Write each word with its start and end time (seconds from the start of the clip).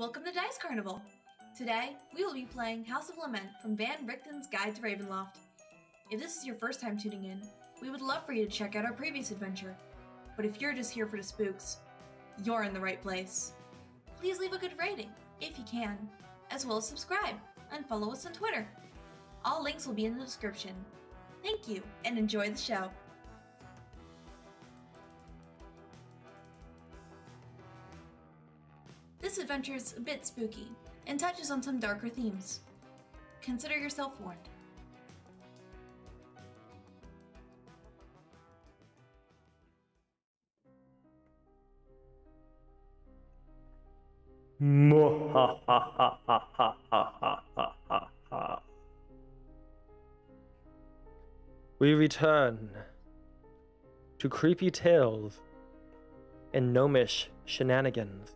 Welcome 0.00 0.24
to 0.24 0.32
Dice 0.32 0.56
Carnival! 0.56 1.02
Today, 1.54 1.90
we 2.16 2.24
will 2.24 2.32
be 2.32 2.46
playing 2.46 2.86
House 2.86 3.10
of 3.10 3.18
Lament 3.18 3.44
from 3.60 3.76
Van 3.76 4.06
Richten's 4.06 4.46
Guide 4.46 4.74
to 4.76 4.80
Ravenloft. 4.80 5.36
If 6.10 6.18
this 6.18 6.38
is 6.38 6.46
your 6.46 6.54
first 6.54 6.80
time 6.80 6.98
tuning 6.98 7.24
in, 7.24 7.42
we 7.82 7.90
would 7.90 8.00
love 8.00 8.24
for 8.24 8.32
you 8.32 8.46
to 8.46 8.50
check 8.50 8.76
out 8.76 8.86
our 8.86 8.94
previous 8.94 9.30
adventure. 9.30 9.76
But 10.36 10.46
if 10.46 10.58
you're 10.58 10.72
just 10.72 10.90
here 10.90 11.06
for 11.06 11.18
the 11.18 11.22
spooks, 11.22 11.80
you're 12.42 12.62
in 12.62 12.72
the 12.72 12.80
right 12.80 13.02
place. 13.02 13.52
Please 14.18 14.38
leave 14.38 14.54
a 14.54 14.58
good 14.58 14.72
rating, 14.78 15.10
if 15.38 15.58
you 15.58 15.64
can, 15.70 15.98
as 16.50 16.64
well 16.64 16.78
as 16.78 16.88
subscribe 16.88 17.36
and 17.70 17.84
follow 17.84 18.10
us 18.10 18.24
on 18.24 18.32
Twitter. 18.32 18.66
All 19.44 19.62
links 19.62 19.86
will 19.86 19.92
be 19.92 20.06
in 20.06 20.16
the 20.16 20.24
description. 20.24 20.72
Thank 21.42 21.68
you, 21.68 21.82
and 22.06 22.16
enjoy 22.16 22.48
the 22.48 22.56
show. 22.56 22.90
Adventure 29.40 29.74
is 29.74 29.94
a 29.96 30.00
bit 30.00 30.26
spooky 30.26 30.68
and 31.06 31.18
touches 31.18 31.50
on 31.50 31.62
some 31.62 31.80
darker 31.80 32.08
themes. 32.08 32.60
Consider 33.40 33.78
yourself 33.78 34.20
warned. 34.20 34.38
We 51.80 51.94
return 51.94 52.68
to 54.18 54.28
creepy 54.28 54.70
tales 54.70 55.40
and 56.52 56.74
gnomish 56.74 57.30
shenanigans. 57.46 58.34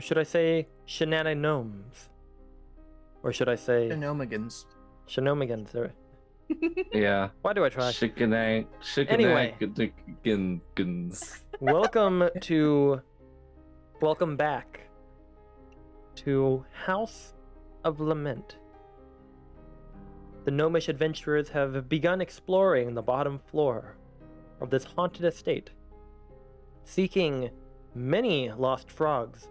Or 0.00 0.02
should 0.02 0.16
I 0.16 0.22
say 0.22 0.66
shenanigans? 0.86 2.08
Or 3.22 3.34
should 3.34 3.50
I 3.50 3.54
say 3.54 3.90
Nomigans. 3.92 4.64
shenanigans? 5.06 5.74
Or- 5.74 5.92
Yeah. 6.90 7.28
Why 7.42 7.52
do 7.52 7.66
I 7.66 7.68
try? 7.68 7.92
Chicken 7.92 8.32
Anyway. 8.32 9.54
Chicken 9.60 10.62
welcome 11.60 12.30
to 12.40 13.02
welcome 14.00 14.38
back 14.38 14.88
to 16.24 16.64
House 16.72 17.34
of 17.84 18.00
Lament. 18.00 18.56
The 20.46 20.50
gnomish 20.50 20.88
adventurers 20.88 21.50
have 21.50 21.90
begun 21.90 22.22
exploring 22.22 22.94
the 22.94 23.02
bottom 23.02 23.38
floor 23.38 23.98
of 24.62 24.70
this 24.70 24.84
haunted 24.84 25.26
estate, 25.26 25.68
seeking 26.84 27.50
many 27.94 28.50
lost 28.50 28.90
frogs 28.90 29.50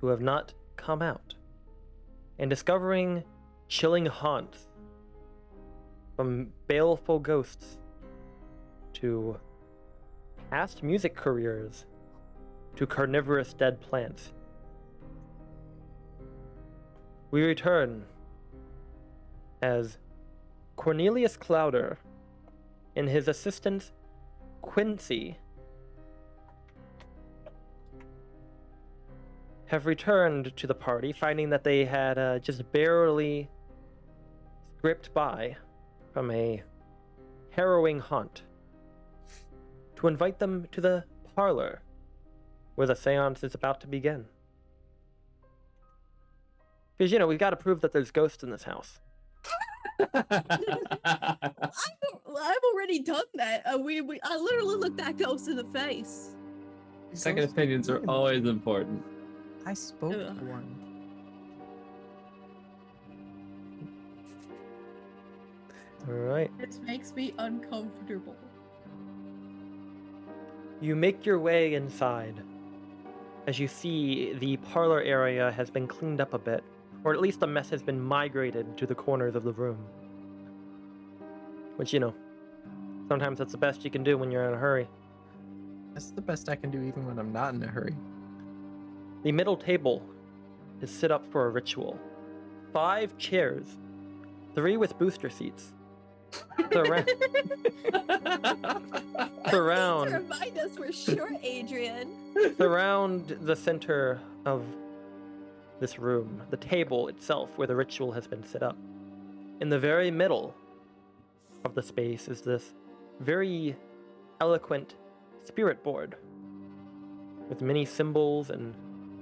who 0.00 0.08
have 0.08 0.20
not 0.20 0.52
come 0.76 1.02
out, 1.02 1.34
and 2.38 2.50
discovering 2.50 3.24
chilling 3.68 4.06
haunts 4.06 4.68
from 6.14 6.48
baleful 6.66 7.18
ghosts 7.18 7.78
to 8.94 9.38
past 10.50 10.82
music 10.82 11.14
careers 11.14 11.86
to 12.76 12.86
carnivorous 12.86 13.52
dead 13.52 13.80
plants. 13.80 14.32
We 17.30 17.42
return 17.42 18.04
as 19.62 19.98
Cornelius 20.76 21.36
Clowder 21.36 21.98
and 22.94 23.08
his 23.08 23.28
assistant 23.28 23.90
Quincy 24.62 25.38
have 29.66 29.86
returned 29.86 30.56
to 30.56 30.66
the 30.66 30.74
party, 30.74 31.12
finding 31.12 31.50
that 31.50 31.64
they 31.64 31.84
had 31.84 32.18
uh, 32.18 32.38
just 32.38 32.70
barely 32.72 33.48
scraped 34.78 35.12
by 35.12 35.56
from 36.12 36.30
a 36.30 36.62
harrowing 37.50 37.98
haunt 37.98 38.42
to 39.96 40.06
invite 40.06 40.38
them 40.38 40.66
to 40.72 40.80
the 40.80 41.04
parlor 41.34 41.82
where 42.76 42.86
the 42.86 42.94
seance 42.94 43.42
is 43.42 43.54
about 43.54 43.80
to 43.80 43.86
begin. 43.86 44.24
Because, 46.96 47.12
you 47.12 47.18
know, 47.18 47.26
we've 47.26 47.38
got 47.38 47.50
to 47.50 47.56
prove 47.56 47.80
that 47.80 47.92
there's 47.92 48.10
ghosts 48.10 48.42
in 48.42 48.50
this 48.50 48.62
house. 48.62 49.00
I've, 50.14 50.24
I've 51.04 52.64
already 52.72 53.00
done 53.00 53.24
that. 53.34 53.62
Uh, 53.66 53.78
we, 53.78 54.00
we 54.00 54.20
I 54.22 54.36
literally 54.36 54.76
looked 54.76 54.98
that 54.98 55.16
ghost 55.16 55.48
in 55.48 55.56
the 55.56 55.64
face. 55.64 56.34
Second 57.12 57.44
opinions 57.44 57.88
are 57.88 58.02
always 58.08 58.44
important. 58.44 59.02
I 59.66 59.74
spoke 59.74 60.12
to 60.12 60.28
Ugh. 60.28 60.42
one. 60.42 60.76
All 66.08 66.14
right. 66.14 66.50
This 66.56 66.78
makes 66.84 67.12
me 67.12 67.34
uncomfortable. 67.38 68.36
You 70.80 70.94
make 70.94 71.26
your 71.26 71.40
way 71.40 71.74
inside. 71.74 72.40
As 73.48 73.58
you 73.58 73.66
see, 73.66 74.34
the 74.34 74.56
parlor 74.58 75.00
area 75.00 75.50
has 75.50 75.68
been 75.68 75.88
cleaned 75.88 76.20
up 76.20 76.32
a 76.32 76.38
bit, 76.38 76.62
or 77.02 77.12
at 77.12 77.20
least 77.20 77.40
the 77.40 77.46
mess 77.48 77.68
has 77.70 77.82
been 77.82 78.00
migrated 78.00 78.78
to 78.78 78.86
the 78.86 78.94
corners 78.94 79.34
of 79.34 79.42
the 79.42 79.52
room. 79.52 79.78
Which, 81.74 81.92
you 81.92 81.98
know, 81.98 82.14
sometimes 83.08 83.38
that's 83.38 83.52
the 83.52 83.58
best 83.58 83.84
you 83.84 83.90
can 83.90 84.04
do 84.04 84.16
when 84.16 84.30
you're 84.30 84.44
in 84.44 84.54
a 84.54 84.58
hurry. 84.58 84.88
That's 85.92 86.12
the 86.12 86.22
best 86.22 86.48
I 86.48 86.54
can 86.54 86.70
do 86.70 86.82
even 86.82 87.04
when 87.04 87.18
I'm 87.18 87.32
not 87.32 87.54
in 87.54 87.62
a 87.64 87.66
hurry. 87.66 87.96
The 89.26 89.32
middle 89.32 89.56
table 89.56 90.04
is 90.80 90.88
set 90.88 91.10
up 91.10 91.26
for 91.32 91.46
a 91.46 91.50
ritual. 91.50 91.98
Five 92.72 93.18
chairs, 93.18 93.66
three 94.54 94.76
with 94.76 94.96
booster 95.00 95.28
seats. 95.30 95.72
To 96.70 97.10
surround 99.50 100.12
remind 100.12 100.58
us 100.58 100.78
we're 100.78 100.92
short, 100.92 101.32
Adrian. 101.42 102.08
surround 102.56 103.36
the 103.40 103.56
center 103.56 104.20
of 104.44 104.64
this 105.80 105.98
room, 105.98 106.42
the 106.50 106.56
table 106.56 107.08
itself 107.08 107.50
where 107.56 107.66
the 107.66 107.74
ritual 107.74 108.12
has 108.12 108.28
been 108.28 108.44
set 108.46 108.62
up. 108.62 108.76
In 109.60 109.68
the 109.68 109.78
very 109.78 110.12
middle 110.12 110.54
of 111.64 111.74
the 111.74 111.82
space 111.82 112.28
is 112.28 112.42
this 112.42 112.74
very 113.18 113.74
eloquent 114.40 114.94
spirit 115.42 115.82
board 115.82 116.14
with 117.48 117.60
many 117.60 117.84
symbols 117.84 118.50
and 118.50 118.72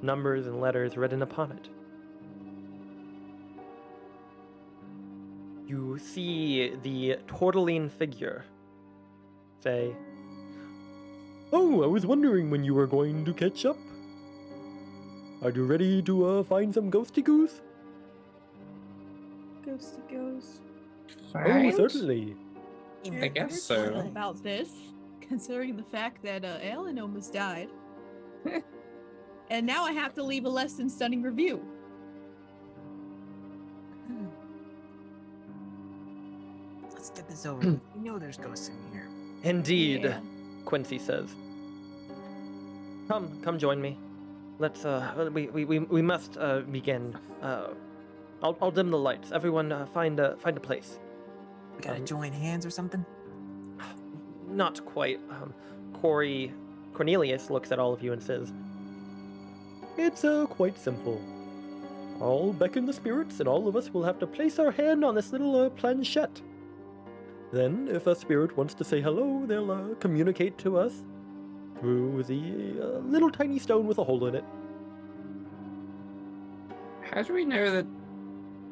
numbers 0.05 0.47
and 0.47 0.61
letters 0.61 0.97
written 0.97 1.23
upon 1.23 1.53
it. 1.53 1.69
You 5.67 5.99
see 5.99 6.75
the 6.83 7.19
Tortellini 7.27 7.91
figure 7.91 8.45
say, 9.63 9.95
Oh, 11.53 11.83
I 11.83 11.87
was 11.87 12.05
wondering 12.05 12.51
when 12.51 12.65
you 12.65 12.75
were 12.75 12.87
going 12.87 13.25
to 13.25 13.33
catch 13.33 13.65
up. 13.65 13.77
Are 15.43 15.51
you 15.51 15.65
ready 15.65 16.03
to 16.03 16.27
uh, 16.27 16.43
find 16.43 16.75
some 16.75 16.91
ghosty 16.91 17.23
goose? 17.23 17.61
Ghosty 19.67 20.01
ghost. 20.11 20.61
Oh, 21.35 21.71
certainly. 21.77 22.37
I 23.21 23.29
guess 23.29 23.63
so. 23.63 23.95
About 23.95 24.43
this, 24.43 24.71
considering 25.21 25.77
the 25.77 25.83
fact 25.83 26.23
that 26.23 26.45
uh, 26.45 26.59
Alan 26.63 26.99
almost 26.99 27.33
died, 27.33 27.69
and 29.51 29.67
now 29.67 29.85
I 29.85 29.93
have 29.93 30.15
to 30.15 30.23
leave 30.23 30.45
a 30.45 30.49
less 30.49 30.75
than 30.75 30.89
stunning 30.89 31.23
review. 31.23 31.63
Let's 36.93 37.11
get 37.11 37.29
this 37.29 37.47
over 37.47 37.59
with. 37.59 37.81
You 37.97 38.01
know 38.03 38.19
there's 38.19 38.37
ghosts 38.37 38.69
in 38.69 38.75
here. 38.93 39.09
Indeed, 39.43 40.05
Yeah. 40.05 40.21
Quincy 40.65 40.99
says. 40.99 41.35
Come, 43.09 43.41
come 43.43 43.59
join 43.59 43.81
me. 43.81 43.99
Let's, 44.59 44.85
uh, 44.85 45.29
we, 45.33 45.49
we, 45.49 45.65
we, 45.65 45.79
we 45.81 46.01
must, 46.01 46.39
uh, 46.39 46.61
begin. 46.61 47.17
Uh, 47.43 47.69
I'll, 48.43 48.57
I'll 48.63 48.71
dim 48.71 48.91
the 48.91 48.99
lights. 48.99 49.33
Everyone, 49.33 49.73
uh, 49.73 49.85
find 49.87 50.19
a, 50.21 50.37
find 50.37 50.57
a 50.57 50.61
place. 50.61 50.99
We 51.77 51.83
gotta 51.83 51.99
Um, 51.99 52.07
join 52.07 52.33
hands 52.33 52.65
or 52.65 52.71
something. 52.71 53.05
Not 54.49 54.83
quite. 54.87 55.21
Um, 55.29 55.53
Corey, 55.93 56.53
Cornelius 56.95 57.51
looks 57.51 57.73
at 57.73 57.79
all 57.79 57.93
of 57.93 58.03
you 58.03 58.13
and 58.13 58.23
says, 58.23 58.53
It's, 59.97 60.25
uh, 60.25 60.47
quite 60.47 60.79
simple. 60.79 61.21
I'll 62.21 62.53
beckon 62.53 62.87
the 62.87 62.93
spirits, 62.93 63.41
and 63.41 63.49
all 63.49 63.69
of 63.69 63.77
us 63.77 63.93
will 63.93 64.05
have 64.05 64.19
to 64.21 64.27
place 64.27 64.59
our 64.59 64.71
hand 64.71 65.05
on 65.05 65.15
this 65.15 65.33
little, 65.33 65.57
uh, 65.57 65.71
planchette. 65.71 66.41
Then, 67.53 67.89
if 67.89 68.07
a 68.07 68.15
spirit 68.15 68.57
wants 68.57 68.75
to 68.75 68.85
say 68.85 69.01
hello, 69.01 69.47
they'll, 69.47 69.71
uh, 69.71 69.95
communicate 70.01 70.59
to 70.59 70.79
us 70.79 71.05
through 71.81 72.23
the, 72.25 72.81
uh, 72.81 72.99
little 73.01 73.31
tiny 73.31 73.59
stone 73.59 73.87
with 73.87 73.99
a 73.99 74.05
hole 74.05 74.27
in 74.27 74.35
it. 74.35 74.45
How 77.03 77.23
do 77.23 77.35
we 77.35 77.45
know 77.45 77.71
that 77.71 77.87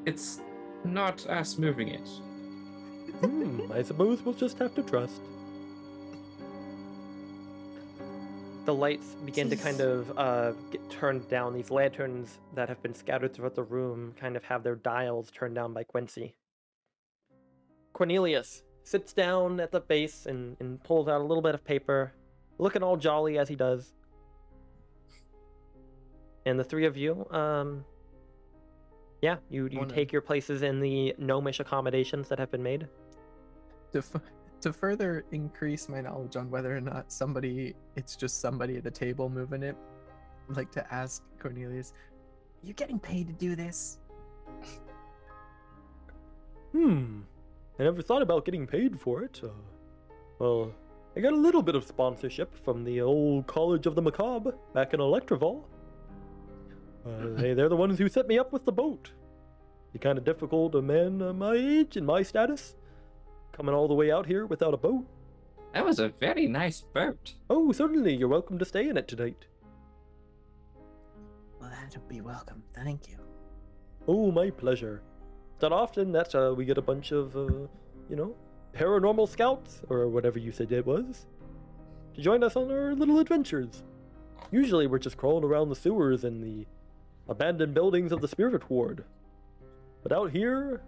it's 0.07 0.41
not 0.85 1.27
us 1.29 1.59
moving 1.59 1.89
it? 1.89 2.09
hmm, 3.21 3.71
I 3.73 3.83
suppose 3.83 4.23
we'll 4.23 4.35
just 4.35 4.59
have 4.59 4.75
to 4.75 4.83
trust. 4.83 5.21
The 8.65 8.75
lights 8.75 9.17
begin 9.25 9.51
to 9.51 9.57
kind 9.57 9.81
of 9.81 10.19
uh, 10.19 10.53
get 10.71 10.89
turned 10.91 11.29
down. 11.29 11.53
These 11.55 11.71
lanterns 11.71 12.39
that 12.55 12.69
have 12.69 12.83
been 12.83 12.95
scattered 12.95 13.35
throughout 13.35 13.55
the 13.55 13.63
room 13.63 14.15
kind 14.19 14.37
of 14.37 14.45
have 14.45 14.63
their 14.63 14.77
dials 14.77 15.31
turned 15.31 15.55
down 15.55 15.73
by 15.73 15.83
Quincy. 15.83 16.37
Cornelius 17.93 18.63
sits 18.85 19.13
down 19.13 19.61
at 19.61 19.71
the 19.73 19.81
base 19.81 20.27
and, 20.27 20.57
and 20.61 20.83
pulls 20.85 21.09
out 21.09 21.21
a 21.21 21.25
little 21.25 21.43
bit 21.43 21.55
of 21.55 21.65
paper, 21.65 22.13
looking 22.59 22.83
all 22.83 22.97
jolly 22.97 23.39
as 23.39 23.49
he 23.49 23.57
does. 23.57 23.95
And 26.47 26.59
the 26.59 26.65
three 26.65 26.87
of 26.87 26.97
you, 26.97 27.27
um, 27.31 27.85
yeah, 29.21 29.37
you, 29.51 29.69
you 29.71 29.79
Wanna- 29.79 29.95
take 29.95 30.13
your 30.13 30.23
places 30.23 30.63
in 30.63 30.81
the 30.81 31.15
gnomish 31.19 31.61
accommodations 31.61 32.29
that 32.29 32.39
have 32.39 32.51
been 32.51 32.63
made. 32.63 32.89
To, 33.93 33.99
f- 33.99 34.17
to 34.63 34.73
further 34.73 35.25
increase 35.33 35.89
my 35.89 36.01
knowledge 36.01 36.37
on 36.37 36.51
whether 36.51 36.77
or 36.77 36.81
not 36.81 37.13
somebody, 37.13 37.75
it's 37.97 38.17
just 38.17 38.41
somebody 38.41 38.77
at 38.77 38.85
the 38.85 38.91
table 38.91 39.29
moving 39.29 39.63
it, 39.63 39.77
I'd 40.51 40.57
like 40.57 40.73
to 40.73 40.95
ask 40.95 41.23
Cornelius, 41.39 41.93
you 42.63 42.73
getting 42.73 42.99
paid 42.99 43.27
to 43.27 43.33
do 43.33 43.57
this? 43.57 43.99
Hmm. 46.73 47.21
I 47.79 47.85
never 47.85 48.03
thought 48.03 48.23
about 48.23 48.45
getting 48.45 48.67
paid 48.67 49.01
for 49.01 49.23
it. 49.23 49.41
Uh, 49.43 49.49
well, 50.39 50.73
I 51.17 51.21
got 51.21 51.33
a 51.33 51.37
little 51.37 51.63
bit 51.63 51.75
of 51.75 51.85
sponsorship 51.85 52.55
from 52.65 52.85
the 52.85 53.01
old 53.01 53.47
College 53.47 53.87
of 53.87 53.95
the 53.95 54.03
Macabre 54.03 54.55
back 54.73 54.95
in 54.95 55.01
Electrival. 55.01 55.69
Uh, 57.05 57.11
they, 57.37 57.55
they're 57.55 57.69
the 57.69 57.77
ones 57.77 57.99
who 57.99 58.09
set 58.09 58.27
me 58.27 58.39
up 58.39 58.53
with 58.53 58.65
the 58.65 58.73
boat. 58.73 59.11
Be 59.93 59.99
kind 59.99 60.17
of 60.17 60.25
difficult, 60.25 60.75
a 60.75 60.83
man 60.83 61.21
uh, 61.21 61.33
my 61.33 61.55
age 61.55 61.97
and 61.97 62.07
my 62.07 62.23
status, 62.23 62.77
coming 63.53 63.75
all 63.75 63.89
the 63.89 63.95
way 63.95 64.11
out 64.11 64.27
here 64.27 64.47
without 64.47 64.75
a 64.75 64.79
boat. 64.79 65.07
That 65.75 65.85
was 65.85 65.99
a 65.99 66.09
very 66.21 66.47
nice 66.47 66.83
boat. 66.83 67.35
Oh, 67.49 67.73
certainly, 67.73 68.15
you're 68.15 68.29
welcome 68.29 68.59
to 68.59 68.65
stay 68.65 68.89
in 68.89 68.97
it 68.97 69.09
tonight. 69.09 69.47
Well, 71.61 71.71
that'd 71.71 72.09
be 72.09 72.21
welcome. 72.21 72.63
Thank 72.75 73.09
you. 73.09 73.19
Oh, 74.07 74.31
my 74.31 74.51
pleasure. 74.51 75.03
Not 75.61 75.73
often 75.73 76.13
that 76.13 76.35
uh, 76.35 76.55
we 76.57 76.65
get 76.65 76.77
a 76.77 76.83
bunch 76.83 77.13
of, 77.13 77.37
uh, 77.37 77.69
you 78.09 78.17
know, 78.17 78.35
paranormal 78.75 79.29
scouts, 79.29 79.81
or 79.89 80.09
whatever 80.09 80.39
you 80.39 80.53
said 80.53 80.73
it 80.73 80.85
was, 80.85 81.27
to 82.15 82.21
join 82.21 82.43
us 82.43 82.57
on 82.57 82.71
our 82.71 82.95
little 82.95 83.21
adventures. 83.21 83.83
Usually 84.51 84.87
we're 84.87 84.99
just 84.99 85.17
crawling 85.17 85.45
around 85.45 85.69
the 85.69 85.77
sewers 85.77 86.25
and 86.25 86.43
the 86.43 86.67
abandoned 87.29 87.75
buildings 87.75 88.13
of 88.13 88.21
the 88.21 88.29
Spirit 88.29 88.69
Ward. 88.69 89.05
But 90.03 90.13
out 90.13 90.33
here, 90.33 90.83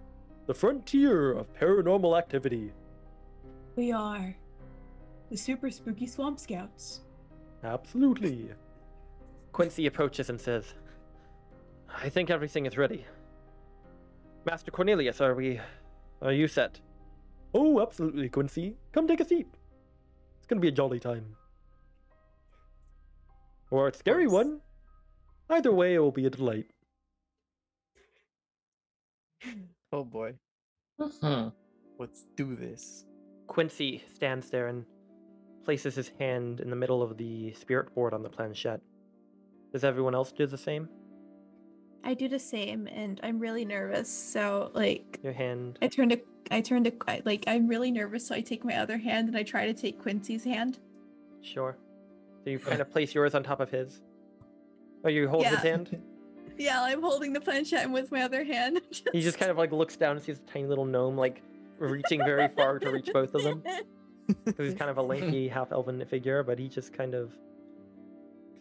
the 0.47 0.55
frontier 0.55 1.33
of 1.33 1.53
paranormal 1.55 2.19
activity. 2.19 2.73
We 3.77 3.93
are 3.93 4.35
the 5.31 5.37
super 5.37 5.71
spooky 5.71 6.07
swamp 6.07 6.39
scouts. 6.39 7.01
Absolutely. 7.63 8.51
Quincy 9.53 9.87
approaches 9.87 10.29
and 10.31 10.41
says, 10.41 10.75
I 11.89 12.09
think 12.09 12.31
everything 12.31 12.67
is 12.67 12.77
ready. 12.77 13.07
Master 14.45 14.71
Cornelius, 14.71 15.21
are 15.21 15.35
we. 15.35 15.61
Are 16.21 16.33
you 16.33 16.47
set? 16.47 16.81
Oh, 17.55 17.81
absolutely, 17.81 18.29
Quincy. 18.29 18.77
Come 18.93 19.09
take 19.09 19.21
a 19.21 19.25
seat. 19.25 19.47
It's 20.39 20.47
gonna 20.47 20.61
be 20.61 20.69
a 20.69 20.73
jolly 20.73 21.01
time. 21.01 21.37
Or 23.71 23.89
a 23.89 23.95
scary 23.95 24.27
one. 24.27 24.61
Either 25.49 25.73
way, 25.73 25.95
it 25.95 26.01
will 26.01 26.11
be 26.13 26.27
a 26.27 26.31
delight. 26.31 26.67
Oh 29.95 30.03
boy, 30.05 30.35
Mhm. 30.99 31.53
let's 32.01 32.27
do 32.35 32.57
this. 32.57 33.07
Quincy 33.47 34.03
stands 34.13 34.51
there 34.51 34.67
and 34.67 34.85
places 35.65 35.95
his 35.95 36.09
hand 36.09 36.61
in 36.61 36.69
the 36.69 36.75
middle 36.75 37.01
of 37.01 37.17
the 37.17 37.53
spirit 37.53 37.95
board 37.95 38.13
on 38.13 38.25
the 38.25 38.29
planchette. 38.29 38.81
Does 39.73 39.85
everyone 39.85 40.17
else 40.17 40.33
do 40.33 40.47
the 40.47 40.59
same? 40.59 40.89
I 42.03 42.15
do 42.15 42.29
the 42.29 42.41
same, 42.41 42.89
and 42.89 43.21
I'm 43.23 43.39
really 43.39 43.65
nervous. 43.65 44.09
So, 44.11 44.73
like, 44.75 45.21
Your 45.23 45.33
hand. 45.33 45.79
I 45.81 45.87
turn 45.87 46.09
to, 46.09 46.21
I 46.51 46.61
turn 46.61 46.83
to, 46.85 46.93
like, 47.25 47.45
I'm 47.47 47.69
really 47.69 47.93
nervous. 47.93 48.27
So 48.27 48.35
I 48.35 48.41
take 48.41 48.65
my 48.65 48.77
other 48.77 48.99
hand 48.99 49.29
and 49.29 49.37
I 49.37 49.45
try 49.45 49.65
to 49.65 49.75
take 49.75 50.01
Quincy's 50.01 50.43
hand. 50.43 50.81
Sure. 51.41 51.79
So 52.43 52.51
you 52.51 52.59
kind 52.71 52.81
of 52.81 52.91
place 52.91 53.15
yours 53.15 53.37
on 53.37 53.45
top 53.45 53.61
of 53.61 53.71
his. 53.71 54.03
Oh, 55.05 55.09
you 55.09 55.29
hold 55.29 55.47
his 55.47 55.61
hand? 55.61 56.03
Yeah, 56.59 56.83
I'm 56.83 57.03
holding 57.03 57.33
the 57.33 57.41
planchette 57.41 57.85
and 57.85 57.93
with 57.93 58.11
my 58.13 58.23
other 58.23 58.45
hand. 58.45 58.81
He 59.13 59.21
just 59.21 59.39
kind 59.39 59.51
of 59.51 59.59
like 59.59 59.73
looks 59.73 59.97
down 59.97 60.17
and 60.17 60.25
sees 60.25 60.39
a 60.39 60.43
tiny 60.53 60.67
little 60.67 60.85
gnome 60.85 61.17
like 61.17 61.43
reaching 61.79 62.21
very 62.21 62.49
far 62.49 62.79
to 62.79 62.91
reach 62.91 63.11
both 63.13 63.35
of 63.35 63.43
them. 63.43 63.63
'Cause 64.47 64.55
he's 64.59 64.75
kind 64.75 64.91
of 64.91 64.97
a 64.99 65.03
lanky 65.03 65.49
half 65.57 65.71
elven 65.73 66.03
figure, 66.07 66.43
but 66.43 66.59
he 66.59 66.69
just 66.69 66.93
kind 66.93 67.15
of 67.15 67.37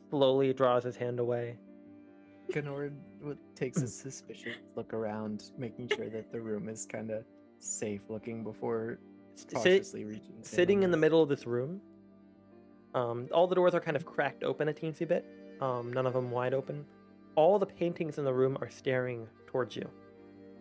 slowly 0.10 0.54
draws 0.54 0.84
his 0.84 0.96
hand 0.96 1.20
away. 1.20 1.58
Gnord 2.52 2.92
takes 3.56 3.82
a 3.82 3.88
suspicious 3.88 4.58
look 4.76 4.94
around, 4.94 5.52
making 5.58 5.90
sure 5.96 6.10
that 6.10 6.32
the 6.32 6.40
room 6.42 6.68
is 6.70 6.86
kind 6.86 7.10
of 7.12 7.24
safe 7.60 8.02
looking 8.10 8.44
before 8.44 9.00
Sit, 9.36 9.54
cautiously 9.54 10.04
reaching. 10.06 10.36
sitting 10.42 10.84
in 10.84 10.92
the 10.92 10.98
middle 10.98 11.24
of 11.24 11.30
this 11.30 11.48
room, 11.48 11.82
um, 12.94 13.28
all 13.32 13.48
the 13.48 13.56
doors 13.56 13.74
are 13.74 13.80
kind 13.80 13.96
of 13.98 14.06
cracked 14.06 14.44
open 14.44 14.68
a 14.68 14.74
teensy 14.74 15.08
bit. 15.08 15.26
Um, 15.62 15.92
none 15.94 16.06
of 16.06 16.14
them 16.14 16.30
wide 16.30 16.54
open. 16.54 16.86
All 17.36 17.58
the 17.58 17.66
paintings 17.66 18.18
in 18.18 18.26
the 18.26 18.34
room 18.34 18.58
are 18.62 18.70
staring 18.70 19.28
towards 19.48 19.76
you, 19.76 19.90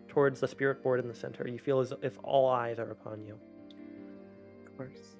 towards 0.09 0.41
the 0.41 0.49
spirit 0.49 0.83
board 0.83 1.01
in 1.01 1.09
the 1.09 1.15
center. 1.15 1.47
You 1.47 1.59
feel 1.59 1.81
as 1.81 1.93
if 2.03 2.19
all 2.23 2.49
eyes 2.49 2.79
are 2.79 2.91
upon 2.91 3.25
you. 3.25 3.39
Of 4.67 4.77
course. 4.77 5.17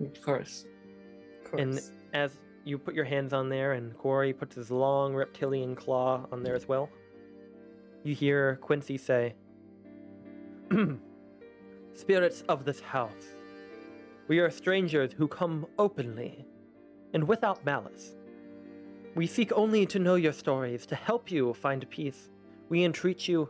Of 0.00 0.22
course. 0.22 0.64
Of 1.44 1.50
course. 1.50 1.62
And 1.62 1.80
as 2.14 2.38
you 2.64 2.78
put 2.78 2.94
your 2.94 3.04
hands 3.04 3.32
on 3.32 3.48
there, 3.48 3.72
and 3.72 3.96
Corey 3.96 4.32
puts 4.32 4.54
his 4.54 4.70
long 4.70 5.14
reptilian 5.14 5.74
claw 5.74 6.26
on 6.32 6.42
there 6.42 6.54
as 6.54 6.68
well, 6.68 6.88
you 8.02 8.14
hear 8.14 8.56
Quincy 8.62 8.96
say, 8.98 9.34
Spirits 11.94 12.42
of 12.48 12.64
this 12.64 12.80
house, 12.80 13.26
we 14.28 14.38
are 14.38 14.50
strangers 14.50 15.12
who 15.12 15.26
come 15.26 15.66
openly 15.78 16.46
and 17.14 17.26
without 17.26 17.64
malice. 17.64 18.14
We 19.14 19.26
seek 19.26 19.52
only 19.52 19.86
to 19.86 19.98
know 19.98 20.14
your 20.14 20.32
stories, 20.32 20.86
to 20.86 20.94
help 20.94 21.30
you 21.30 21.54
find 21.54 21.88
peace. 21.90 22.30
We 22.68 22.84
entreat 22.84 23.26
you, 23.26 23.48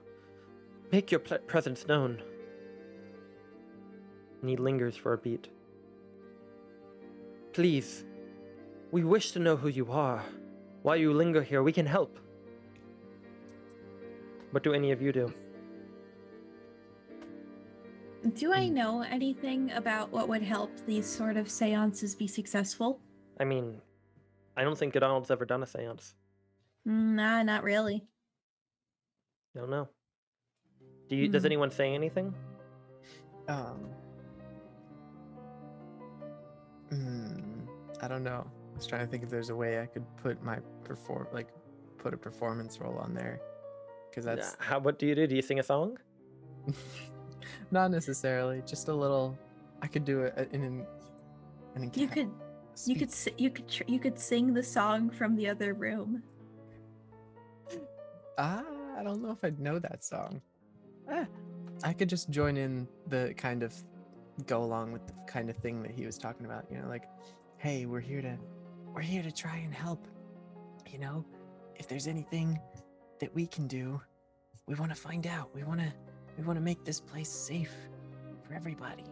make 0.93 1.11
your 1.11 1.21
presence 1.21 1.87
known. 1.87 2.23
And 4.41 4.51
he 4.51 4.57
lingers 4.57 4.97
for 4.97 5.13
a 5.13 5.19
beat. 5.19 5.49
Please, 7.53 8.05
we 8.93 9.05
wish 9.05 9.33
to 9.33 9.39
know 9.39 9.57
who 9.57 9.69
you 9.69 9.91
are. 9.91 10.25
While 10.83 10.97
you 10.97 11.13
linger 11.13 11.43
here, 11.43 11.63
we 11.63 11.73
can 11.73 11.87
help. 11.87 12.19
What 14.53 14.63
do 14.63 14.73
any 14.73 14.93
of 14.93 15.03
you 15.03 15.13
do? 15.13 15.33
Do 18.35 18.53
I 18.53 18.67
hmm. 18.67 18.75
know 18.75 19.03
anything 19.03 19.71
about 19.73 20.11
what 20.11 20.29
would 20.29 20.43
help 20.43 20.71
these 20.87 21.07
sort 21.07 21.37
of 21.37 21.51
seances 21.51 22.15
be 22.15 22.27
successful? 22.27 23.01
I 23.41 23.45
mean, 23.45 23.81
I 24.59 24.65
don't 24.65 24.77
think 24.77 24.93
Donald's 24.95 25.31
ever 25.31 25.45
done 25.45 25.63
a 25.63 25.67
seance. 25.67 26.15
Mm, 26.87 27.15
Nah, 27.15 27.43
not 27.45 27.63
really. 27.63 28.05
I 29.57 29.61
don't 29.61 29.71
know. 29.71 29.89
Do 31.09 31.17
you? 31.17 31.29
Does 31.29 31.43
Hmm. 31.43 31.47
anyone 31.47 31.71
say 31.71 31.95
anything? 31.95 32.35
Um. 33.49 33.89
Hmm. 36.91 37.61
I 38.03 38.09
don't 38.09 38.23
know. 38.25 38.47
I 38.73 38.77
was 38.77 38.87
trying 38.87 39.05
to 39.05 39.11
think 39.11 39.23
if 39.23 39.31
there's 39.31 39.51
a 39.51 39.57
way 39.57 39.81
I 39.81 39.87
could 39.87 40.05
put 40.17 40.43
my 40.43 40.59
perform 40.85 41.27
like 41.33 41.49
put 41.99 42.15
a 42.15 42.17
performance 42.17 42.81
role 42.81 42.97
on 42.99 43.15
there, 43.15 43.41
because 44.11 44.25
that's 44.25 44.53
Uh, 44.55 44.57
How? 44.61 44.79
What 44.79 44.99
do 44.99 45.07
you 45.07 45.15
do? 45.15 45.27
Do 45.27 45.35
you 45.37 45.43
sing 45.43 45.59
a 45.59 45.63
song? 45.63 45.99
not 47.71 47.91
necessarily 47.91 48.63
just 48.67 48.89
a 48.89 48.95
little. 48.95 49.37
I 49.83 49.87
could 49.87 50.05
do 50.05 50.23
it 50.23 50.49
in 50.53 50.63
an. 50.63 50.87
an 51.75 51.83
You 51.95 52.09
enca- 52.09 52.33
could, 52.87 52.87
you 52.87 52.97
could, 52.97 53.15
you 53.39 53.51
could, 53.51 53.69
tr- 53.69 53.83
you 53.87 53.99
could 53.99 54.19
sing 54.19 54.55
the 54.55 54.63
song 54.63 55.11
from 55.11 55.37
the 55.37 55.49
other 55.49 55.75
room. 55.75 56.23
Ah, 58.39 58.65
I 58.97 59.03
don't 59.03 59.23
know 59.23 59.31
if 59.31 59.43
I'd 59.45 59.59
know 59.59 59.79
that 59.79 60.05
song. 60.05 60.41
Ah, 61.11 61.27
I 61.83 61.93
could 61.93 62.09
just 62.09 62.31
join 62.31 62.57
in 62.57 62.87
the 63.09 63.35
kind 63.37 63.63
of 63.63 63.75
go 64.47 64.63
along 64.63 64.93
with 64.93 65.07
the 65.07 65.15
kind 65.27 65.51
of 65.51 65.57
thing 65.57 65.83
that 65.83 65.91
he 65.91 66.07
was 66.07 66.19
talking 66.19 66.47
about. 66.47 66.67
You 66.71 66.79
know, 66.79 66.89
like, 66.89 67.09
hey, 67.57 67.87
we're 67.87 68.01
here 68.01 68.23
to, 68.23 68.39
we're 68.95 69.01
here 69.01 69.23
to 69.23 69.33
try 69.33 69.57
and 69.57 69.75
help. 69.75 70.07
You 70.91 70.99
know, 70.99 71.25
if 71.77 71.89
there's 71.89 72.07
anything 72.07 72.59
that 73.21 73.35
we 73.35 73.47
can 73.47 73.67
do, 73.67 74.01
we 74.67 74.75
want 74.75 74.95
to 74.95 75.01
find 75.01 75.27
out. 75.27 75.51
We 75.55 75.65
want 75.65 75.81
to, 75.81 75.93
we 76.37 76.45
want 76.45 76.57
to 76.57 76.65
make 76.65 76.85
this 76.85 77.01
place 77.01 77.29
safe 77.29 77.75
for 78.47 78.55
everybody. 78.55 79.05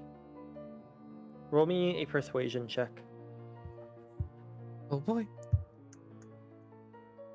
Roll 1.51 1.67
me 1.67 2.03
a 2.03 2.07
persuasion 2.07 2.67
check. 2.67 2.91
Oh 4.91 5.01
boy. 5.01 5.27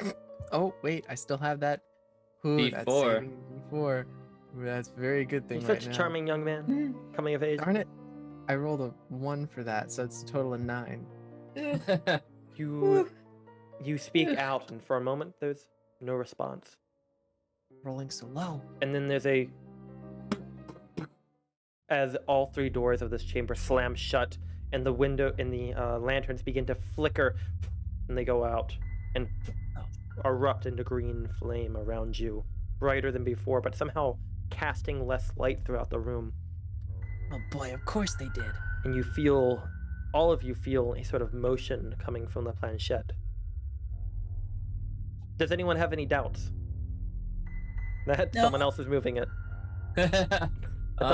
oh 0.51 0.73
wait, 0.81 1.05
I 1.09 1.15
still 1.15 1.37
have 1.37 1.59
that. 1.61 1.81
Ooh, 2.45 2.69
that's 2.69 2.85
D4. 2.85 3.13
saving 3.13 3.37
D4. 3.71 4.01
Ooh, 4.03 4.05
That's 4.65 4.89
very 4.89 5.25
good 5.25 5.47
thing 5.47 5.61
You're 5.61 5.69
right 5.69 5.77
such 5.77 5.87
a 5.87 5.89
now. 5.91 5.95
charming 5.95 6.27
young 6.27 6.43
man, 6.43 6.95
coming 7.15 7.35
of 7.35 7.43
age. 7.43 7.59
Darn 7.59 7.77
it. 7.77 7.87
I 8.49 8.55
rolled 8.55 8.81
a 8.81 8.91
one 9.09 9.47
for 9.47 9.63
that, 9.63 9.91
so 9.91 10.03
it's 10.03 10.23
a 10.23 10.25
total 10.25 10.53
of 10.53 10.61
nine. 10.61 11.05
You 12.57 13.09
you 13.83 13.97
speak 13.97 14.27
out, 14.37 14.69
and 14.71 14.83
for 14.83 14.97
a 14.97 15.01
moment 15.01 15.33
there's 15.39 15.67
no 16.01 16.13
response. 16.13 16.75
Rolling 17.83 18.09
so 18.09 18.27
low. 18.27 18.61
And 18.81 18.93
then 18.93 19.07
there's 19.07 19.25
a 19.25 19.49
as 21.89 22.15
all 22.27 22.47
three 22.47 22.69
doors 22.69 23.01
of 23.01 23.09
this 23.09 23.23
chamber 23.23 23.55
slam 23.55 23.95
shut, 23.95 24.37
and 24.73 24.85
the 24.85 24.93
window 24.93 25.33
and 25.37 25.51
the 25.53 25.73
uh, 25.73 25.99
lanterns 25.99 26.41
begin 26.41 26.65
to 26.67 26.75
flicker, 26.75 27.35
and 28.07 28.17
they 28.17 28.23
go 28.25 28.43
out 28.43 28.75
and 29.15 29.27
erupt 30.25 30.65
into 30.65 30.83
green 30.83 31.27
flame 31.39 31.75
around 31.77 32.17
you, 32.17 32.43
brighter 32.79 33.11
than 33.11 33.23
before, 33.23 33.61
but 33.61 33.75
somehow 33.75 34.17
casting 34.49 35.05
less 35.07 35.31
light 35.37 35.63
throughout 35.65 35.89
the 35.89 35.99
room. 35.99 36.33
Oh 37.31 37.41
boy, 37.49 37.73
of 37.73 37.83
course 37.85 38.13
they 38.15 38.29
did. 38.29 38.51
And 38.83 38.93
you 38.95 39.03
feel, 39.03 39.67
all 40.13 40.31
of 40.31 40.43
you 40.43 40.53
feel 40.53 40.93
a 40.93 41.03
sort 41.03 41.21
of 41.21 41.33
motion 41.33 41.95
coming 41.99 42.27
from 42.27 42.43
the 42.45 42.51
planchette. 42.53 43.11
Does 45.37 45.51
anyone 45.51 45.77
have 45.77 45.93
any 45.93 46.05
doubts 46.05 46.51
that 48.05 48.33
No. 48.33 48.43
someone 48.43 48.61
else 48.61 48.79
is 48.79 48.87
moving 48.87 49.17
it? 49.17 49.29
I 49.97 50.07
thought 50.07 50.49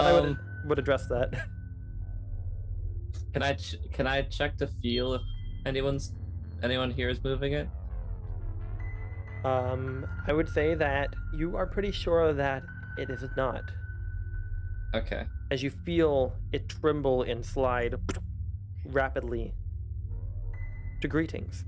I 0.06 0.14
would 0.14 0.24
Um, 0.26 0.40
would 0.66 0.80
address 0.80 1.06
that. 1.08 1.48
Can 3.38 3.44
I 3.44 3.54
ch- 3.54 3.76
can 3.94 4.08
I 4.08 4.22
check 4.24 4.58
to 4.58 4.68
feel 4.68 5.14
if 5.14 5.22
anyone's 5.66 6.14
anyone 6.64 6.90
here 6.90 7.08
is 7.08 7.24
moving 7.24 7.54
it? 7.54 7.70
Um, 9.46 10.08
I 10.26 10.34
would 10.34 10.50
say 10.50 10.74
that 10.74 11.14
you 11.36 11.56
are 11.56 11.68
pretty 11.68 11.92
sure 11.92 12.34
that 12.34 12.64
it 12.98 13.12
is 13.12 13.24
not, 13.38 13.62
Okay. 14.96 15.28
as 15.52 15.62
you 15.62 15.70
feel 15.70 16.34
it 16.52 16.68
tremble 16.68 17.22
and 17.22 17.46
slide 17.46 17.94
rapidly 18.86 19.54
to 21.02 21.08
greetings. 21.08 21.64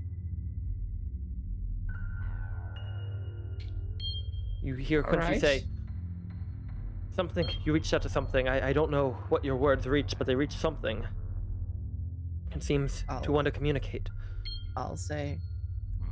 You 4.60 4.74
hear 4.74 5.04
Quincy 5.04 5.38
say 5.38 5.64
something. 7.14 7.48
You 7.64 7.72
reached 7.72 7.94
out 7.94 8.02
to 8.02 8.08
something. 8.08 8.48
I, 8.48 8.70
I 8.70 8.72
don't 8.72 8.90
know 8.90 9.12
what 9.28 9.44
your 9.44 9.56
words 9.56 9.86
reached, 9.86 10.18
but 10.18 10.26
they 10.26 10.34
reached 10.34 10.58
something. 10.58 11.06
It 12.54 12.62
seems 12.62 13.02
to 13.22 13.28
Oh. 13.28 13.32
want 13.32 13.44
to 13.46 13.50
communicate. 13.50 14.08
I'll 14.76 14.96
say, 14.96 15.38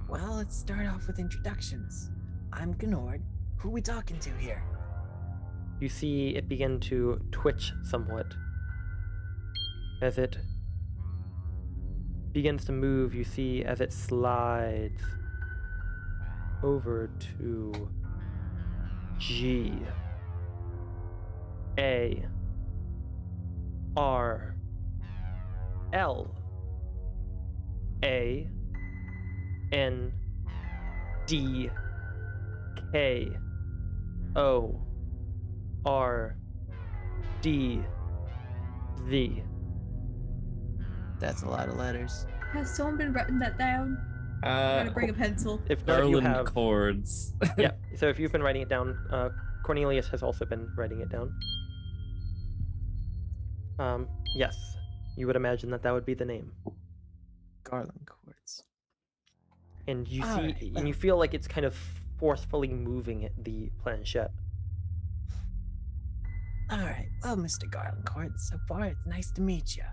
well, 0.08 0.34
let's 0.36 0.56
start 0.56 0.86
off 0.86 1.06
with 1.06 1.18
introductions. 1.18 2.10
I'm 2.52 2.74
Gnord. 2.74 3.22
Who 3.58 3.70
we 3.70 3.80
talking 3.82 4.18
to 4.20 4.30
here? 4.38 4.62
you 5.80 5.88
see 5.88 6.30
it 6.30 6.48
begin 6.48 6.80
to 6.80 7.20
twitch 7.30 7.72
somewhat. 7.84 8.34
As 10.02 10.18
it 10.18 10.36
begins 12.32 12.64
to 12.64 12.72
move, 12.72 13.14
you 13.14 13.22
see 13.22 13.62
as 13.64 13.80
it 13.80 13.92
slides 13.92 15.00
over 16.64 17.08
to 17.38 17.88
G 19.18 19.78
A 21.78 22.26
R 23.96 24.56
L 25.92 26.34
A 28.04 28.46
N 29.72 30.12
D 31.26 31.70
K 32.92 33.28
O 34.36 34.80
R 35.84 36.36
D 37.42 37.80
Z. 39.08 39.42
That's 41.18 41.42
a 41.42 41.48
lot 41.48 41.68
of 41.68 41.76
letters. 41.76 42.26
Has 42.52 42.74
someone 42.74 42.96
been 42.96 43.12
writing 43.12 43.38
that 43.40 43.58
down? 43.58 43.98
I'm 44.44 44.50
Uh, 44.50 44.78
gonna 44.78 44.90
bring 44.92 45.10
a 45.10 45.12
pencil. 45.12 45.60
If 45.68 45.84
none 45.86 46.02
of 46.02 46.10
you 46.10 46.20
have, 46.20 46.46
chords. 46.46 47.34
yeah. 47.56 47.72
So 47.96 48.06
if 48.08 48.18
you've 48.20 48.30
been 48.30 48.42
writing 48.42 48.62
it 48.62 48.68
down, 48.68 48.96
uh, 49.10 49.30
Cornelius 49.64 50.06
has 50.08 50.22
also 50.22 50.44
been 50.44 50.68
writing 50.76 51.00
it 51.00 51.08
down. 51.08 51.34
Um, 53.80 54.06
yes, 54.36 54.56
you 55.18 55.26
would 55.26 55.36
imagine 55.36 55.70
that 55.70 55.82
that 55.82 55.92
would 55.92 56.06
be 56.06 56.14
the 56.14 56.24
name, 56.24 56.52
Garland 57.64 58.06
Kordz. 58.06 58.62
and 59.86 60.06
you 60.08 60.22
see, 60.22 60.28
Alright, 60.28 60.62
and 60.76 60.86
you 60.86 60.94
feel 60.94 61.16
like 61.18 61.34
it's 61.34 61.48
kind 61.48 61.66
of 61.66 61.76
forcefully 62.18 62.68
moving 62.68 63.28
the 63.42 63.70
planchette. 63.82 64.30
All 66.70 66.78
right. 66.78 67.08
Well, 67.24 67.36
Mr. 67.36 67.70
Garland 67.70 68.04
Kordz, 68.04 68.40
so 68.40 68.58
far 68.68 68.84
it's 68.86 69.06
nice 69.06 69.30
to 69.32 69.40
meet 69.40 69.76
you. 69.76 69.84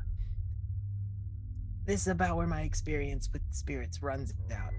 This 1.86 2.02
is 2.02 2.08
about 2.08 2.36
where 2.36 2.48
my 2.48 2.62
experience 2.62 3.30
with 3.32 3.42
spirits 3.52 4.02
runs 4.02 4.34
out. 4.52 4.74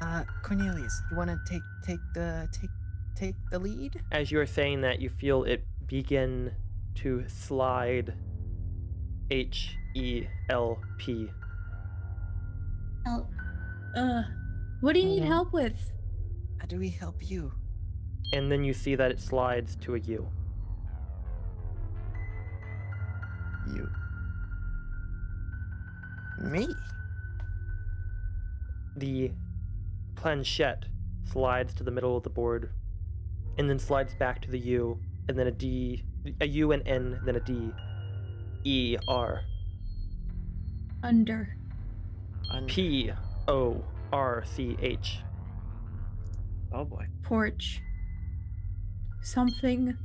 Uh, 0.00 0.24
Cornelius, 0.42 1.00
you 1.10 1.16
want 1.16 1.30
to 1.30 1.38
take 1.48 1.62
take 1.84 2.00
the 2.14 2.48
take 2.52 2.70
take 3.14 3.34
the 3.50 3.58
lead? 3.58 4.00
As 4.10 4.30
you 4.30 4.40
are 4.40 4.46
saying 4.46 4.80
that, 4.82 5.00
you 5.00 5.08
feel 5.08 5.44
it 5.44 5.64
begin 5.86 6.52
to 6.96 7.24
slide. 7.28 8.14
H 9.30 9.76
E 9.96 10.26
L 10.50 10.78
P. 10.98 11.28
Help. 13.04 13.28
Uh, 13.96 14.22
what 14.80 14.92
do 14.92 15.00
you 15.00 15.06
need 15.06 15.24
help 15.24 15.52
with? 15.52 15.92
How 16.58 16.66
do 16.66 16.78
we 16.78 16.90
help 16.90 17.30
you? 17.30 17.52
and 18.32 18.50
then 18.50 18.64
you 18.64 18.74
see 18.74 18.94
that 18.94 19.10
it 19.10 19.20
slides 19.20 19.76
to 19.76 19.94
a 19.94 19.98
U. 19.98 20.28
You. 23.68 23.90
Me? 26.40 26.68
The 28.96 29.32
planchette 30.14 30.86
slides 31.30 31.74
to 31.74 31.84
the 31.84 31.90
middle 31.90 32.16
of 32.16 32.22
the 32.22 32.30
board, 32.30 32.70
and 33.58 33.68
then 33.68 33.78
slides 33.78 34.14
back 34.14 34.40
to 34.42 34.50
the 34.50 34.58
U, 34.58 34.98
and 35.28 35.38
then 35.38 35.46
a 35.46 35.50
D, 35.50 36.04
a 36.40 36.46
U 36.46 36.72
and 36.72 36.86
N, 36.86 37.20
then 37.24 37.36
a 37.36 37.40
D, 37.40 37.72
E 38.64 38.96
R, 39.08 39.42
Under. 41.02 41.56
Un- 42.50 42.66
P 42.66 43.10
O 43.48 43.84
R 44.12 44.44
C 44.46 44.76
H. 44.80 45.18
Oh 46.72 46.84
boy. 46.84 47.06
Porch. 47.22 47.80
Something. 49.22 49.96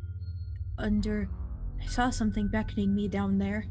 Under. 0.77 1.29
I 1.81 1.85
saw 1.85 2.09
something 2.09 2.47
beckoning 2.47 2.93
me 2.95 3.07
down 3.07 3.37
there. 3.37 3.65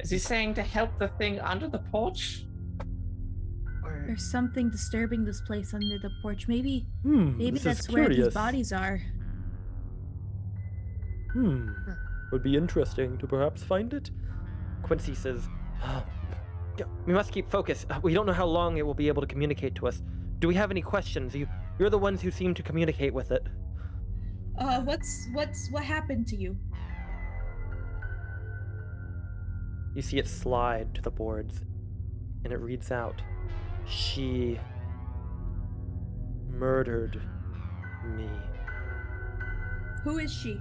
Is 0.00 0.10
he 0.10 0.18
saying 0.18 0.54
to 0.54 0.62
help 0.62 0.96
the 0.98 1.08
thing 1.08 1.40
under 1.40 1.66
the 1.68 1.78
porch? 1.78 2.44
Or 3.84 4.04
There's 4.06 4.30
something 4.30 4.70
disturbing 4.70 5.24
this 5.24 5.40
place 5.40 5.74
under 5.74 5.98
the 5.98 6.10
porch. 6.22 6.46
Maybe, 6.46 6.86
Hmm. 7.02 7.36
maybe 7.36 7.58
that's 7.58 7.88
where 7.88 8.08
these 8.08 8.32
bodies 8.34 8.72
are. 8.72 9.00
Hmm. 11.32 11.68
Would 12.32 12.42
be 12.42 12.56
interesting 12.56 13.18
to 13.18 13.26
perhaps 13.26 13.62
find 13.62 13.92
it. 13.92 14.10
Quincy 14.82 15.14
says, 15.14 15.48
"Ah, 15.48 15.50
yeah, 15.50 15.57
"We 17.06 17.12
must 17.12 17.32
keep 17.32 17.50
focus. 17.50 17.86
Uh, 17.90 18.00
We 18.02 18.14
don't 18.14 18.26
know 18.26 18.32
how 18.32 18.46
long 18.46 18.76
it 18.76 18.86
will 18.86 18.94
be 18.94 19.08
able 19.08 19.22
to 19.22 19.28
communicate 19.28 19.74
to 19.76 19.88
us. 19.88 20.02
Do 20.38 20.48
we 20.48 20.54
have 20.54 20.70
any 20.70 20.82
questions? 20.82 21.34
You, 21.34 21.48
you're 21.78 21.90
the 21.90 21.98
ones 21.98 22.20
who 22.22 22.30
seem 22.30 22.54
to 22.54 22.62
communicate 22.62 23.12
with 23.12 23.32
it." 23.32 23.46
Uh, 24.58 24.80
what's 24.82 25.28
what's 25.32 25.70
what 25.70 25.84
happened 25.84 26.26
to 26.28 26.36
you? 26.36 26.56
You 29.94 30.02
see 30.02 30.18
it 30.18 30.28
slide 30.28 30.94
to 30.94 31.02
the 31.02 31.10
boards, 31.10 31.62
and 32.44 32.52
it 32.52 32.58
reads 32.58 32.92
out, 32.92 33.20
She 33.86 34.60
murdered 36.48 37.20
me. 38.16 38.28
Who 40.04 40.18
is 40.18 40.32
she? 40.32 40.60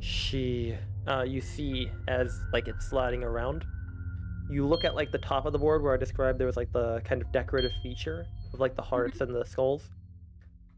She, 0.00 0.76
uh, 1.08 1.22
you 1.22 1.40
see 1.40 1.90
as 2.08 2.40
like 2.52 2.68
it's 2.68 2.86
sliding 2.86 3.22
around. 3.22 3.64
You 4.50 4.66
look 4.66 4.84
at 4.84 4.94
like 4.94 5.10
the 5.10 5.18
top 5.18 5.46
of 5.46 5.52
the 5.52 5.58
board 5.58 5.82
where 5.82 5.94
I 5.94 5.96
described 5.96 6.38
there 6.38 6.46
was 6.46 6.56
like 6.56 6.72
the 6.72 7.00
kind 7.04 7.22
of 7.22 7.32
decorative 7.32 7.72
feature 7.82 8.26
of 8.52 8.60
like 8.60 8.74
the 8.76 8.82
hearts 8.82 9.20
and 9.20 9.34
the 9.34 9.44
skulls. 9.44 9.90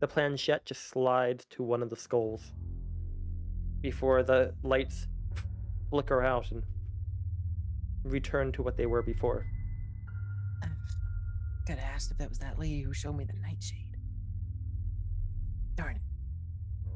The 0.00 0.06
planchette 0.06 0.64
just 0.66 0.88
slides 0.88 1.46
to 1.50 1.62
one 1.62 1.82
of 1.82 1.90
the 1.90 1.96
skulls 1.96 2.52
before 3.80 4.22
the 4.22 4.54
lights 4.62 5.06
flicker 5.90 6.22
out 6.22 6.50
and 6.50 6.62
return 8.04 8.52
to 8.52 8.62
what 8.62 8.76
they 8.76 8.86
were 8.86 9.02
before. 9.02 9.46
I 10.62 10.68
could 11.66 11.78
have 11.78 11.94
asked 11.94 12.10
if 12.10 12.18
that 12.18 12.28
was 12.28 12.38
that 12.38 12.58
lady 12.58 12.82
who 12.82 12.92
showed 12.92 13.16
me 13.16 13.24
the 13.24 13.32
nightshade. 13.40 13.96
Darn 15.76 15.96
it. 15.96 16.02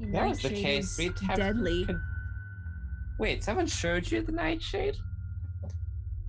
If 0.05 0.13
that 0.13 0.29
was 0.29 0.39
the 0.41 0.49
Nightshade 0.51 0.65
case. 0.65 0.93
is 0.93 0.99
We'd 0.99 1.19
have 1.29 1.37
deadly. 1.37 1.85
con- 1.87 2.03
Wait, 3.21 3.45
someone 3.45 3.67
showed 3.67 4.11
you 4.11 4.23
the 4.23 4.33
nightshade? 4.33 4.97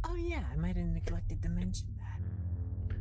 Oh 0.05 0.15
yeah, 0.15 0.43
I 0.51 0.57
might 0.57 0.75
have 0.75 0.87
neglected 0.87 1.41
to 1.41 1.47
mention 1.47 1.87
that. 1.97 2.97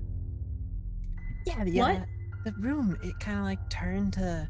Yeah, 1.45 1.65
the 1.65 1.79
What? 1.79 1.97
Uh, 1.97 2.05
the 2.45 2.53
room 2.61 2.97
it 3.03 3.19
kind 3.19 3.39
of 3.39 3.45
like 3.45 3.69
turned 3.69 4.13
to. 4.13 4.49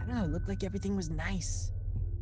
I 0.00 0.06
don't 0.06 0.14
know. 0.14 0.24
It 0.24 0.30
looked 0.30 0.48
like 0.48 0.62
everything 0.62 0.94
was 0.94 1.10
nice, 1.10 1.72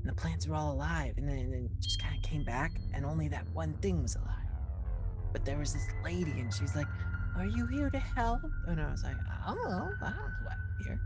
and 0.00 0.08
the 0.08 0.14
plants 0.14 0.46
were 0.46 0.56
all 0.56 0.72
alive, 0.72 1.18
and 1.18 1.28
then, 1.28 1.36
and 1.36 1.52
then 1.52 1.68
just 1.80 2.00
kind 2.02 2.16
of 2.16 2.22
came 2.22 2.44
back, 2.44 2.72
and 2.94 3.04
only 3.04 3.28
that 3.28 3.44
one 3.52 3.74
thing 3.82 4.00
was 4.00 4.16
alive. 4.16 4.36
but 5.32 5.44
there 5.44 5.58
was 5.58 5.72
this 5.74 5.86
lady, 6.02 6.32
and 6.40 6.52
she's 6.52 6.74
like, 6.74 6.88
"Are 7.36 7.46
you 7.46 7.66
here 7.66 7.90
to 7.90 7.98
help?" 7.98 8.40
And 8.66 8.80
I 8.80 8.90
was 8.90 9.04
like, 9.04 9.16
"I 9.46 9.54
don't 9.54 9.70
know. 9.70 9.90
I 10.00 10.10
don't 10.10 10.16
know 10.16 10.46
why 10.46 10.52
I'm 10.52 10.84
here." 10.86 11.00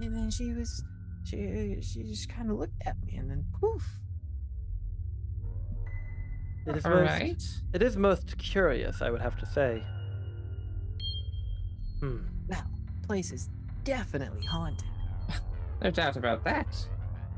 And 0.00 0.16
then 0.16 0.30
she 0.30 0.52
was, 0.52 0.82
she 1.24 1.76
she 1.82 2.04
just 2.04 2.28
kind 2.28 2.50
of 2.50 2.58
looked 2.58 2.80
at 2.86 2.94
me, 3.04 3.16
and 3.16 3.28
then 3.30 3.44
poof. 3.60 3.84
It 6.68 6.76
is 6.76 6.84
All 6.84 6.92
most, 6.92 7.06
right. 7.10 7.42
It 7.72 7.82
is 7.82 7.96
most 7.96 8.36
curious, 8.38 9.00
I 9.02 9.10
would 9.10 9.20
have 9.22 9.36
to 9.38 9.46
say. 9.46 9.82
Hmm. 12.00 12.18
Now, 12.48 12.64
place 13.06 13.32
is 13.32 13.48
definitely 13.84 14.44
haunted. 14.46 14.84
No 15.80 15.92
doubt 15.92 16.16
about 16.16 16.42
that. 16.42 16.66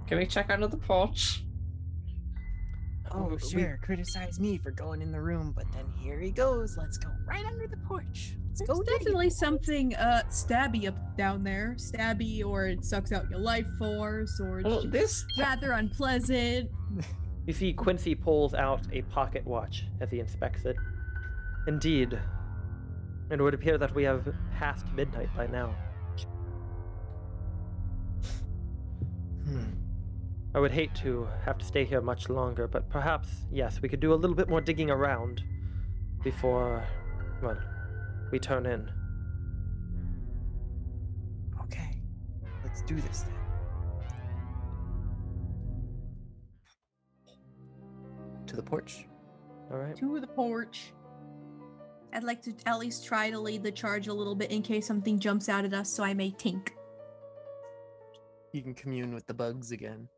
Can 0.06 0.16
we 0.16 0.25
check 0.25 0.49
under 0.49 0.66
the 0.66 0.78
porch? 0.78 1.44
Oh, 3.12 3.25
we- 3.25 3.38
sure. 3.38 3.78
Criticize 3.82 4.40
me 4.40 4.56
for 4.56 4.70
going 4.70 5.02
in 5.02 5.12
the 5.12 5.20
room, 5.20 5.52
but 5.54 5.70
then 5.72 5.84
here 5.99 6.18
he 6.18 6.30
goes. 6.30 6.75
Let's 6.78 6.96
go 6.96 7.10
right 7.28 7.44
under 7.44 7.66
the 7.66 7.76
porch. 7.87 8.37
Let's 8.49 8.60
There's 8.60 8.68
go. 8.68 8.82
digging. 8.82 8.96
definitely 8.99 9.28
something 9.30 9.94
uh 9.96 10.22
stabby 10.30 10.88
up 10.88 10.96
down 11.18 11.44
there. 11.44 11.75
Stabby 11.78 12.42
or 12.42 12.66
it 12.66 12.82
sucks 12.82 13.12
out 13.12 13.28
your 13.28 13.40
life 13.40 13.66
force 13.78 14.40
or 14.42 14.60
it's 14.60 14.66
Well, 14.66 14.80
just 14.84 14.92
this 14.92 15.25
rather 15.38 15.72
unpleasant. 15.72 16.70
You 17.50 17.54
see, 17.54 17.73
Quincy 17.73 18.14
pulls 18.14 18.54
out 18.54 18.83
a 18.92 19.02
pocket 19.02 19.45
watch 19.45 19.85
as 20.00 20.09
he 20.09 20.21
inspects 20.21 20.64
it. 20.66 20.76
Indeed, 21.66 22.16
it 23.28 23.40
would 23.40 23.54
appear 23.54 23.76
that 23.76 23.92
we 23.92 24.04
have 24.04 24.33
passed 24.57 24.87
midnight 24.95 25.30
by 25.37 25.49
now. 25.49 25.75
Hmm. 29.45 29.64
I 30.54 30.61
would 30.61 30.71
hate 30.71 30.95
to 31.02 31.26
have 31.45 31.59
to 31.59 31.64
stay 31.64 31.85
here 31.85 32.00
much 32.00 32.28
longer, 32.28 32.69
but 32.69 32.88
perhaps, 32.88 33.26
yes, 33.50 33.83
we 33.83 33.88
could 33.88 33.99
do 33.99 34.12
a 34.12 34.14
little 34.14 34.37
bit 34.37 34.49
more 34.49 34.61
digging 34.61 34.88
around 34.88 35.42
before, 36.23 36.87
well, 37.42 37.59
we 38.30 38.38
turn 38.38 38.64
in. 38.64 38.88
Okay, 41.64 42.00
let's 42.62 42.83
do 42.83 42.95
this 42.95 43.23
then. 43.23 43.39
To 48.50 48.57
the 48.57 48.62
porch. 48.62 49.07
All 49.71 49.78
right. 49.78 49.97
To 49.97 50.21
the 50.21 50.26
porch. 50.26 50.92
I'd 52.12 52.25
like 52.25 52.42
to 52.42 52.54
at 52.66 52.78
least 52.78 53.04
try 53.04 53.30
to 53.30 53.38
lead 53.38 53.62
the 53.62 53.71
charge 53.71 54.09
a 54.09 54.12
little 54.12 54.35
bit 54.35 54.50
in 54.50 54.62
case 54.62 54.87
something 54.87 55.19
jumps 55.19 55.49
out 55.49 55.64
at 55.64 55.73
us, 55.73 55.88
so 55.88 56.02
I 56.02 56.12
may 56.14 56.33
tink. 56.33 56.71
You 58.52 58.62
can 58.62 58.75
commune 58.75 59.14
with 59.14 59.26
the 59.26 59.35
bugs 59.35 59.71
again. 59.71 60.09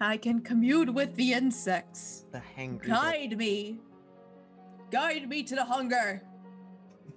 I 0.00 0.18
can 0.18 0.40
commune 0.42 0.92
with 0.92 1.14
the 1.16 1.32
insects. 1.32 2.26
The 2.32 2.42
hangry. 2.58 2.86
Guide 2.86 3.38
me. 3.38 3.80
Guide 4.90 5.28
me 5.28 5.42
to 5.44 5.54
the 5.54 5.64
hunger. 5.64 6.22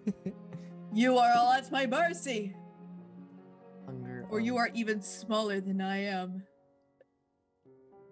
You 0.96 1.18
are 1.18 1.34
all 1.36 1.52
at 1.54 1.72
my 1.72 1.88
mercy, 1.88 2.54
hunger. 3.88 4.28
or 4.30 4.40
you 4.40 4.58
are 4.58 4.70
even 4.76 5.02
smaller 5.02 5.60
than 5.60 5.82
I 5.82 6.04
am. 6.04 6.44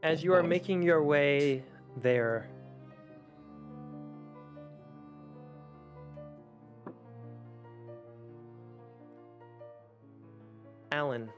As 0.01 0.23
you 0.23 0.33
are 0.33 0.41
making 0.41 0.81
your 0.81 1.03
way 1.03 1.63
there, 1.97 2.49
Alan, 10.91 11.29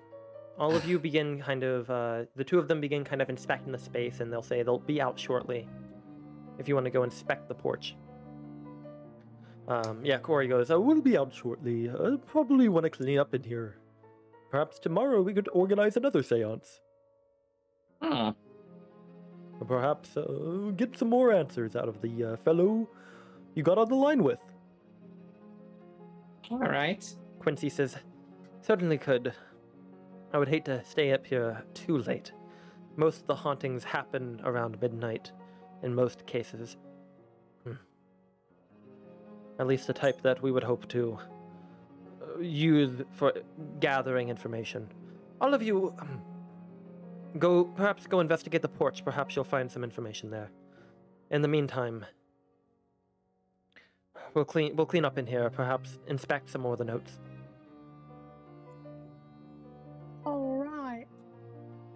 all 0.58 0.76
of 0.76 0.86
you 0.86 1.00
begin 1.00 1.40
kind 1.42 1.64
of, 1.64 1.90
uh, 1.90 2.26
the 2.36 2.44
two 2.44 2.60
of 2.60 2.68
them 2.68 2.82
begin 2.82 3.04
kind 3.04 3.22
of 3.22 3.30
inspecting 3.30 3.72
the 3.72 3.78
space, 3.78 4.20
and 4.20 4.32
they'll 4.32 4.42
say 4.42 4.64
they'll 4.64 4.80
be 4.80 5.02
out 5.02 5.20
shortly 5.20 5.68
if 6.60 6.68
you 6.68 6.76
want 6.76 6.86
to 6.86 6.92
go 6.92 7.04
inspect 7.04 7.48
the 7.48 7.56
porch. 7.56 7.96
Um, 9.68 10.04
yeah, 10.04 10.18
Corey 10.18 10.48
goes, 10.48 10.72
I 10.72 10.76
will 10.76 11.02
be 11.02 11.18
out 11.18 11.34
shortly. 11.34 11.90
I 11.90 12.18
probably 12.26 12.68
want 12.68 12.84
to 12.84 12.90
clean 12.90 13.18
up 13.18 13.34
in 13.34 13.44
here. 13.44 13.78
Perhaps 14.52 14.80
tomorrow 14.80 15.22
we 15.22 15.34
could 15.34 15.50
organize 15.54 15.98
another 15.98 16.22
seance. 16.22 16.82
Hmm. 18.02 18.32
Perhaps 19.68 20.18
uh, 20.18 20.72
get 20.76 20.98
some 20.98 21.10
more 21.10 21.32
answers 21.32 21.76
out 21.76 21.88
of 21.88 22.02
the 22.02 22.24
uh, 22.24 22.36
fellow 22.38 22.90
you 23.56 23.64
got 23.64 23.78
on 23.78 23.88
the 23.88 23.96
line 23.96 24.24
with. 24.24 24.40
All 26.52 26.58
right. 26.58 27.04
Quincy 27.40 27.70
says, 27.70 27.98
Certainly 28.62 28.98
could. 28.98 29.34
I 30.34 30.38
would 30.38 30.48
hate 30.48 30.66
to 30.66 30.84
stay 30.86 31.12
up 31.12 31.26
here 31.26 31.64
too 31.74 31.98
late. 32.00 32.32
Most 32.96 33.22
of 33.22 33.28
the 33.28 33.36
hauntings 33.36 33.84
happen 33.84 34.42
around 34.44 34.82
midnight, 34.82 35.32
in 35.82 35.94
most 35.94 36.26
cases. 36.26 36.78
Hmm. 37.64 37.74
At 39.60 39.68
least 39.68 39.88
the 39.88 39.94
type 39.94 40.22
that 40.22 40.42
we 40.42 40.52
would 40.52 40.64
hope 40.64 40.88
to 40.90 41.20
uh, 42.22 42.40
use 42.40 43.02
for 43.12 43.34
gathering 43.80 44.30
information. 44.30 44.88
All 45.42 45.54
of 45.54 45.62
you, 45.62 45.94
um, 46.00 46.22
go, 47.40 47.66
perhaps 47.66 48.08
go 48.08 48.20
investigate 48.20 48.62
the 48.62 48.70
porch. 48.70 49.04
Perhaps 49.04 49.36
you'll 49.36 49.46
find 49.46 49.72
some 49.72 49.84
information 49.84 50.30
there. 50.30 50.52
In 51.32 51.42
the 51.42 51.48
meantime, 51.48 52.06
we'll 54.34 54.46
clean, 54.46 54.76
we'll 54.76 54.86
clean 54.86 55.06
up 55.06 55.18
in 55.18 55.26
here. 55.26 55.50
Perhaps 55.50 56.00
inspect 56.08 56.50
some 56.50 56.62
more 56.62 56.74
of 56.74 56.80
the 56.80 56.86
notes. 56.86 57.20
All 60.26 60.58
right. 60.58 61.06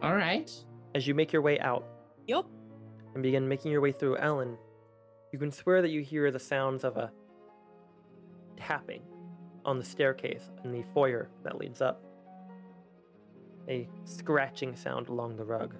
All 0.01 0.15
right. 0.15 0.51
As 0.95 1.07
you 1.07 1.13
make 1.13 1.31
your 1.31 1.41
way 1.41 1.59
out 1.59 1.85
Yep. 2.27 2.45
and 3.13 3.23
begin 3.23 3.47
making 3.47 3.71
your 3.71 3.81
way 3.81 3.91
through 3.91 4.17
Ellen, 4.17 4.57
you 5.31 5.39
can 5.39 5.51
swear 5.51 5.81
that 5.81 5.89
you 5.89 6.01
hear 6.01 6.31
the 6.31 6.39
sounds 6.39 6.83
of 6.83 6.97
a 6.97 7.11
tapping 8.55 9.01
on 9.65 9.77
the 9.77 9.85
staircase 9.85 10.49
in 10.63 10.71
the 10.71 10.83
foyer 10.93 11.29
that 11.43 11.57
leads 11.57 11.81
up. 11.81 12.01
A 13.69 13.87
scratching 14.05 14.75
sound 14.75 15.09
along 15.09 15.35
the 15.37 15.43
rug. 15.45 15.75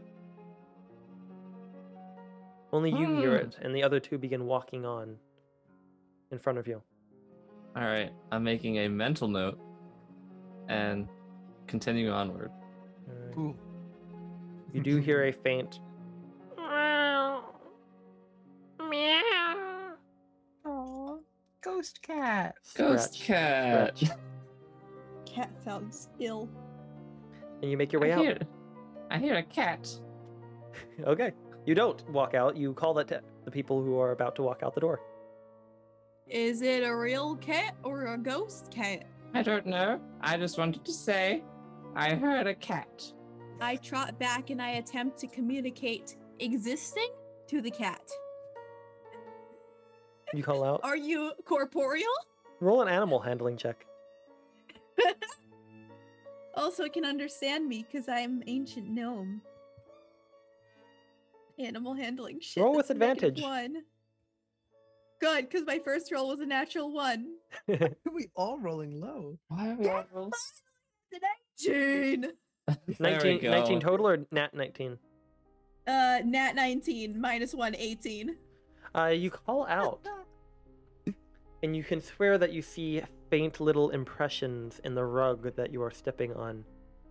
Only 2.73 2.91
you 2.91 3.15
hear 3.15 3.37
Hmm. 3.39 3.47
it, 3.47 3.57
and 3.61 3.73
the 3.75 3.81
other 3.83 3.99
two 3.99 4.17
begin 4.17 4.45
walking 4.45 4.85
on 4.85 5.17
in 6.31 6.37
front 6.37 6.59
of 6.59 6.67
you. 6.67 6.81
All 7.75 7.83
right. 7.83 8.11
I'm 8.31 8.43
making 8.43 8.77
a 8.79 8.87
mental 8.89 9.27
note 9.27 9.57
and 10.67 11.07
continue 11.67 12.09
onward. 12.11 12.51
Alright. 13.09 13.37
Ooh. 13.37 13.55
You 14.73 14.81
do 14.81 14.97
hear 14.97 15.25
a 15.25 15.31
faint 15.31 15.79
Aw, 20.65 21.17
ghost 21.61 22.01
cat. 22.01 22.55
Ghost 22.75 23.13
scratch, 23.13 23.25
cat. 23.25 23.97
scratch, 23.97 24.17
Cat 25.25 25.49
sounds 25.63 26.09
ill. 26.19 26.49
And 27.61 27.71
you 27.71 27.77
make 27.77 27.91
your 27.91 28.01
way 28.01 28.11
I 28.11 28.15
out. 28.15 28.21
hear, 28.21 28.39
I 29.11 29.17
hear 29.17 29.35
a 29.35 29.43
cat. 29.43 29.89
Okay. 31.05 31.31
You 31.65 31.73
don't 31.73 32.07
walk 32.09 32.33
out. 32.35 32.55
You 32.55 32.73
call 32.73 32.93
that 32.95 33.07
to 33.07 33.21
the 33.45 33.51
people 33.51 33.83
who 33.83 33.99
are 33.99 34.11
about 34.11 34.35
to 34.35 34.43
walk 34.43 34.61
out 34.63 34.75
the 34.75 34.81
door. 34.81 35.01
Is 36.27 36.61
it 36.61 36.83
a 36.83 36.95
real 36.95 37.35
cat 37.37 37.75
or 37.83 38.13
a 38.13 38.17
ghost 38.17 38.69
cat? 38.71 39.05
I 39.33 39.41
don't 39.41 39.65
know. 39.65 39.99
I 40.21 40.37
just 40.37 40.57
wanted 40.57 40.85
to 40.85 40.93
say 40.93 41.43
I 41.95 42.13
heard 42.15 42.47
a 42.47 42.53
cat. 42.53 43.11
I 43.59 43.75
trot 43.77 44.19
back 44.19 44.49
and 44.49 44.61
I 44.61 44.71
attempt 44.71 45.17
to 45.19 45.27
communicate 45.27 46.15
existing 46.39 47.09
to 47.47 47.61
the 47.61 47.71
cat. 47.71 48.01
You 50.33 50.43
call 50.43 50.63
out. 50.63 50.81
Are 50.83 50.97
you 50.97 51.31
corporeal? 51.45 52.13
Roll 52.59 52.81
an 52.81 52.87
animal 52.87 53.19
handling 53.19 53.57
check. 53.57 53.85
Also, 56.57 56.83
it 56.83 56.93
can 56.93 57.05
understand 57.05 57.67
me 57.67 57.85
because 57.89 58.09
I'm 58.09 58.43
ancient 58.47 58.89
gnome. 58.89 59.41
Animal 61.59 61.93
handling 61.93 62.39
shit. 62.41 62.63
Roll 62.63 62.75
with 62.75 62.87
that's 62.87 62.97
a 62.97 62.99
negative 62.99 63.29
advantage. 63.37 63.75
One. 63.75 63.83
Good, 65.19 65.49
because 65.49 65.65
my 65.65 65.79
first 65.79 66.11
roll 66.11 66.29
was 66.29 66.39
a 66.39 66.45
natural 66.45 66.91
one. 66.91 67.35
are 67.69 67.89
we 68.13 68.27
all 68.35 68.59
rolling 68.59 68.99
low. 68.99 69.37
Why 69.47 69.69
are 69.69 69.75
we 69.75 69.87
all 69.87 70.03
roll- 70.11 70.31
Gene. 71.59 72.27
19, 72.99 73.39
19 73.51 73.79
total 73.79 74.07
or 74.07 74.25
nat 74.31 74.53
19? 74.53 74.97
Uh, 75.87 76.19
nat 76.25 76.53
19 76.55 77.19
minus 77.19 77.53
1, 77.53 77.75
18. 77.75 78.35
Uh, 78.95 79.05
you 79.05 79.31
call 79.31 79.65
out, 79.67 80.01
and 81.63 81.75
you 81.75 81.83
can 81.83 82.01
swear 82.01 82.37
that 82.37 82.53
you 82.53 82.61
see 82.61 83.01
faint 83.29 83.59
little 83.59 83.89
impressions 83.89 84.79
in 84.83 84.95
the 84.95 85.03
rug 85.03 85.55
that 85.55 85.71
you 85.71 85.81
are 85.81 85.91
stepping 85.91 86.33
on, 86.33 86.63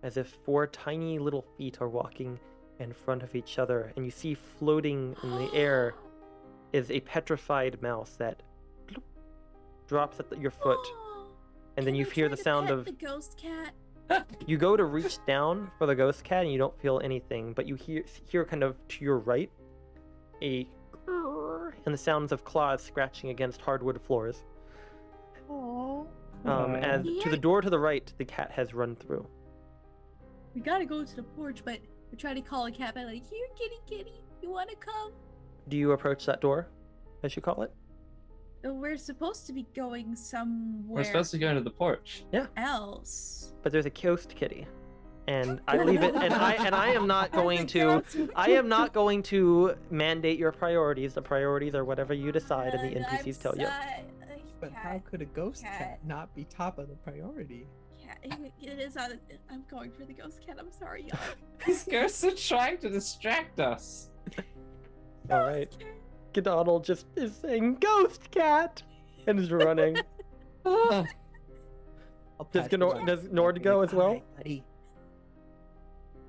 as 0.03 0.17
if 0.17 0.37
four 0.45 0.67
tiny 0.67 1.19
little 1.19 1.45
feet 1.57 1.77
are 1.81 1.89
walking 1.89 2.39
in 2.79 2.93
front 2.93 3.23
of 3.23 3.35
each 3.35 3.59
other, 3.59 3.91
and 3.95 4.05
you 4.05 4.11
see 4.11 4.33
floating 4.33 5.15
in 5.23 5.31
the 5.31 5.53
air 5.53 5.95
is 6.73 6.91
a 6.91 6.99
petrified 7.01 7.81
mouse 7.81 8.15
that 8.17 8.41
drops 9.87 10.19
at 10.19 10.29
the, 10.29 10.37
your 10.37 10.51
foot. 10.51 10.79
and 11.77 11.85
then 11.85 11.95
you 11.95 12.05
hear 12.05 12.29
the 12.29 12.37
sound 12.37 12.69
of 12.69 12.85
the 12.85 12.91
ghost 12.91 13.37
cat. 13.37 13.73
You 14.47 14.57
go 14.57 14.77
to 14.77 14.85
reach 14.85 15.17
down 15.27 15.69
for 15.77 15.85
the 15.85 15.93
ghost 15.93 16.23
cat 16.23 16.43
and 16.43 16.51
you 16.51 16.57
don't 16.57 16.79
feel 16.81 17.01
anything, 17.03 17.51
but 17.51 17.67
you 17.67 17.75
hear 17.75 18.05
hear 18.29 18.45
kind 18.45 18.63
of 18.63 18.75
to 18.87 19.03
your 19.03 19.17
right 19.17 19.51
a 20.41 20.65
and 21.87 21.93
the 21.93 21.97
sounds 21.97 22.33
of 22.33 22.43
claws 22.43 22.83
scratching 22.83 23.29
against 23.29 23.61
hardwood 23.61 23.99
floors. 24.01 24.43
Oh, 25.49 26.05
Um, 26.43 26.75
Aw. 26.75 26.79
as 26.79 27.05
to 27.21 27.29
the 27.29 27.37
door 27.37 27.61
to 27.61 27.69
the 27.69 27.79
right, 27.79 28.11
the 28.17 28.25
cat 28.25 28.51
has 28.51 28.73
run 28.73 28.95
through. 28.95 29.25
we 30.53 30.59
gotta 30.61 30.85
go 30.85 31.03
to 31.05 31.15
the 31.15 31.23
porch, 31.23 31.63
but 31.63 31.79
we 32.11 32.17
try 32.17 32.33
to 32.33 32.41
call 32.41 32.65
a 32.65 32.71
cat 32.71 32.93
by 32.95 33.03
like, 33.05 33.23
"Here, 33.23 33.47
kitty, 33.55 33.77
kitty, 33.85 34.21
you 34.41 34.49
wanna 34.49 34.75
come?" 34.75 35.13
Do 35.69 35.77
you 35.77 35.91
approach 35.93 36.25
that 36.25 36.41
door, 36.41 36.67
as 37.23 37.35
you 37.35 37.41
call 37.43 37.61
it? 37.61 37.71
Uh, 38.65 38.73
We're 38.73 38.97
supposed 38.97 39.45
to 39.47 39.53
be 39.53 39.63
going 39.75 40.15
somewhere 40.15 40.97
We're 40.97 41.03
supposed 41.05 41.31
to 41.31 41.37
go 41.37 41.47
into 41.49 41.61
the 41.61 41.69
porch. 41.71 42.25
Yeah. 42.33 42.47
Else. 42.57 43.53
But 43.63 43.71
there's 43.71 43.85
a 43.85 43.91
ghost 43.91 44.35
kitty, 44.35 44.67
and 45.27 45.59
I 45.67 45.77
leave 45.83 46.01
it. 46.03 46.15
And 46.15 46.33
I 46.33 46.53
and 46.53 46.73
I 46.73 46.89
am 46.89 47.05
not 47.07 47.31
going 47.41 47.67
to. 47.67 48.03
I 48.35 48.51
am 48.51 48.67
not 48.67 48.93
going 48.93 49.21
to 49.23 49.75
mandate 49.91 50.39
your 50.39 50.51
priorities. 50.51 51.13
The 51.13 51.21
priorities 51.21 51.75
are 51.75 51.85
whatever 51.85 52.13
you 52.13 52.31
decide, 52.31 52.73
and 52.73 52.83
the 52.83 52.99
NPCs 52.99 53.41
tell 53.41 53.57
you. 53.57 53.67
But 54.59 54.73
how 54.73 54.99
could 55.09 55.21
a 55.21 55.25
ghost 55.25 55.63
cat, 55.63 55.99
not 56.03 56.33
be 56.33 56.43
top 56.45 56.79
of 56.79 56.89
the 56.89 56.95
priority? 56.95 57.67
Cat, 58.03 58.17
it, 58.23 58.51
it 58.59 58.79
is 58.79 58.97
on. 58.97 59.19
I'm 59.51 59.63
going 59.69 59.91
for 59.91 60.03
the 60.05 60.13
ghost 60.13 60.39
cat. 60.45 60.55
I'm 60.59 60.71
sorry, 60.71 61.03
y'all. 61.03 61.19
These 61.65 61.83
ghosts 61.83 62.23
are 62.23 62.31
trying 62.31 62.79
to 62.79 62.89
distract 62.89 63.59
us. 63.59 64.09
All 65.29 65.45
right. 65.45 65.71
Donald 66.33 66.83
just 66.83 67.07
is 67.15 67.35
saying 67.35 67.77
"ghost 67.79 68.29
cat" 68.29 68.83
and 69.25 69.39
is 69.39 69.51
running. 69.51 69.97
Does 70.63 71.07
Gnor- 72.53 73.05
does 73.07 73.23
Gnord 73.23 73.63
go 73.63 73.81
as 73.81 73.91
well? 73.91 74.09
"Alright, 74.09 74.37
buddy." 74.37 74.63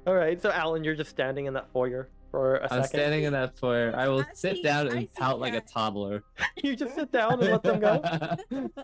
All 0.08 0.14
right. 0.14 0.40
So 0.40 0.50
Alan, 0.50 0.84
you're 0.84 0.94
just 0.94 1.10
standing 1.10 1.44
in 1.46 1.52
that 1.54 1.70
foyer 1.70 2.08
for 2.30 2.56
a 2.56 2.62
I'm 2.64 2.68
second. 2.82 2.88
standing 2.88 3.24
in 3.24 3.32
that 3.34 3.58
foyer. 3.58 3.94
I 3.94 4.08
will 4.08 4.20
I 4.20 4.26
sit 4.32 4.56
see- 4.56 4.62
down 4.62 4.88
I 4.88 4.90
and 4.92 5.00
see 5.02 5.10
pout 5.16 5.38
like 5.38 5.52
a 5.52 5.60
cat. 5.60 5.70
toddler. 5.72 6.22
You 6.64 6.74
just 6.76 6.94
sit 6.94 7.12
down 7.12 7.34
and 7.34 7.50
let 7.52 7.62
them 7.62 7.78
go. 7.80 8.02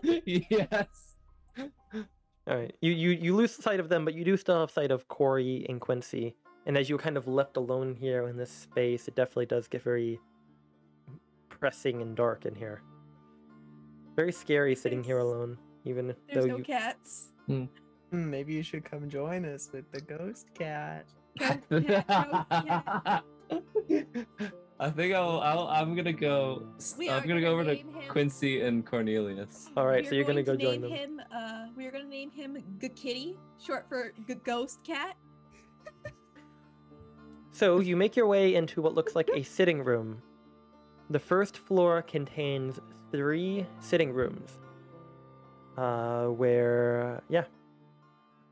yes. 0.25 1.15
All 1.57 2.55
right. 2.55 2.75
You 2.81 2.91
you 2.91 3.09
you 3.09 3.35
lose 3.35 3.51
sight 3.55 3.79
of 3.79 3.89
them, 3.89 4.05
but 4.05 4.13
you 4.13 4.23
do 4.23 4.37
still 4.37 4.59
have 4.59 4.69
sight 4.71 4.91
of 4.91 5.07
Corey 5.07 5.65
and 5.67 5.81
Quincy. 5.81 6.35
And 6.67 6.77
as 6.77 6.89
you're 6.89 6.99
kind 6.99 7.17
of 7.17 7.27
left 7.27 7.57
alone 7.57 7.95
here 7.95 8.27
in 8.27 8.37
this 8.37 8.51
space, 8.51 9.07
it 9.07 9.15
definitely 9.15 9.45
does 9.47 9.67
get 9.67 9.81
very 9.81 10.19
pressing 11.49 12.01
and 12.01 12.15
dark 12.15 12.45
in 12.45 12.53
here. 12.55 12.81
Very 14.15 14.31
scary 14.31 14.75
sitting 14.75 15.03
here 15.03 15.15
There's- 15.17 15.33
alone, 15.33 15.57
even 15.85 16.07
There's 16.31 16.45
though 16.45 16.51
no 16.51 16.57
you. 16.57 16.63
cats. 16.63 17.33
Hmm. 17.47 17.65
Hmm, 18.11 18.29
Maybe 18.29 18.53
you 18.53 18.63
should 18.63 18.85
come 18.85 19.09
join 19.09 19.45
us 19.45 19.69
with 19.73 19.89
the 19.91 20.01
ghost 20.01 20.47
cat. 20.57 21.05
Ghost 21.39 21.59
cat, 21.87 22.07
ghost 22.07 22.67
cat. 22.67 23.23
I 24.79 24.89
think 24.89 25.13
I'll, 25.13 25.39
I'll 25.39 25.67
I'm 25.67 25.95
gonna 25.95 26.11
go. 26.11 26.67
We 26.97 27.09
I'm 27.09 27.23
are 27.23 27.27
gonna 27.27 27.41
go 27.41 27.51
over 27.53 27.63
to 27.63 27.75
him- 27.75 27.87
Quincy 28.09 28.61
and 28.61 28.85
Cornelius. 28.85 29.69
All 29.77 29.85
right, 29.85 30.03
we 30.03 30.09
so 30.09 30.15
you're 30.15 30.25
gonna 30.25 30.43
going 30.43 30.59
go 30.59 30.71
to 30.71 30.79
join 30.79 30.89
name 30.89 31.17
them. 31.17 31.19
him. 31.19 31.21
Uh, 31.33 31.67
we 31.77 31.85
are 31.85 31.91
gonna 31.91 32.03
name 32.03 32.29
him 32.29 32.57
G 32.81 32.89
Kitty, 32.89 33.37
short 33.57 33.87
for 33.87 34.11
G 34.27 34.35
Ghost 34.35 34.79
Cat. 34.83 35.15
So 37.51 37.79
you 37.79 37.95
make 37.95 38.17
your 38.17 38.27
way 38.27 38.53
into 38.55 38.81
what 38.81 38.95
looks 38.95 39.15
like 39.15 39.29
a 39.33 39.41
sitting 39.43 39.81
room. 39.83 40.21
The 41.09 41.19
first 41.19 41.57
floor 41.57 42.01
contains 42.01 42.79
three 43.11 43.65
sitting 43.79 44.11
rooms. 44.11 44.57
Uh, 45.77 46.25
where, 46.27 47.21
yeah, 47.29 47.45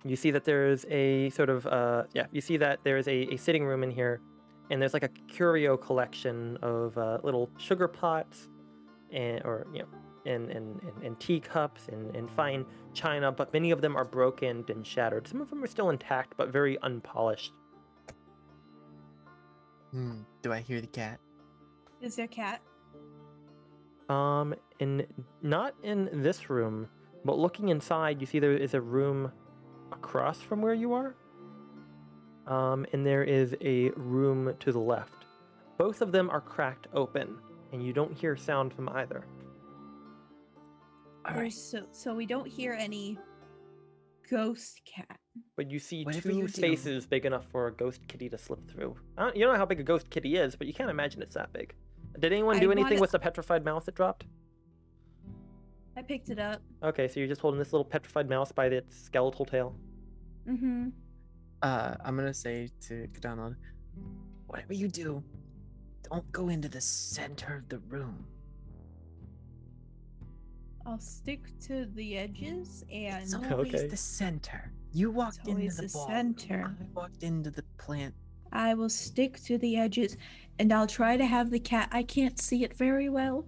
you 0.06 0.16
see 0.16 0.32
that 0.32 0.44
there's 0.44 0.86
a 0.90 1.30
sort 1.30 1.50
of, 1.50 1.66
uh, 1.68 2.04
yeah, 2.14 2.26
you 2.32 2.42
see 2.42 2.58
that 2.58 2.80
there's 2.84 3.08
a, 3.08 3.34
a 3.34 3.38
sitting 3.38 3.66
room 3.66 3.84
in 3.84 3.92
here, 3.92 4.22
and 4.70 4.82
there's 4.82 4.94
like 4.94 5.04
a 5.04 5.10
curio 5.28 5.78
collection 5.78 6.58
of 6.62 6.98
uh, 6.98 7.20
little 7.24 7.50
sugar 7.58 7.88
pots, 7.88 8.50
and 9.12 9.42
or 9.46 9.68
you 9.74 9.80
know, 9.80 9.88
and 10.26 10.50
and, 10.50 10.82
and, 10.82 11.04
and 11.04 11.20
teacups 11.20 11.88
and, 11.90 12.16
and 12.16 12.30
fine 12.32 12.66
china, 12.94 13.32
but 13.32 13.54
many 13.54 13.72
of 13.72 13.82
them 13.82 13.96
are 13.96 14.06
broken 14.06 14.64
and 14.68 14.86
shattered. 14.86 15.28
Some 15.28 15.42
of 15.42 15.50
them 15.50 15.64
are 15.64 15.68
still 15.68 15.90
intact, 15.90 16.36
but 16.38 16.50
very 16.50 16.78
unpolished. 16.82 17.54
Hmm. 19.92 20.22
Do 20.42 20.52
I 20.52 20.60
hear 20.60 20.82
the 20.82 20.88
cat? 20.88 21.20
Is 22.02 22.16
there 22.16 22.26
a 22.26 22.28
cat? 22.28 22.62
Um, 24.10 24.54
in 24.80 25.06
not 25.42 25.76
in 25.84 26.10
this 26.22 26.50
room, 26.50 26.90
but 27.24 27.38
looking 27.38 27.70
inside, 27.70 28.20
you 28.20 28.28
see 28.28 28.40
there 28.40 28.54
is 28.54 28.74
a 28.74 28.82
room 28.82 29.32
across 29.98 30.42
from 30.42 30.62
where 30.62 30.74
you 30.74 30.94
are. 30.94 31.16
Um, 32.48 32.86
and 32.92 33.06
there 33.06 33.24
is 33.24 33.56
a 33.62 33.90
room 33.92 34.54
to 34.60 34.72
the 34.72 34.80
left. 34.80 35.26
Both 35.78 36.02
of 36.02 36.12
them 36.12 36.30
are 36.30 36.42
cracked 36.42 36.88
open, 36.94 37.38
and 37.72 37.86
you 37.86 37.94
don't 37.94 38.14
hear 38.14 38.36
sound 38.36 38.74
from 38.74 38.90
either. 38.90 39.26
All 41.28 41.36
right. 41.36 41.54
So 41.54 41.84
so 41.92 42.14
we 42.14 42.26
don't 42.26 42.48
hear 42.48 42.74
any 42.74 43.18
ghost 44.30 44.82
cat. 44.86 45.18
But 45.56 45.72
you 45.72 45.80
see 45.80 46.04
Whatever 46.04 46.30
two 46.30 46.36
you 46.36 46.42
do- 46.44 46.48
spaces 46.50 47.06
big 47.08 47.26
enough 47.26 47.46
for 47.52 47.68
a 47.68 47.74
ghost 47.74 48.02
kitty 48.08 48.30
to 48.30 48.38
slip 48.38 48.70
through. 48.70 48.96
I 49.18 49.24
don't, 49.24 49.36
you 49.36 49.44
don't 49.46 49.54
know 49.54 49.60
how 49.60 49.66
big 49.66 49.80
a 49.80 49.84
ghost 49.84 50.10
kitty 50.10 50.36
is, 50.36 50.56
but 50.56 50.68
you 50.68 50.74
can't 50.74 50.90
imagine 50.90 51.22
it's 51.22 51.36
that 51.36 51.54
big. 51.54 51.74
Did 52.20 52.32
anyone 52.34 52.58
I 52.58 52.60
do 52.60 52.72
anything 52.72 52.92
wanna- 52.92 53.02
with 53.02 53.12
the 53.12 53.20
petrified 53.20 53.64
mouse 53.66 53.88
it 53.88 53.96
dropped? 53.96 54.26
I 55.96 56.02
picked 56.02 56.30
it 56.30 56.40
up. 56.40 56.62
Okay, 56.84 57.08
so 57.08 57.20
you're 57.20 57.30
just 57.30 57.42
holding 57.42 57.60
this 57.60 57.72
little 57.72 57.86
petrified 57.86 58.28
mouse 58.30 58.52
by 58.52 58.66
its 58.68 58.98
skeletal 59.06 59.46
tail. 59.46 59.76
Mm-hmm. 60.48 60.90
Uh, 61.62 61.96
I'm 62.04 62.16
gonna 62.16 62.34
say 62.34 62.70
to 62.88 63.08
Donald, 63.20 63.56
whatever 64.48 64.74
you 64.74 64.88
do, 64.88 65.24
don't 66.12 66.30
go 66.32 66.50
into 66.50 66.68
the 66.68 66.82
center 66.82 67.56
of 67.58 67.70
the 67.70 67.80
room. 67.88 68.26
I'll 70.86 71.00
stick 71.00 71.46
to 71.68 71.86
the 71.96 72.18
edges 72.18 72.84
and 72.92 73.24
It's 73.24 73.34
always 73.36 73.74
Okay. 73.74 73.88
the 73.88 73.96
center. 73.96 74.74
You 74.92 75.12
walked 75.12 75.40
into 75.48 75.52
always 75.52 75.78
the, 75.78 75.84
the 75.84 75.90
center. 75.90 76.76
I 76.78 76.84
walked 76.94 77.24
into 77.24 77.50
the 77.52 77.64
plant. 77.78 78.14
I 78.52 78.74
will 78.74 78.90
stick 78.90 79.42
to 79.46 79.58
the 79.58 79.78
edges 79.78 80.18
and 80.60 80.74
I'll 80.74 80.86
try 80.86 81.16
to 81.16 81.26
have 81.26 81.50
the 81.52 81.60
cat. 81.60 81.88
I 81.94 82.04
can't 82.04 82.40
see 82.40 82.64
it 82.66 82.74
very 82.76 83.08
well. 83.10 83.46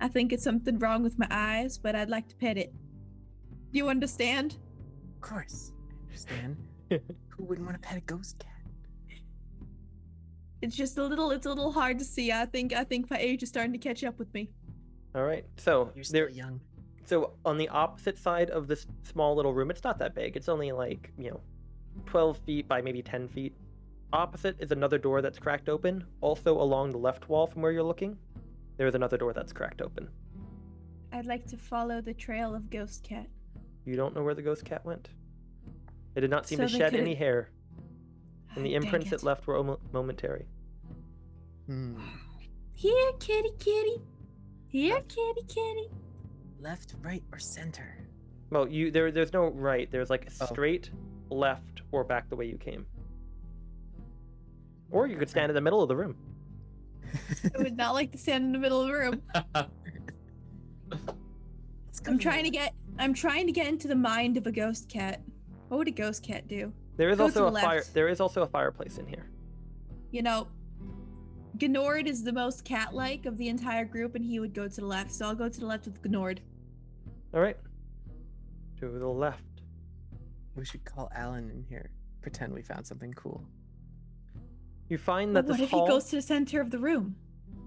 I 0.00 0.08
think 0.08 0.32
it's 0.32 0.44
something 0.44 0.78
wrong 0.78 1.02
with 1.02 1.18
my 1.18 1.26
eyes, 1.30 1.78
but 1.78 1.94
I'd 1.94 2.08
like 2.10 2.28
to 2.28 2.36
pet 2.36 2.56
it. 2.56 2.72
Do 3.72 3.78
you 3.78 3.88
understand? 3.88 4.56
Of 5.16 5.20
course, 5.20 5.72
I 5.90 6.06
understand. 6.06 6.56
Who 6.90 7.44
wouldn't 7.44 7.66
want 7.66 7.80
to 7.80 7.86
pet 7.86 7.98
a 7.98 8.00
ghost 8.02 8.38
cat? 8.38 8.52
It's 10.62 10.74
just 10.74 10.98
a 10.98 11.04
little 11.04 11.30
it's 11.30 11.46
a 11.46 11.50
little 11.50 11.72
hard 11.72 11.98
to 11.98 12.04
see. 12.04 12.32
I 12.32 12.44
think 12.46 12.72
I 12.72 12.84
think 12.84 13.10
my 13.10 13.18
age 13.18 13.42
is 13.42 13.48
starting 13.48 13.72
to 13.72 13.78
catch 13.78 14.02
up 14.04 14.18
with 14.18 14.32
me. 14.34 14.50
All 15.14 15.24
right, 15.24 15.44
so 15.56 15.90
You're 15.94 16.04
still 16.04 16.28
young. 16.28 16.60
So 17.04 17.32
on 17.44 17.56
the 17.56 17.68
opposite 17.70 18.18
side 18.18 18.50
of 18.50 18.68
this 18.68 18.86
small 19.02 19.34
little 19.34 19.54
room, 19.54 19.70
it's 19.70 19.82
not 19.82 19.98
that 19.98 20.14
big. 20.14 20.36
It's 20.36 20.48
only 20.48 20.72
like, 20.72 21.10
you 21.18 21.30
know, 21.30 21.40
12 22.04 22.36
feet 22.38 22.68
by 22.68 22.82
maybe 22.82 23.00
10 23.02 23.28
feet. 23.28 23.54
Opposite 24.12 24.56
is 24.58 24.72
another 24.72 24.98
door 24.98 25.22
that's 25.22 25.38
cracked 25.38 25.70
open. 25.70 26.04
Also 26.20 26.60
along 26.60 26.90
the 26.90 26.98
left 26.98 27.28
wall 27.28 27.46
from 27.46 27.62
where 27.62 27.72
you're 27.72 27.82
looking, 27.82 28.18
there 28.78 28.86
is 28.86 28.94
another 28.94 29.18
door 29.18 29.32
that's 29.34 29.52
cracked 29.52 29.82
open. 29.82 30.08
I'd 31.12 31.26
like 31.26 31.46
to 31.48 31.56
follow 31.58 32.00
the 32.00 32.14
trail 32.14 32.54
of 32.54 32.70
Ghost 32.70 33.02
Cat. 33.02 33.26
You 33.84 33.96
don't 33.96 34.14
know 34.14 34.22
where 34.22 34.34
the 34.34 34.42
ghost 34.42 34.64
cat 34.64 34.84
went. 34.84 35.08
It 36.14 36.20
did 36.20 36.30
not 36.30 36.46
seem 36.46 36.58
So 36.58 36.64
to 36.64 36.68
shed 36.68 36.90
could've- 36.90 37.00
any 37.02 37.14
hair, 37.14 37.50
and 38.54 38.64
the 38.64 38.74
imprints 38.74 39.08
it. 39.12 39.16
it. 39.16 39.22
left 39.22 39.46
were 39.46 39.62
mo- 39.62 39.80
momentary. 39.92 40.46
Hmm. 41.66 41.98
Here, 42.74 43.12
kitty, 43.18 43.50
kitty. 43.58 44.02
Here, 44.68 45.00
kitty, 45.08 45.42
kitty. 45.48 45.88
Left, 46.60 46.94
right, 47.02 47.22
or 47.32 47.38
center? 47.38 48.06
Well, 48.50 48.68
you 48.68 48.90
there 48.90 49.10
there's 49.10 49.32
no 49.32 49.48
right. 49.48 49.90
There's 49.90 50.10
like 50.10 50.28
Oh. 50.40 50.46
straight, 50.46 50.90
left, 51.30 51.82
or 51.92 52.04
back 52.04 52.28
the 52.28 52.36
way 52.36 52.46
you 52.46 52.58
came. 52.58 52.86
Or 54.90 55.06
you 55.06 55.16
could 55.16 55.30
stand 55.30 55.50
in 55.50 55.54
the 55.54 55.60
middle 55.60 55.82
of 55.82 55.88
the 55.88 55.96
room. 55.96 56.16
I 57.54 57.62
would 57.62 57.76
not 57.76 57.94
like 57.94 58.12
to 58.12 58.18
stand 58.18 58.44
in 58.44 58.52
the 58.52 58.58
middle 58.58 58.80
of 58.82 58.88
the 58.88 58.94
room. 58.94 59.22
I'm 62.06 62.18
trying 62.18 62.44
to 62.44 62.50
get 62.50 62.74
I'm 62.98 63.14
trying 63.14 63.46
to 63.46 63.52
get 63.52 63.66
into 63.68 63.86
the 63.88 63.94
mind 63.94 64.36
of 64.36 64.46
a 64.46 64.52
ghost 64.52 64.88
cat. 64.88 65.20
What 65.68 65.78
would 65.78 65.88
a 65.88 65.92
ghost 65.92 66.22
cat 66.22 66.48
do? 66.48 66.72
There 66.96 67.10
is 67.10 67.18
Go 67.18 67.24
also 67.24 67.46
a 67.46 67.52
the 67.52 67.60
fire. 67.60 67.84
There 67.92 68.08
is 68.08 68.20
also 68.20 68.42
a 68.42 68.46
fireplace 68.46 68.98
in 68.98 69.06
here. 69.06 69.30
You 70.10 70.22
know, 70.22 70.48
Gnord 71.58 72.06
is 72.06 72.24
the 72.24 72.32
most 72.32 72.64
cat-like 72.64 73.26
of 73.26 73.36
the 73.36 73.48
entire 73.48 73.84
group, 73.84 74.14
and 74.14 74.24
he 74.24 74.40
would 74.40 74.54
go 74.54 74.66
to 74.66 74.80
the 74.80 74.86
left. 74.86 75.12
So 75.12 75.26
I'll 75.26 75.34
go 75.34 75.48
to 75.48 75.60
the 75.60 75.66
left 75.66 75.84
with 75.84 76.02
Gnord. 76.02 76.38
All 77.34 77.40
right. 77.40 77.56
To 78.80 78.88
the 78.88 79.06
left. 79.06 79.42
We 80.56 80.64
should 80.64 80.84
call 80.84 81.10
Alan 81.14 81.50
in 81.50 81.62
here. 81.68 81.90
Pretend 82.22 82.52
we 82.52 82.62
found 82.62 82.86
something 82.86 83.12
cool. 83.12 83.44
You 84.88 84.98
find 84.98 85.34
But 85.34 85.46
that 85.46 85.50
what 85.52 85.58
this 85.58 85.64
if 85.64 85.70
hall, 85.70 85.86
he 85.86 85.92
goes 85.92 86.04
to 86.06 86.16
the 86.16 86.22
center 86.22 86.60
of 86.60 86.70
the 86.70 86.78
room? 86.78 87.16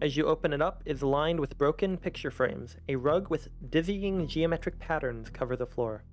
as 0.01 0.17
you 0.17 0.25
open 0.25 0.51
it 0.51 0.62
up, 0.63 0.81
is 0.86 1.03
lined 1.03 1.39
with 1.39 1.55
broken 1.60 1.95
picture 1.95 2.31
frames. 2.31 2.75
A 2.89 2.95
rug 2.95 3.29
with 3.29 3.49
dizzying 3.69 4.27
geometric 4.27 4.79
patterns 4.79 5.29
cover 5.29 5.55
the 5.55 5.67
floor. 5.67 6.03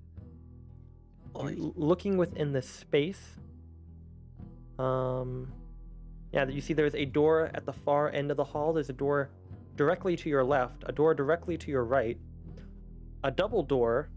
Oi. 1.35 1.49
You- 1.49 1.73
looking 1.75 2.15
within 2.17 2.51
this 2.51 2.69
space, 2.69 3.37
um, 4.77 5.51
yeah, 6.31 6.47
you 6.47 6.61
see 6.61 6.73
there's 6.73 6.93
a 6.93 7.05
door 7.05 7.49
at 7.55 7.65
the 7.65 7.73
far 7.73 8.11
end 8.11 8.29
of 8.29 8.37
the 8.37 8.43
hall. 8.43 8.73
There's 8.73 8.89
a 8.89 8.93
door 8.93 9.31
directly 9.75 10.15
to 10.17 10.29
your 10.29 10.43
left, 10.43 10.83
a 10.85 10.91
door 10.91 11.15
directly 11.15 11.57
to 11.57 11.71
your 11.71 11.83
right, 11.83 12.17
a 13.23 13.31
double 13.31 13.63
door 13.63 14.09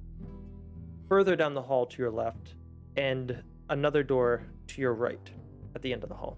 further 1.09 1.35
down 1.35 1.55
the 1.55 1.63
hall 1.63 1.87
to 1.87 2.03
your 2.03 2.11
left, 2.11 2.55
and 2.97 3.43
another 3.71 4.03
door 4.03 4.43
to 4.67 4.81
your 4.83 4.93
right 4.93 5.31
at 5.75 5.81
the 5.81 5.93
end 5.95 6.03
of 6.03 6.11
the 6.11 6.15
hall. 6.15 6.37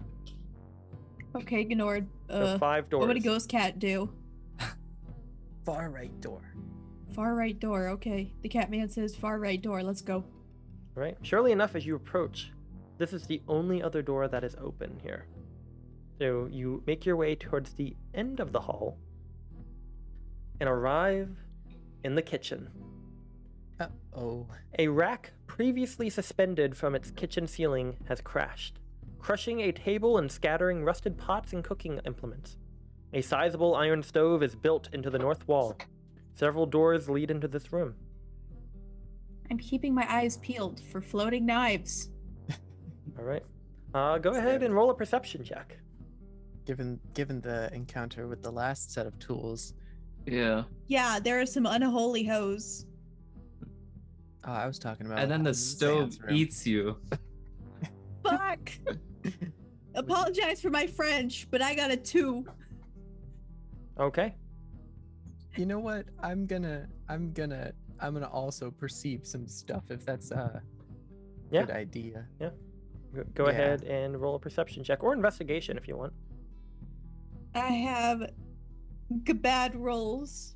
Okay, 1.35 1.65
Gnord. 1.65 2.07
So 2.29 2.35
Uh, 2.35 2.57
five 2.57 2.89
doors. 2.89 3.01
what 3.01 3.07
would 3.09 3.17
a 3.17 3.19
ghost 3.19 3.49
cat 3.49 3.77
do? 3.79 4.09
Far 5.65 5.89
right 5.89 6.19
door. 6.21 6.41
Far 7.13 7.35
right 7.35 7.59
door. 7.59 7.87
Okay. 7.89 8.31
The 8.41 8.49
cat 8.49 8.69
man 8.69 8.89
says 8.89 9.15
far 9.15 9.39
right 9.39 9.61
door. 9.61 9.81
Let's 9.83 10.01
go. 10.01 10.25
Right? 10.95 11.17
Surely 11.21 11.51
enough, 11.51 11.75
as 11.75 11.85
you 11.85 11.95
approach, 11.95 12.51
this 12.97 13.13
is 13.13 13.25
the 13.25 13.41
only 13.47 13.81
other 13.81 14.01
door 14.01 14.27
that 14.27 14.43
is 14.43 14.55
open 14.61 14.99
here. 15.01 15.27
So 16.19 16.47
you 16.51 16.83
make 16.87 17.05
your 17.05 17.15
way 17.15 17.35
towards 17.35 17.73
the 17.73 17.95
end 18.13 18.39
of 18.39 18.51
the 18.51 18.59
hall 18.61 18.97
and 20.59 20.69
arrive 20.69 21.29
in 22.03 22.15
the 22.15 22.21
kitchen. 22.21 22.69
Uh 23.79 23.87
oh. 24.13 24.47
A 24.79 24.87
rack 24.87 25.31
previously 25.47 26.09
suspended 26.09 26.75
from 26.77 26.95
its 26.95 27.11
kitchen 27.11 27.47
ceiling 27.47 27.97
has 28.07 28.21
crashed, 28.21 28.79
crushing 29.25 29.61
a 29.61 29.71
table 29.71 30.19
and 30.19 30.31
scattering 30.31 30.83
rusted 30.83 31.17
pots 31.17 31.51
and 31.51 31.63
cooking 31.63 31.99
implements. 32.05 32.57
A 33.11 33.21
sizable 33.21 33.73
iron 33.73 34.03
stove 34.03 34.43
is 34.43 34.53
built 34.53 34.87
into 34.93 35.09
the 35.09 35.17
north 35.17 35.47
wall. 35.47 35.75
Several 36.35 36.67
doors 36.67 37.09
lead 37.09 37.31
into 37.31 37.47
this 37.47 37.73
room. 37.73 37.95
I'm 39.49 39.57
keeping 39.57 39.95
my 39.95 40.05
eyes 40.07 40.37
peeled 40.37 40.79
for 40.91 41.01
floating 41.01 41.43
knives. 41.43 42.11
All 43.17 43.23
right. 43.23 43.41
Uh, 43.95 44.19
go 44.19 44.29
ahead 44.29 44.61
and 44.61 44.75
roll 44.75 44.91
a 44.91 44.93
perception 44.93 45.43
check. 45.43 45.75
Given 46.67 46.99
given 47.15 47.41
the 47.41 47.73
encounter 47.73 48.27
with 48.27 48.43
the 48.43 48.51
last 48.51 48.91
set 48.91 49.07
of 49.07 49.17
tools, 49.17 49.73
Yeah. 50.27 50.65
Yeah, 50.85 51.19
there 51.19 51.41
are 51.41 51.47
some 51.47 51.65
unholy 51.65 52.25
hoes. 52.25 52.85
oh, 54.43 54.51
I 54.51 54.67
was 54.67 54.77
talking 54.77 55.07
about. 55.07 55.17
And 55.17 55.31
then 55.31 55.41
the 55.41 55.53
stove 55.55 56.15
eats 56.29 56.67
you. 56.67 56.97
Fuck. 58.21 58.69
Mm-hmm. 59.25 59.45
Apologize 59.95 60.61
for 60.61 60.69
my 60.69 60.85
French, 60.87 61.47
but 61.51 61.61
I 61.61 61.73
got 61.73 61.89
a 61.91 61.97
two. 61.97 62.45
Okay. 63.99 64.35
You 65.55 65.65
know 65.65 65.79
what? 65.79 66.05
I'm 66.21 66.45
gonna. 66.45 66.87
I'm 67.07 67.31
gonna. 67.31 67.71
I'm 68.01 68.13
gonna 68.13 68.29
also 68.29 68.69
perceive 68.71 69.25
some 69.25 69.47
stuff 69.47 69.83
if 69.89 70.05
that's 70.05 70.31
a 70.31 70.61
Yeah. 71.49 71.61
good 71.65 71.75
idea. 71.75 72.27
Go- 72.39 72.51
Go 73.33 73.45
Yeah. 73.45 73.51
ahead 73.51 73.83
and 73.83 74.19
roll 74.19 74.35
a 74.35 74.39
perception 74.39 74.83
check 74.83 75.01
or 75.01 75.13
investigation 75.13 75.77
if 75.77 75.87
you 75.87 75.95
want. 75.95 76.11
I 77.53 77.69
have 77.69 78.31
g- 79.23 79.31
bad 79.31 79.75
rolls. 79.77 80.55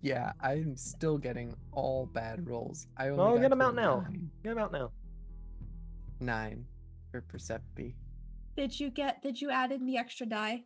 Yeah, 0.00 0.32
I'm 0.40 0.76
still 0.76 1.18
getting 1.18 1.52
all 1.72 2.06
bad 2.06 2.46
rolls. 2.48 2.86
I 2.96 3.08
only 3.08 3.18
Well, 3.18 3.34
got 3.34 3.40
get 3.42 3.48
to 3.48 3.52
'em 3.56 3.60
a 3.60 3.64
out 3.64 3.74
now. 3.74 4.00
Nine, 4.02 4.30
Get 4.44 4.50
'em 4.52 4.58
out 4.58 4.70
now. 4.72 4.92
nine 6.20 6.64
for 7.10 7.20
perception. 7.22 7.94
Did 8.56 8.78
you 8.78 8.90
get? 8.90 9.22
Did 9.22 9.40
you 9.40 9.50
add 9.50 9.72
in 9.72 9.86
the 9.86 9.96
extra 9.96 10.26
die? 10.26 10.64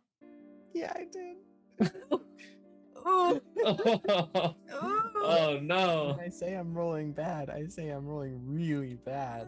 Yeah, 0.73 0.91
I 0.93 1.05
did. 1.11 1.91
Oh, 2.11 2.21
oh 3.05 3.41
oh. 4.73 5.59
no. 5.61 6.15
When 6.17 6.25
I 6.25 6.29
say 6.29 6.55
I'm 6.55 6.73
rolling 6.73 7.11
bad, 7.11 7.49
I 7.49 7.67
say 7.67 7.89
I'm 7.89 8.05
rolling 8.05 8.39
really 8.45 8.95
bad. 8.95 9.47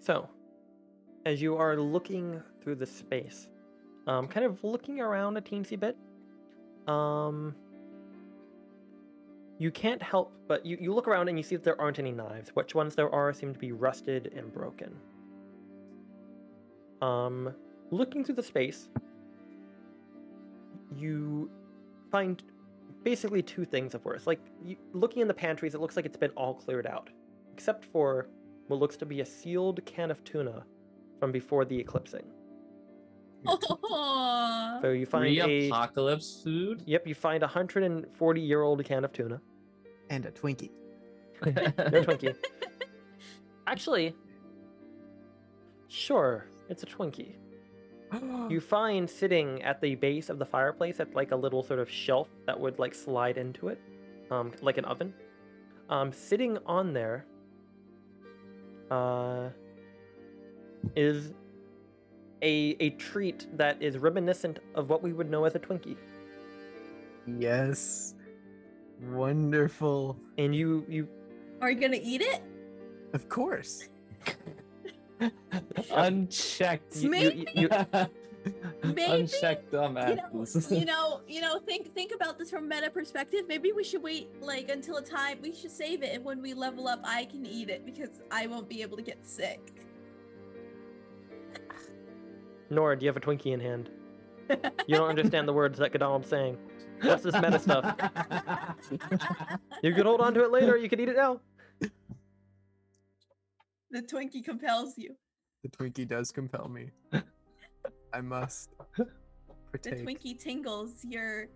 So, 0.00 0.28
as 1.24 1.42
you 1.42 1.56
are 1.56 1.76
looking 1.76 2.40
through 2.62 2.76
the 2.76 2.86
space, 2.86 3.48
um, 4.06 4.28
kind 4.28 4.46
of 4.46 4.62
looking 4.62 5.00
around 5.00 5.36
a 5.36 5.40
teensy 5.40 5.78
bit, 5.78 5.96
um, 6.86 7.54
you 9.58 9.70
can't 9.70 10.02
help 10.02 10.32
but 10.48 10.64
you, 10.64 10.76
you 10.80 10.94
look 10.94 11.08
around 11.08 11.28
and 11.28 11.36
you 11.38 11.42
see 11.42 11.56
that 11.56 11.64
there 11.64 11.80
aren't 11.80 11.98
any 11.98 12.12
knives. 12.12 12.50
Which 12.50 12.74
ones 12.74 12.94
there 12.94 13.12
are 13.12 13.32
seem 13.32 13.52
to 13.52 13.58
be 13.58 13.72
rusted 13.72 14.32
and 14.36 14.52
broken. 14.52 14.94
Um, 17.02 17.54
looking 17.90 18.24
through 18.24 18.36
the 18.36 18.42
space, 18.42 18.88
you 20.96 21.50
find 22.10 22.42
basically 23.02 23.42
two 23.42 23.64
things 23.64 23.94
of 23.94 24.04
worth. 24.04 24.26
Like 24.26 24.40
you, 24.64 24.76
looking 24.92 25.22
in 25.22 25.28
the 25.28 25.34
pantries, 25.34 25.74
it 25.74 25.80
looks 25.80 25.96
like 25.96 26.06
it's 26.06 26.16
been 26.16 26.30
all 26.30 26.54
cleared 26.54 26.86
out, 26.86 27.10
except 27.52 27.84
for 27.84 28.28
what 28.68 28.80
looks 28.80 28.96
to 28.96 29.06
be 29.06 29.20
a 29.20 29.26
sealed 29.26 29.84
can 29.86 30.10
of 30.10 30.22
tuna 30.24 30.64
from 31.20 31.32
before 31.32 31.64
the 31.64 31.78
eclipsing. 31.78 32.24
Aw. 33.46 34.78
So 34.82 34.90
you 34.90 35.06
find 35.06 35.38
a 35.38 35.46
Re-apocalypse 35.46 36.42
food? 36.44 36.82
yep, 36.84 37.06
you 37.06 37.14
find 37.14 37.42
a 37.42 37.46
hundred 37.46 37.84
and 37.84 38.06
forty 38.14 38.42
year 38.42 38.60
old 38.62 38.84
can 38.84 39.04
of 39.04 39.12
tuna. 39.12 39.40
And 40.10 40.26
a 40.26 40.30
Twinkie. 40.30 40.70
No 41.44 41.52
Twinkie. 42.02 42.34
Actually, 43.66 44.14
sure, 45.88 46.46
it's 46.68 46.82
a 46.82 46.86
Twinkie. 46.86 47.34
You 48.48 48.60
find 48.60 49.10
sitting 49.10 49.62
at 49.64 49.80
the 49.80 49.96
base 49.96 50.28
of 50.30 50.38
the 50.38 50.46
fireplace 50.46 51.00
at 51.00 51.12
like 51.14 51.32
a 51.32 51.36
little 51.36 51.62
sort 51.64 51.80
of 51.80 51.90
shelf 51.90 52.28
that 52.46 52.58
would 52.58 52.78
like 52.78 52.94
slide 52.94 53.36
into 53.36 53.66
it, 53.68 53.80
um, 54.30 54.52
like 54.62 54.78
an 54.78 54.84
oven. 54.84 55.12
Um, 55.90 56.12
sitting 56.12 56.56
on 56.66 56.92
there, 56.92 57.26
uh, 58.90 59.48
is 60.94 61.32
a 62.42 62.76
a 62.78 62.90
treat 62.90 63.46
that 63.56 63.82
is 63.82 63.98
reminiscent 63.98 64.60
of 64.76 64.88
what 64.88 65.02
we 65.02 65.12
would 65.12 65.28
know 65.28 65.44
as 65.44 65.54
a 65.56 65.58
Twinkie. 65.58 65.96
yes. 67.26 68.14
Wonderful. 69.02 70.16
And 70.38 70.54
you 70.54 70.84
you 70.88 71.08
Are 71.60 71.70
you 71.70 71.80
gonna 71.80 71.98
eat 72.00 72.20
it? 72.22 72.42
Of 73.12 73.28
course. 73.28 73.88
Unchecked. 75.92 76.96
You- 76.96 77.12
you- 77.14 77.46
you- 77.54 77.68
Maybe, 78.84 79.02
Unchecked 79.22 79.72
You 79.72 79.80
know, 79.80 79.88
dumbasses. 79.88 80.78
you 80.78 80.84
know, 80.92 81.20
you 81.26 81.40
know. 81.40 81.58
Think, 81.58 81.92
think 81.94 82.12
about 82.14 82.38
this 82.38 82.48
from 82.50 82.68
meta 82.68 82.90
perspective. 82.90 83.40
Maybe 83.48 83.72
we 83.72 83.82
should 83.82 84.02
wait, 84.02 84.28
like, 84.40 84.68
until 84.70 84.98
a 84.98 85.02
time. 85.02 85.38
We 85.42 85.52
should 85.52 85.72
save 85.72 86.02
it, 86.04 86.14
and 86.14 86.24
when 86.24 86.40
we 86.40 86.54
level 86.54 86.86
up, 86.86 87.00
I 87.04 87.24
can 87.24 87.44
eat 87.44 87.70
it 87.70 87.84
because 87.84 88.20
I 88.30 88.46
won't 88.46 88.68
be 88.68 88.82
able 88.82 88.96
to 88.98 89.02
get 89.02 89.26
sick. 89.26 89.82
Nora, 92.70 92.96
do 92.98 93.04
you 93.04 93.08
have 93.08 93.16
a 93.16 93.20
Twinkie 93.20 93.52
in 93.52 93.60
hand? 93.60 93.90
You 94.86 94.96
don't 94.96 95.08
understand 95.08 95.48
the 95.48 95.52
words 95.52 95.78
that 95.78 95.92
Godal's 95.92 96.26
saying. 96.26 96.56
What's 97.02 97.22
this 97.24 97.34
meta 97.34 97.58
stuff? 97.58 97.96
You 99.82 99.92
could 99.92 100.06
hold 100.06 100.20
on 100.20 100.34
to 100.34 100.44
it 100.44 100.50
later. 100.52 100.76
You 100.76 100.88
could 100.88 101.00
eat 101.00 101.08
it 101.08 101.16
now. 101.16 101.40
The 103.90 104.02
Twinkie 104.02 104.44
compels 104.44 104.94
you. 104.96 105.14
The 105.62 105.70
Twinkie 105.70 106.06
does 106.08 106.32
compel 106.32 106.68
me. 106.68 106.90
I 108.12 108.20
must 108.20 108.70
The. 108.96 109.90
Twinkie 109.90 110.38
tingles 110.38 111.04
your, 111.04 111.48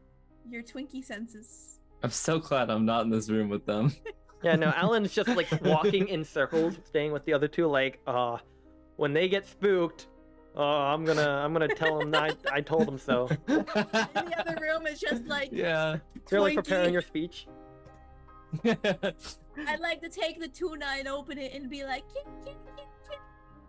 your 0.48 0.62
Twinkie 0.62 1.04
senses. 1.04 1.80
I'm 2.02 2.10
so 2.10 2.38
glad 2.38 2.70
I'm 2.70 2.84
not 2.84 3.04
in 3.04 3.10
this 3.10 3.28
room 3.30 3.48
with 3.48 3.66
them. 3.66 3.92
Yeah, 4.42 4.56
no, 4.56 4.72
Alan's 4.74 5.12
just 5.12 5.28
like 5.28 5.48
walking 5.62 6.08
in 6.08 6.24
circles, 6.24 6.78
staying 6.86 7.12
with 7.12 7.26
the 7.26 7.34
other 7.34 7.46
two. 7.46 7.66
Like, 7.66 8.00
uh, 8.06 8.38
when 8.96 9.12
they 9.12 9.28
get 9.28 9.46
spooked, 9.46 10.06
uh, 10.56 10.62
I'm 10.62 11.04
gonna, 11.04 11.28
I'm 11.28 11.52
gonna 11.52 11.68
tell 11.68 11.98
them 11.98 12.14
I, 12.14 12.30
I 12.50 12.62
told 12.62 12.86
them 12.86 12.96
so. 12.96 13.28
In 13.48 13.64
the 13.66 14.34
other 14.38 14.56
room 14.62 14.86
is 14.86 14.98
just 14.98 15.26
like 15.26 15.50
yeah. 15.52 15.98
You're 16.30 16.40
like 16.40 16.54
preparing 16.54 16.94
your 16.94 17.02
speech. 17.02 17.46
I'd 19.68 19.80
like 19.80 20.00
to 20.02 20.08
take 20.08 20.40
the 20.40 20.48
tuna 20.48 20.86
and 20.98 21.08
open 21.08 21.38
it 21.38 21.52
and 21.54 21.68
be 21.70 21.84
like. 21.84 22.04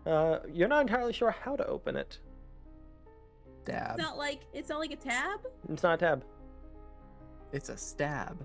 Uh, 0.06 0.38
you're 0.52 0.68
not 0.68 0.80
entirely 0.82 1.12
sure 1.12 1.30
how 1.30 1.54
to 1.56 1.66
open 1.66 1.96
it. 1.96 2.18
Stab. 3.64 3.92
it's 3.92 4.02
not 4.02 4.16
like 4.18 4.40
it's 4.52 4.68
not 4.68 4.80
like 4.80 4.90
a 4.92 4.96
tab. 4.96 5.40
It's 5.68 5.82
not 5.84 5.94
a 5.94 5.96
tab. 5.98 6.24
It's 7.52 7.68
a 7.68 7.76
stab. 7.76 8.44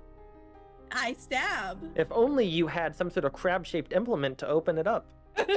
I 0.91 1.13
stab. 1.13 1.79
If 1.95 2.07
only 2.11 2.45
you 2.45 2.67
had 2.67 2.95
some 2.95 3.09
sort 3.09 3.25
of 3.25 3.33
crab-shaped 3.33 3.91
implement 3.93 4.37
to 4.39 4.47
open 4.47 4.77
it 4.77 4.85
up. 4.87 5.05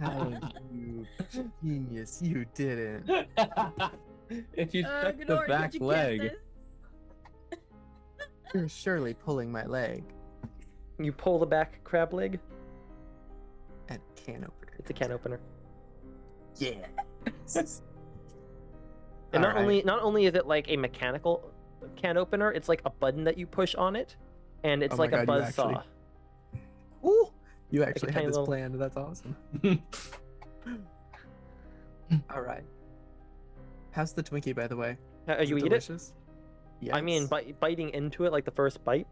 Alan, 0.00 0.52
you 0.72 1.06
genius, 1.62 2.20
you 2.22 2.44
didn't. 2.54 3.08
if 4.54 4.74
you 4.74 4.84
Uh, 4.86 5.02
check 5.04 5.18
the 5.18 5.24
Gnor, 5.26 5.46
back 5.48 5.72
did 5.72 5.80
you 5.82 5.86
get 5.90 5.96
leg. 5.96 6.20
this? 6.20 6.32
You're 8.54 8.68
surely 8.68 9.14
pulling 9.14 9.50
my 9.52 9.64
leg. 9.66 10.04
You 10.98 11.12
pull 11.12 11.38
the 11.38 11.46
back 11.46 11.82
crab 11.84 12.12
leg. 12.12 12.38
A 13.90 13.98
can 14.16 14.44
opener. 14.44 14.72
It's 14.78 14.90
a 14.90 14.92
can 14.92 15.12
opener. 15.12 15.40
Yeah. 16.56 16.74
And 19.32 19.42
not 19.42 19.50
Alright. 19.50 19.56
only 19.62 19.82
not 19.82 20.02
only 20.02 20.26
is 20.26 20.34
it 20.34 20.46
like 20.46 20.68
a 20.68 20.76
mechanical 20.76 21.52
can 21.96 22.16
opener, 22.16 22.50
it's 22.52 22.68
like 22.68 22.82
a 22.84 22.90
button 22.90 23.24
that 23.24 23.38
you 23.38 23.46
push 23.46 23.74
on 23.76 23.94
it, 23.96 24.16
and 24.64 24.82
it's 24.82 24.94
Oh 24.94 24.98
like 24.98 25.10
a 25.12 25.12
God, 25.12 25.20
you 25.20 25.26
buzz 25.26 25.44
actually- 25.48 25.74
saw. 25.74 25.82
Ooh, 27.08 27.28
you 27.70 27.82
actually 27.84 28.12
tiny 28.12 28.24
had 28.24 28.28
this 28.30 28.36
little- 28.36 28.46
planned. 28.46 28.74
That's 28.80 28.96
awesome. 28.96 29.36
All 32.34 32.42
right. 32.42 32.64
How's 33.92 34.12
the 34.12 34.22
Twinkie, 34.22 34.54
by 34.54 34.66
the 34.66 34.76
way? 34.76 34.96
Uh, 35.28 35.34
Is 35.34 35.50
you 35.50 35.58
eat 35.58 35.72
it? 35.72 35.90
Delicious? 36.80 36.98
I 36.98 37.00
mean, 37.02 37.22
Yes. 37.22 37.28
bi- 37.30 37.54
biting 37.60 37.90
into 37.90 38.24
it, 38.24 38.32
like 38.32 38.44
the 38.44 38.50
first 38.50 38.82
bite, 38.84 39.06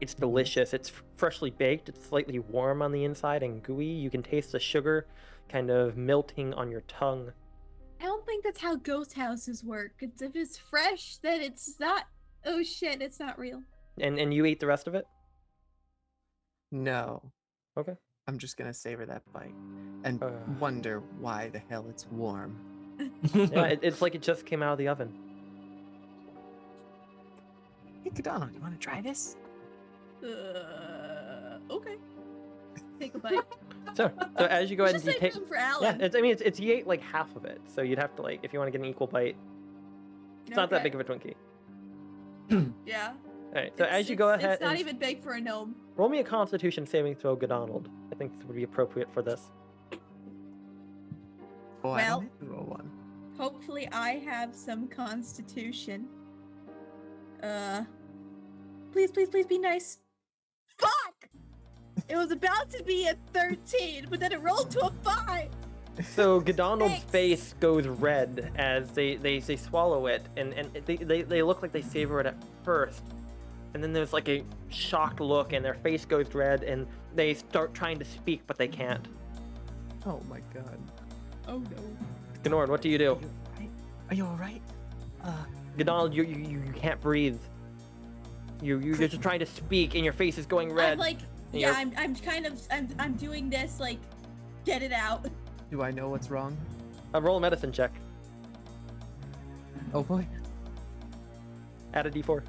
it's 0.00 0.14
delicious. 0.14 0.72
It's 0.74 0.88
f- 0.90 1.02
freshly 1.16 1.50
baked. 1.50 1.88
It's 1.88 2.06
slightly 2.06 2.38
warm 2.38 2.82
on 2.82 2.92
the 2.92 3.04
inside 3.04 3.42
and 3.42 3.62
gooey. 3.62 3.86
You 3.86 4.10
can 4.10 4.22
taste 4.22 4.52
the 4.52 4.60
sugar 4.60 5.06
kind 5.48 5.70
of 5.70 5.96
melting 5.96 6.52
on 6.54 6.70
your 6.70 6.82
tongue. 6.82 7.32
I 8.00 8.04
don't 8.04 8.24
think 8.24 8.44
that's 8.44 8.60
how 8.60 8.76
ghost 8.76 9.14
houses 9.14 9.64
work. 9.64 9.92
It's 10.00 10.22
if 10.22 10.36
it's 10.36 10.56
fresh, 10.56 11.16
then 11.16 11.40
it's 11.40 11.80
not. 11.80 12.04
Oh 12.46 12.62
shit, 12.62 13.02
it's 13.02 13.18
not 13.18 13.38
real. 13.38 13.62
And 14.00 14.18
and 14.20 14.32
you 14.32 14.44
ate 14.44 14.60
the 14.60 14.66
rest 14.68 14.86
of 14.86 14.94
it? 14.94 15.04
No. 16.70 17.22
Okay. 17.76 17.96
I'm 18.26 18.38
just 18.38 18.56
gonna 18.56 18.74
savor 18.74 19.06
that 19.06 19.22
bite 19.32 19.54
and 20.04 20.22
Uh. 20.22 20.30
wonder 20.60 21.00
why 21.18 21.48
the 21.48 21.58
hell 21.58 21.86
it's 21.88 22.06
warm. 22.06 22.56
Yeah, 23.34 23.66
it, 23.66 23.80
it's 23.82 24.02
like 24.02 24.14
it 24.14 24.22
just 24.22 24.44
came 24.46 24.62
out 24.62 24.72
of 24.72 24.78
the 24.78 24.88
oven. 24.88 25.12
Hey, 28.14 28.22
Donald, 28.22 28.50
you 28.54 28.60
want 28.60 28.72
to 28.72 28.78
try 28.78 29.00
this? 29.00 29.36
Uh, 30.22 31.58
okay. 31.70 31.96
Take 32.98 33.14
a 33.14 33.18
bite. 33.18 33.38
So, 33.94 34.12
so 34.38 34.44
as 34.44 34.70
you 34.70 34.76
go 34.76 34.84
ahead 34.84 34.96
and 34.96 35.04
you 35.04 35.14
take, 35.18 35.34
room 35.34 35.46
for 35.46 35.56
yeah, 35.56 35.96
it's, 35.98 36.14
I 36.14 36.20
mean, 36.20 36.30
it's, 36.32 36.42
it's 36.42 36.60
you 36.60 36.72
ate 36.74 36.86
like 36.86 37.00
half 37.00 37.34
of 37.36 37.46
it, 37.46 37.58
so 37.66 37.80
you'd 37.80 37.98
have 37.98 38.14
to 38.16 38.22
like 38.22 38.40
if 38.42 38.52
you 38.52 38.58
want 38.58 38.68
to 38.68 38.70
get 38.78 38.84
an 38.84 38.90
equal 38.90 39.06
bite. 39.06 39.34
It's 40.46 40.54
not 40.54 40.68
that 40.70 40.82
big 40.82 40.94
of 40.94 41.00
a 41.00 41.04
Twinkie. 41.04 41.34
Yeah. 42.86 43.12
All 43.48 43.54
right, 43.54 43.72
so 43.78 43.84
It's- 43.84 44.00
as 44.00 44.10
you 44.10 44.14
go 44.16 44.28
ahead 44.34 44.52
It's 44.52 44.60
not 44.62 44.78
even 44.78 44.98
big 44.98 45.22
for 45.22 45.32
a 45.32 45.40
gnome. 45.40 45.74
roll 45.96 46.08
me 46.10 46.18
a 46.20 46.24
Constitution 46.24 46.86
saving 46.86 47.14
throw, 47.14 47.34
Donald. 47.34 47.88
I 48.12 48.14
think 48.14 48.36
this 48.36 48.46
would 48.46 48.56
be 48.56 48.62
appropriate 48.62 49.10
for 49.12 49.22
this. 49.22 49.50
Oh, 51.82 51.94
Well- 51.94 52.20
don't 52.20 52.40
need 52.40 52.46
to 52.46 52.52
roll 52.52 52.66
one. 52.66 52.90
Hopefully, 53.38 53.88
I 53.90 54.10
have 54.18 54.54
some 54.54 54.86
constitution. 54.86 56.08
Uh, 57.42 57.84
please, 58.92 59.10
please, 59.10 59.28
please 59.28 59.46
be 59.46 59.58
nice. 59.58 59.98
Fuck! 60.78 61.28
It 62.08 62.16
was 62.16 62.30
about 62.30 62.70
to 62.70 62.82
be 62.84 63.06
a 63.06 63.16
13, 63.32 64.06
but 64.08 64.20
then 64.20 64.32
it 64.32 64.40
rolled 64.40 64.70
to 64.72 64.86
a 64.86 64.90
5. 65.02 65.48
So 66.14 66.40
G'Donald's 66.40 66.92
Thanks. 66.92 67.04
face 67.10 67.54
goes 67.58 67.86
red 67.86 68.52
as 68.56 68.90
they, 68.92 69.16
they, 69.16 69.40
they 69.40 69.56
swallow 69.56 70.06
it, 70.06 70.22
and, 70.36 70.52
and 70.52 70.72
they, 70.86 70.96
they, 70.96 71.22
they 71.22 71.42
look 71.42 71.60
like 71.60 71.72
they 71.72 71.82
savor 71.82 72.20
it 72.20 72.26
at 72.26 72.36
first. 72.62 73.02
And 73.74 73.82
then 73.82 73.92
there's 73.92 74.12
like 74.12 74.28
a 74.28 74.44
shocked 74.68 75.20
look, 75.20 75.52
and 75.52 75.64
their 75.64 75.74
face 75.74 76.04
goes 76.04 76.32
red, 76.34 76.62
and 76.62 76.86
they 77.14 77.34
start 77.34 77.74
trying 77.74 77.98
to 77.98 78.04
speak, 78.04 78.42
but 78.46 78.56
they 78.56 78.68
can't. 78.68 79.06
Oh 80.06 80.22
my 80.28 80.40
god. 80.54 80.78
Oh 81.48 81.58
no. 81.58 81.96
Gnord, 82.44 82.68
what 82.68 82.80
do 82.80 82.88
you 82.88 82.98
do? 82.98 83.18
Are 84.08 84.14
you 84.14 84.24
alright? 84.24 84.62
Uh, 85.22 85.44
G'Donald, 85.76 86.14
you, 86.14 86.22
you, 86.22 86.62
you 86.64 86.72
can't 86.72 87.00
breathe. 87.00 87.38
You, 88.60 88.78
you- 88.80 88.94
you're 88.94 89.08
just 89.08 89.22
trying 89.22 89.38
to 89.40 89.46
speak, 89.46 89.94
and 89.94 90.04
your 90.04 90.12
face 90.12 90.38
is 90.38 90.46
going 90.46 90.72
red. 90.72 90.92
I'm 90.92 90.98
like, 90.98 91.18
and 91.52 91.60
yeah, 91.60 91.68
you're- 91.68 91.80
I'm, 91.80 91.92
I'm 91.96 92.14
kind 92.16 92.46
of, 92.46 92.60
I'm, 92.70 92.88
I'm 92.98 93.14
doing 93.14 93.48
this, 93.50 93.80
like, 93.80 93.98
get 94.64 94.82
it 94.82 94.92
out. 94.92 95.26
do 95.70 95.82
I 95.82 95.90
know 95.90 96.08
what's 96.08 96.30
wrong? 96.30 96.56
Uh, 97.14 97.20
roll 97.22 97.36
a 97.38 97.40
medicine 97.40 97.72
check. 97.72 97.92
Oh 99.94 100.02
boy. 100.02 100.26
Add 101.94 102.06
a 102.06 102.10
d4. 102.10 102.42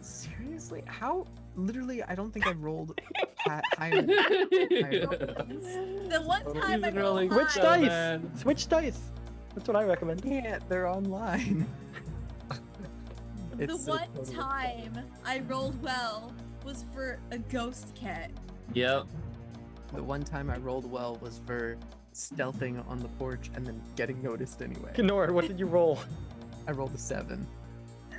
Seriously? 0.00 0.82
How? 0.86 1.26
Literally, 1.56 2.02
I 2.04 2.14
don't 2.14 2.32
think 2.32 2.46
I've 2.46 2.62
rolled 2.62 3.00
ha- 3.38 3.60
higher. 3.76 4.02
The 4.02 5.12
one 6.24 6.42
Oh, 6.46 6.52
time 6.54 6.84
I 6.84 6.88
he's 6.88 6.96
rolled 6.96 6.98
rolling 7.04 7.28
Which 7.30 7.48
high, 7.48 7.54
so 7.54 7.62
dice? 7.62 7.88
bad. 7.88 8.38
Switch 8.38 8.68
dice. 8.68 9.00
That's 9.54 9.66
what 9.68 9.76
I 9.76 9.84
recommend. 9.84 10.22
can't. 10.22 10.68
They're 10.68 10.86
online. 10.88 11.66
the 13.54 13.64
It's 13.64 13.86
a 13.86 13.90
one 13.90 14.08
total- 14.14 14.32
time 14.34 14.98
I 15.24 15.40
rolled 15.40 15.80
well 15.82 16.32
was 16.64 16.84
for 16.92 17.18
a 17.30 17.38
ghost 17.38 17.94
cat. 17.94 18.30
Yep. 18.74 19.06
The 19.92 20.02
one 20.02 20.22
time 20.22 20.50
I 20.50 20.56
rolled 20.58 20.90
well 20.90 21.16
was 21.20 21.40
for 21.46 21.76
stealthing 22.12 22.86
on 22.88 22.98
the 23.00 23.08
porch 23.08 23.50
and 23.54 23.66
then 23.66 23.80
getting 23.96 24.22
noticed 24.22 24.62
anyway. 24.62 24.92
Gnord, 24.96 25.30
what 25.32 25.46
did 25.46 25.58
you 25.58 25.66
roll? 25.66 25.98
I 26.66 26.72
rolled 26.72 26.94
a 26.94 26.98
seven. 26.98 27.46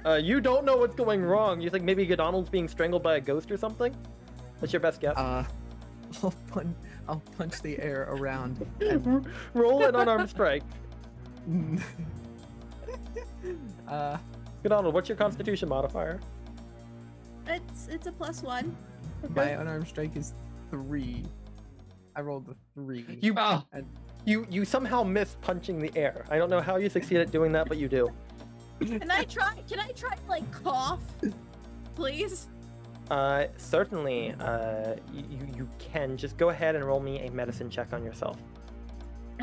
Uh, 0.06 0.16
you 0.16 0.40
don't 0.40 0.66
know 0.66 0.78
what's 0.78 0.96
going 0.96 1.24
wrong. 1.24 1.60
You 1.60 1.70
think 1.70 1.84
maybe 1.84 2.06
G'Donald's 2.06 2.50
being 2.50 2.68
strangled 2.68 3.02
by 3.02 3.16
a 3.16 3.22
ghost 3.22 3.50
or 3.52 3.58
something? 3.58 3.96
That's 4.62 4.72
your 4.72 4.80
best 4.80 5.02
guess. 5.02 5.18
Uh, 5.18 5.44
I'll 6.24 6.34
punch. 6.48 6.76
I'll 7.08 7.24
punch 7.38 7.62
the 7.62 7.80
air 7.80 8.08
around. 8.12 8.66
And, 8.82 9.28
Roll 9.54 9.84
an 9.84 9.96
unarmed 9.96 10.30
strike. 10.30 10.64
uh, 13.88 14.18
G'Donald, 14.66 14.94
what's 14.94 15.08
your 15.08 15.16
Constitution 15.18 15.70
modifier? 15.70 16.20
It's 17.46 17.88
it's 17.88 18.08
a 18.08 18.12
plus 18.12 18.42
one. 18.42 18.76
my 19.36 19.50
unarmed 19.50 19.88
strike 19.88 20.16
is 20.18 20.34
three. 20.72 21.24
I 22.16 22.22
rolled 22.22 22.50
a 22.50 22.56
three. 22.74 23.06
You 23.22 23.36
Oh, 23.38 23.64
you 24.26 24.48
you 24.50 24.66
somehow 24.66 25.04
miss 25.04 25.38
punching 25.42 25.78
the 25.80 25.92
air. 25.96 26.26
I 26.32 26.40
don't 26.40 26.50
know 26.50 26.62
how 26.62 26.78
you 26.78 26.90
succeed 26.90 27.18
at 27.18 27.30
doing 27.32 27.52
that, 27.52 27.68
but 27.70 27.78
you 27.78 27.88
do. 27.88 28.10
Can 28.80 29.12
I 29.12 29.24
try? 29.26 29.54
Can 29.70 29.80
I 29.80 29.90
try 29.90 30.16
to, 30.16 30.22
like 30.28 30.52
cough, 30.64 31.00
please? 31.94 32.48
Uh, 33.12 33.46
certainly. 33.58 34.34
Uh, 34.40 34.96
you 35.14 35.24
you- 35.30 35.54
you 35.58 35.70
can 35.78 36.18
just 36.18 36.38
go 36.38 36.50
ahead 36.50 36.76
and 36.76 36.84
roll 36.84 37.00
me 37.00 37.28
a 37.28 37.32
medicine 37.32 37.70
check 37.70 37.94
on 37.94 38.04
yourself. 38.04 38.38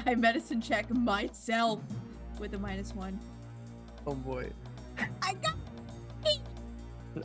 I 0.05 0.17
medicine 0.17 0.61
check 0.61 0.91
myself 0.91 1.79
with 2.41 2.55
a 2.55 2.59
minus 2.59 2.93
one. 2.93 3.21
oh 4.09 4.15
boy. 4.15 4.51
I 5.23 5.35
got 5.35 5.55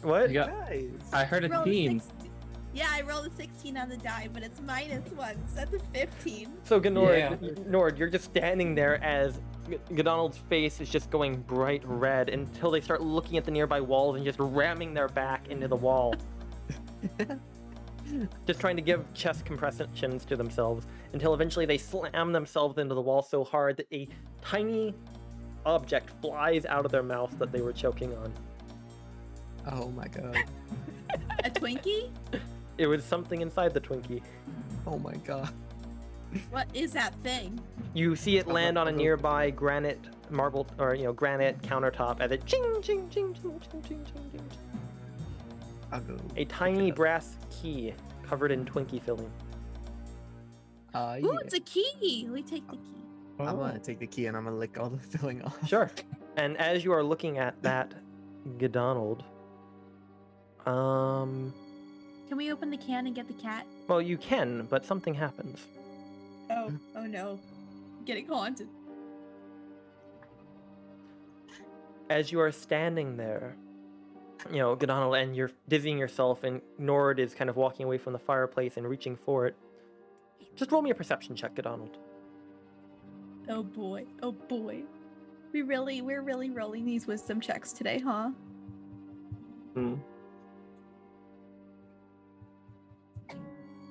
What? 0.04 0.30
you 0.30 0.36
got, 0.36 0.50
Guys. 0.50 0.90
I 1.14 1.24
heard 1.24 1.46
a 1.46 1.50
rolled 1.50 1.66
team. 1.66 2.00
16 2.00 2.32
Yeah, 2.74 2.88
I 2.92 3.02
rolled 3.02 3.28
a 3.28 3.32
16 3.32 3.78
on 3.78 3.90
the 3.90 3.98
die, 3.98 4.30
but 4.34 4.44
it's 4.44 4.62
minus 4.62 5.10
one, 5.12 5.36
so 5.48 5.56
that's 5.56 5.74
a 5.74 5.80
15. 5.94 6.50
So 6.64 6.80
Gnord, 6.80 7.18
Yeah. 7.18 7.36
Gnord, 7.70 7.98
you're 7.98 8.10
just 8.10 8.26
standing 8.26 8.76
there 8.76 9.04
as 9.04 9.40
G- 9.70 9.78
G'Donald's 9.92 10.38
face 10.38 10.80
is 10.82 10.90
just 10.90 11.10
going 11.10 11.42
bright 11.42 11.82
red 11.86 12.30
until 12.30 12.72
they 12.72 12.82
start 12.82 13.02
looking 13.02 13.38
at 13.38 13.46
the 13.46 13.52
nearby 13.52 13.82
walls 13.82 14.16
and 14.16 14.24
just 14.26 14.40
ramming 14.40 14.94
their 14.94 15.10
back 15.10 15.48
into 15.50 15.68
the 15.68 15.76
wall. 15.76 16.16
just 18.48 18.60
trying 18.62 18.76
to 18.78 18.82
give 18.82 19.12
chest 19.14 19.44
compressions 19.46 20.24
to 20.26 20.36
themselves 20.38 20.88
until 21.14 21.34
eventually 21.34 21.66
they 21.66 21.78
slam 21.78 22.32
themselves 22.32 22.78
into 22.78 22.96
the 22.96 23.02
wall 23.02 23.22
so 23.22 23.44
hard 23.44 23.76
that 23.78 23.86
a 23.94 24.08
tiny 24.42 24.94
object 25.68 26.10
flies 26.22 26.66
out 26.66 26.86
of 26.86 26.92
their 26.92 27.04
mouth 27.04 27.38
that 27.38 27.52
they 27.52 27.62
were 27.62 27.74
choking 27.74 28.16
on. 28.18 28.34
Oh 29.70 29.90
my 29.92 30.08
god. 30.08 30.38
A 31.44 31.50
Twinkie? 31.50 32.10
It 32.78 32.88
was 32.88 33.04
something 33.04 33.42
inside 33.42 33.74
the 33.74 33.82
Twinkie. 33.82 34.22
Oh 34.88 34.98
my 34.98 35.14
god. 35.18 35.50
What 36.50 36.68
is 36.74 36.92
that 36.94 37.14
thing? 37.24 37.60
You 37.94 38.16
see 38.16 38.38
it 38.38 38.48
land 38.48 38.78
on 38.78 38.88
a 38.88 38.92
I'll 38.92 38.96
go- 38.96 39.02
nearby 39.04 39.50
granite 39.50 40.00
marble 40.30 40.68
or 40.78 40.94
you 40.94 41.04
know 41.04 41.14
granite 41.14 41.62
countertop 41.62 42.20
as 42.22 42.32
it 42.32 42.46
ching 42.46 42.64
ching 42.82 43.10
ching 43.10 43.34
ching 43.34 43.60
ching 43.62 43.82
ching 43.88 44.06
ching 44.06 44.30
ching. 44.32 44.50
I'll 45.92 46.02
go. 46.02 46.18
A 46.36 46.46
tiny 46.46 46.92
brass 46.92 47.38
key 47.50 47.94
covered 48.24 48.52
in 48.52 48.66
Twinkie 48.66 49.02
filling. 49.02 49.32
Uh, 50.94 51.18
Ooh, 51.22 51.32
yeah. 51.34 51.40
it's 51.44 51.54
a 51.54 51.60
key. 51.60 52.24
Let 52.26 52.34
me 52.34 52.42
take 52.42 52.68
the 52.70 52.78
key. 52.78 53.07
I'm 53.40 53.58
gonna 53.58 53.80
take 53.80 54.00
the 54.00 54.08
key 54.08 54.26
and 54.28 54.36
I'm 54.36 54.46
gonna 54.46 54.56
lick 54.58 54.80
all 54.80 54.90
the 54.90 54.98
filling 55.18 55.42
off. 55.44 55.68
Sure. 55.68 55.92
And 56.38 56.58
as 56.58 56.84
you 56.84 56.92
are 56.94 57.04
looking 57.04 57.38
at 57.38 57.62
that, 57.64 57.94
G'Donald, 58.58 59.24
um, 60.66 61.54
Can 62.28 62.38
we 62.38 62.52
open 62.52 62.70
the 62.70 62.78
can 62.78 63.08
and 63.08 63.16
get 63.16 63.28
the 63.28 63.34
cat? 63.34 63.66
well, 63.88 64.02
you 64.02 64.18
can, 64.18 64.68
but 64.70 64.86
something 64.86 65.14
happens. 65.14 65.66
Oh, 66.50 66.72
oh 66.96 67.06
no. 67.06 67.40
Getting 68.06 68.28
haunted. 68.28 68.68
As 72.10 72.32
you 72.32 72.40
are 72.40 72.52
standing 72.52 73.18
there, 73.18 73.56
you 74.52 74.60
know, 74.60 74.76
G'Donald, 74.78 75.22
and 75.22 75.36
you're 75.36 75.52
dizzying 75.68 75.98
yourself, 75.98 76.44
and 76.44 76.62
Gnord 76.80 77.20
is 77.20 77.34
kind 77.34 77.50
of 77.50 77.58
walking 77.58 77.86
away 77.86 77.98
from 77.98 78.14
the 78.14 78.20
fireplace 78.20 78.78
and 78.78 78.88
reaching 78.88 79.16
for 79.18 79.46
it. 79.46 79.56
Just 80.56 80.72
roll 80.72 80.82
me 80.82 80.90
a 80.90 80.96
perception 80.96 81.36
check, 81.36 81.54
G'Donald. 81.56 81.96
Oh 83.50 83.64
boy. 83.64 84.06
Oh 84.22 84.32
boy. 84.32 84.84
We 85.54 85.62
really, 85.62 86.02
we're 86.02 86.22
really 86.22 86.50
rolling 86.50 86.86
these 86.86 87.08
wisdom 87.08 87.40
checks 87.40 87.72
today, 87.72 88.00
huh? 88.00 88.32
Hmm. 89.74 89.96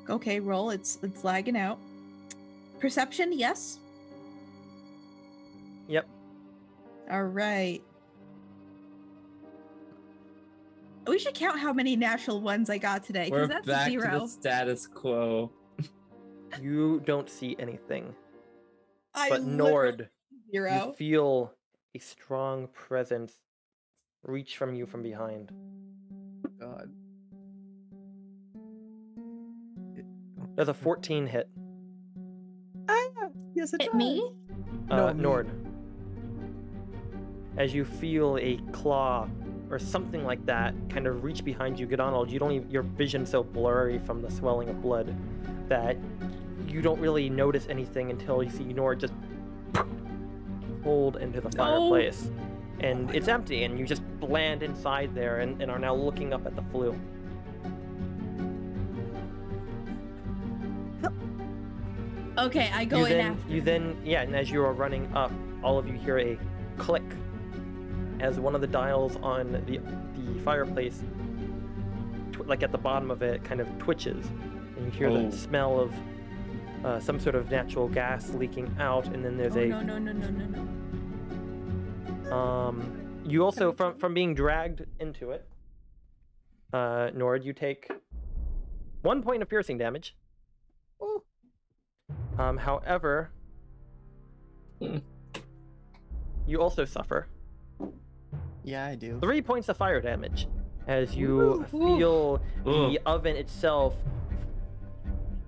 Okay, 0.09 0.39
roll. 0.41 0.71
It's 0.71 0.99
it's 1.03 1.25
lagging 1.25 1.57
out. 1.57 1.79
Perception, 2.79 3.33
yes. 3.33 3.81
Yep. 5.89 6.07
All 7.11 7.25
right. 7.25 7.83
We 11.07 11.19
should 11.19 11.35
count 11.35 11.59
how 11.59 11.73
many 11.73 11.95
natural 11.95 12.41
ones 12.41 12.69
I 12.69 12.79
got 12.79 13.05
today, 13.05 13.31
because 13.31 13.49
that's 13.49 13.67
back 13.67 13.89
a 13.89 13.93
to 13.93 14.01
the 14.01 14.27
status 14.27 14.87
quo. 14.87 15.51
You 16.63 17.03
don't 17.05 17.29
see 17.29 17.55
anything, 17.59 18.15
I 19.17 19.29
but 19.31 19.43
literally 19.43 19.93
Gnord, 19.93 20.09
you 20.53 20.95
feel 20.97 21.53
a 21.95 21.99
strong 21.99 22.69
presence 22.69 23.33
reach 24.23 24.57
from 24.57 24.75
you 24.75 24.87
from 24.87 25.03
behind. 25.03 25.51
God. 26.61 26.91
It- 29.97 30.05
There's 30.55 30.69
a 30.69 30.75
14 30.75 31.27
hit. 31.27 31.49
Ah, 32.89 33.09
yes, 33.55 33.73
it 33.73 33.83
Hit 33.83 33.95
me? 33.95 34.33
Uh, 34.91 35.13
No. 35.13 35.13
Gnord. 35.13 35.49
As 37.57 37.75
you 37.75 37.85
feel 37.85 38.37
a 38.41 38.59
claw 38.73 39.29
or 39.71 39.79
something 39.79 40.25
like 40.25 40.45
that 40.47 40.75
kind 40.91 41.07
of 41.07 41.25
reach 41.25 41.45
behind 41.45 41.81
you, 41.81 41.87
Donald, 41.87 42.31
you 42.31 42.39
don't 42.39 42.53
even, 42.53 42.71
your 42.71 42.83
vision 42.83 43.25
so 43.27 43.43
blurry 43.43 43.99
from 43.99 44.21
the 44.23 44.31
swelling 44.31 44.69
of 44.69 44.81
blood 44.83 45.15
that 45.69 45.97
you 46.77 46.83
don't 46.83 47.01
really 47.01 47.31
notice 47.31 47.67
anything 47.71 48.11
until 48.11 48.43
you 48.43 48.51
see 48.51 48.65
Gnord 48.65 48.99
just 49.01 49.15
pulled 50.83 51.17
into 51.17 51.41
the 51.41 51.49
No. 51.57 51.65
fireplace. 51.65 52.31
And 52.81 53.05
oh 53.05 53.05
my 53.07 53.13
it's 53.15 53.27
God. 53.27 53.33
empty, 53.33 53.65
and 53.65 53.79
you 53.79 53.87
just 53.87 54.03
land 54.21 54.63
inside 54.63 55.15
there 55.15 55.41
and, 55.41 55.61
and 55.63 55.71
are 55.71 55.79
now 55.79 55.95
looking 55.95 56.35
up 56.35 56.45
at 56.45 56.55
the 56.55 56.61
flue. 56.71 56.95
Okay, 62.39 62.71
I 62.75 62.85
go 62.85 62.99
you 62.99 63.05
in 63.07 63.11
then, 63.13 63.33
after. 63.33 63.53
You 63.53 63.61
then, 63.63 63.97
yeah, 64.05 64.21
and 64.23 64.37
as 64.37 64.51
you 64.51 64.63
are 64.63 64.75
running 64.75 65.11
up, 65.17 65.33
all 65.63 65.79
of 65.79 65.87
you 65.89 65.95
hear 65.95 66.19
a 66.19 66.39
click 66.77 67.03
as 68.21 68.39
one 68.39 68.55
of 68.55 68.61
the 68.61 68.67
dials 68.67 69.17
on 69.23 69.53
the 69.53 69.79
the 69.79 70.41
fireplace, 70.45 71.03
tw- 72.33 72.47
like 72.47 72.63
at 72.63 72.73
the 72.73 72.79
bottom 72.79 73.11
of 73.11 73.23
it, 73.23 73.43
kind 73.45 73.61
of 73.63 73.79
twitches, 73.79 74.27
and 74.77 74.85
you 74.85 74.91
hear 74.91 75.09
Oh. 75.09 75.31
the 75.31 75.35
smell 75.37 75.81
of 75.81 75.95
uh, 76.87 77.01
some 77.01 77.19
sort 77.19 77.35
of 77.35 77.51
natural 77.51 77.89
gas 77.89 78.31
leaking 78.31 78.73
out, 78.79 79.07
and 79.09 79.25
then 79.25 79.37
there's 79.37 79.57
oh, 79.57 79.61
a 79.61 79.67
no, 79.67 79.81
no, 79.81 79.99
no, 79.99 80.13
no, 80.13 80.29
no, 80.31 80.69
no. 82.23 82.33
um. 82.33 83.03
You 83.25 83.43
also 83.45 83.73
from 83.73 83.99
from 83.99 84.15
being 84.15 84.35
dragged 84.35 84.85
into 85.01 85.33
it, 85.33 85.49
uh, 86.73 87.11
Gnord, 87.13 87.45
you 87.45 87.53
take 87.53 87.91
one 89.03 89.21
point 89.21 89.43
of 89.43 89.49
piercing 89.49 89.79
damage. 89.79 90.15
Ooh. 91.03 91.25
Um, 92.39 92.57
however, 92.57 93.31
you 96.47 96.61
also 96.61 96.85
suffer 96.85 97.27
Yeah, 98.63 98.87
I 98.87 98.95
do. 98.95 99.19
three 99.21 99.43
points 99.43 99.69
of 99.69 99.77
fire 99.77 100.01
damage 100.01 100.47
as 100.87 101.17
you 101.17 101.65
feel 101.71 102.41
the 102.65 103.01
oven 103.07 103.35
itself. 103.35 103.95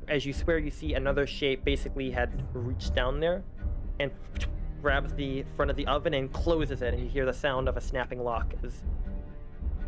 As 0.09 0.25
you 0.25 0.33
swear, 0.33 0.59
you 0.59 0.71
see 0.71 0.95
another 0.95 1.27
shape 1.27 1.65
basically 1.65 2.11
had 2.11 2.43
reached 2.55 2.95
down 2.95 3.21
there 3.21 3.43
and 4.01 4.11
grabs 4.81 5.13
the 5.15 5.45
front 5.57 5.71
of 5.71 5.77
the 5.77 5.87
oven 5.87 6.15
and 6.15 6.33
closes 6.33 6.83
it, 6.83 6.95
and 6.95 7.03
you 7.03 7.09
hear 7.09 7.27
the 7.27 7.33
sound 7.33 7.69
of 7.69 7.77
a 7.77 7.81
snapping 7.81 8.23
lock 8.23 8.55
as 8.65 8.83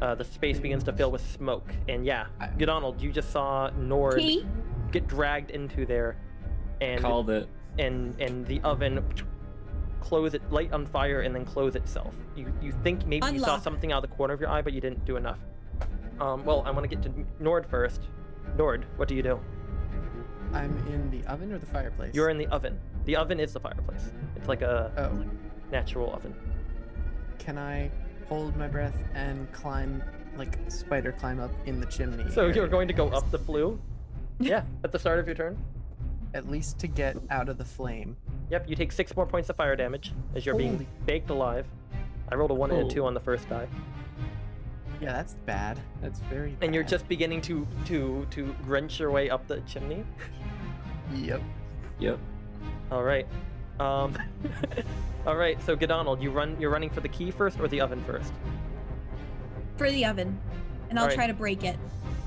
uh, 0.02 0.14
the 0.14 0.24
space 0.24 0.58
begins 0.58 0.82
to 0.84 0.92
fill 0.92 1.10
with 1.10 1.20
smoke. 1.30 1.68
And 1.88 2.04
yeah, 2.04 2.26
I- 2.40 2.48
Donald, 2.48 3.00
you 3.00 3.12
just 3.12 3.30
saw 3.30 3.70
Gnord 3.70 4.18
Key? 4.18 4.46
get 4.92 5.06
dragged 5.06 5.50
into 5.50 5.86
there, 5.86 6.16
and 6.80 7.00
Called 7.00 7.30
it. 7.30 7.48
and 7.78 8.20
and 8.20 8.46
the 8.46 8.60
oven 8.62 9.04
close 10.00 10.34
it 10.34 10.42
light 10.50 10.72
on 10.72 10.84
fire 10.86 11.20
and 11.20 11.34
then 11.34 11.44
close 11.44 11.76
itself 11.76 12.14
you 12.34 12.50
you 12.62 12.72
think 12.82 13.06
maybe 13.06 13.26
you 13.32 13.38
saw 13.38 13.58
something 13.58 13.92
out 13.92 14.02
of 14.02 14.10
the 14.10 14.16
corner 14.16 14.32
of 14.32 14.40
your 14.40 14.48
eye 14.48 14.62
but 14.62 14.72
you 14.72 14.80
didn't 14.80 15.04
do 15.04 15.16
enough 15.16 15.38
um 16.20 16.42
well 16.46 16.62
i 16.66 16.70
want 16.70 16.82
to 16.82 16.88
get 16.88 17.02
to 17.02 17.10
gnord 17.38 17.66
first 17.68 18.00
gnord 18.56 18.84
what 18.96 19.06
do 19.08 19.14
you 19.14 19.22
do 19.22 19.38
I'm 20.52 20.76
in 20.88 21.10
the 21.10 21.26
oven 21.30 21.52
or 21.52 21.58
the 21.58 21.66
fireplace? 21.66 22.14
you're 22.14 22.28
in 22.30 22.38
the 22.38 22.46
oven 22.48 22.78
the 23.04 23.16
oven 23.16 23.38
is 23.40 23.52
the 23.52 23.60
fireplace 23.60 24.10
it's 24.36 24.48
like 24.48 24.62
a 24.62 24.92
Oh, 24.96 25.24
natural 25.70 26.12
oven 26.12 26.34
can 27.38 27.56
I 27.58 27.90
hold 28.28 28.56
my 28.56 28.68
breath 28.68 28.96
and 29.14 29.50
climb, 29.52 30.02
like 30.36 30.58
spider 30.68 31.12
climb 31.12 31.40
up 31.40 31.50
in 31.66 31.80
the 31.80 31.86
chimney? 31.86 32.30
so 32.30 32.46
you're 32.48 32.68
going 32.68 32.88
to 32.88 32.94
go 32.94 33.08
up 33.08 33.30
the 33.30 33.38
flue 33.38 33.80
yeah 34.40 34.62
at 34.84 34.92
the 34.92 34.98
start 34.98 35.18
of 35.18 35.26
your 35.26 35.34
turn 35.34 35.56
At 36.34 36.48
least 36.48 36.78
to 36.80 36.86
get 36.86 37.16
out 37.30 37.48
of 37.48 37.58
the 37.58 37.64
flame. 37.64 38.16
yep 38.50 38.68
you 38.68 38.76
take 38.76 38.92
six 38.92 39.14
more 39.16 39.26
points 39.26 39.48
of 39.50 39.56
fire 39.56 39.76
damage 39.76 40.12
as 40.34 40.44
you're 40.46 40.54
being 40.56 40.86
baked 41.06 41.30
alive 41.30 41.66
i 42.30 42.34
rolled 42.34 42.50
a 42.50 42.54
one 42.54 42.70
and 42.70 42.80
a 42.80 42.84
Oh. 42.84 42.88
two 42.90 43.04
on 43.06 43.14
the 43.14 43.20
first 43.20 43.48
die 43.48 43.66
Yeah, 45.00 45.12
that's 45.14 45.34
bad. 45.46 45.80
That's 46.02 46.20
very. 46.30 46.56
and 46.60 46.74
you're 46.74 46.84
just 46.84 47.08
beginning 47.08 47.40
to 47.48 47.66
to 47.86 48.26
to 48.30 48.54
wrench 48.66 49.00
your 49.00 49.10
way 49.10 49.30
up 49.30 49.46
the 49.48 49.60
chimney 49.62 50.04
Yep. 51.14 51.42
Yep. 51.98 52.18
All 52.90 53.02
right. 53.02 53.26
Um, 53.78 54.16
all 55.26 55.36
right. 55.36 55.60
So, 55.62 55.74
Donald, 55.74 56.22
you 56.22 56.30
run. 56.30 56.56
You're 56.60 56.70
running 56.70 56.90
for 56.90 57.00
the 57.00 57.08
key 57.08 57.30
first 57.30 57.58
or 57.60 57.68
the 57.68 57.80
oven 57.80 58.02
first. 58.04 58.32
For 59.76 59.90
the 59.90 60.04
oven. 60.04 60.38
And 60.88 60.98
I'll 60.98 61.04
Alright. 61.04 61.16
try 61.16 61.26
to 61.26 61.34
break 61.34 61.64
it. 61.64 61.78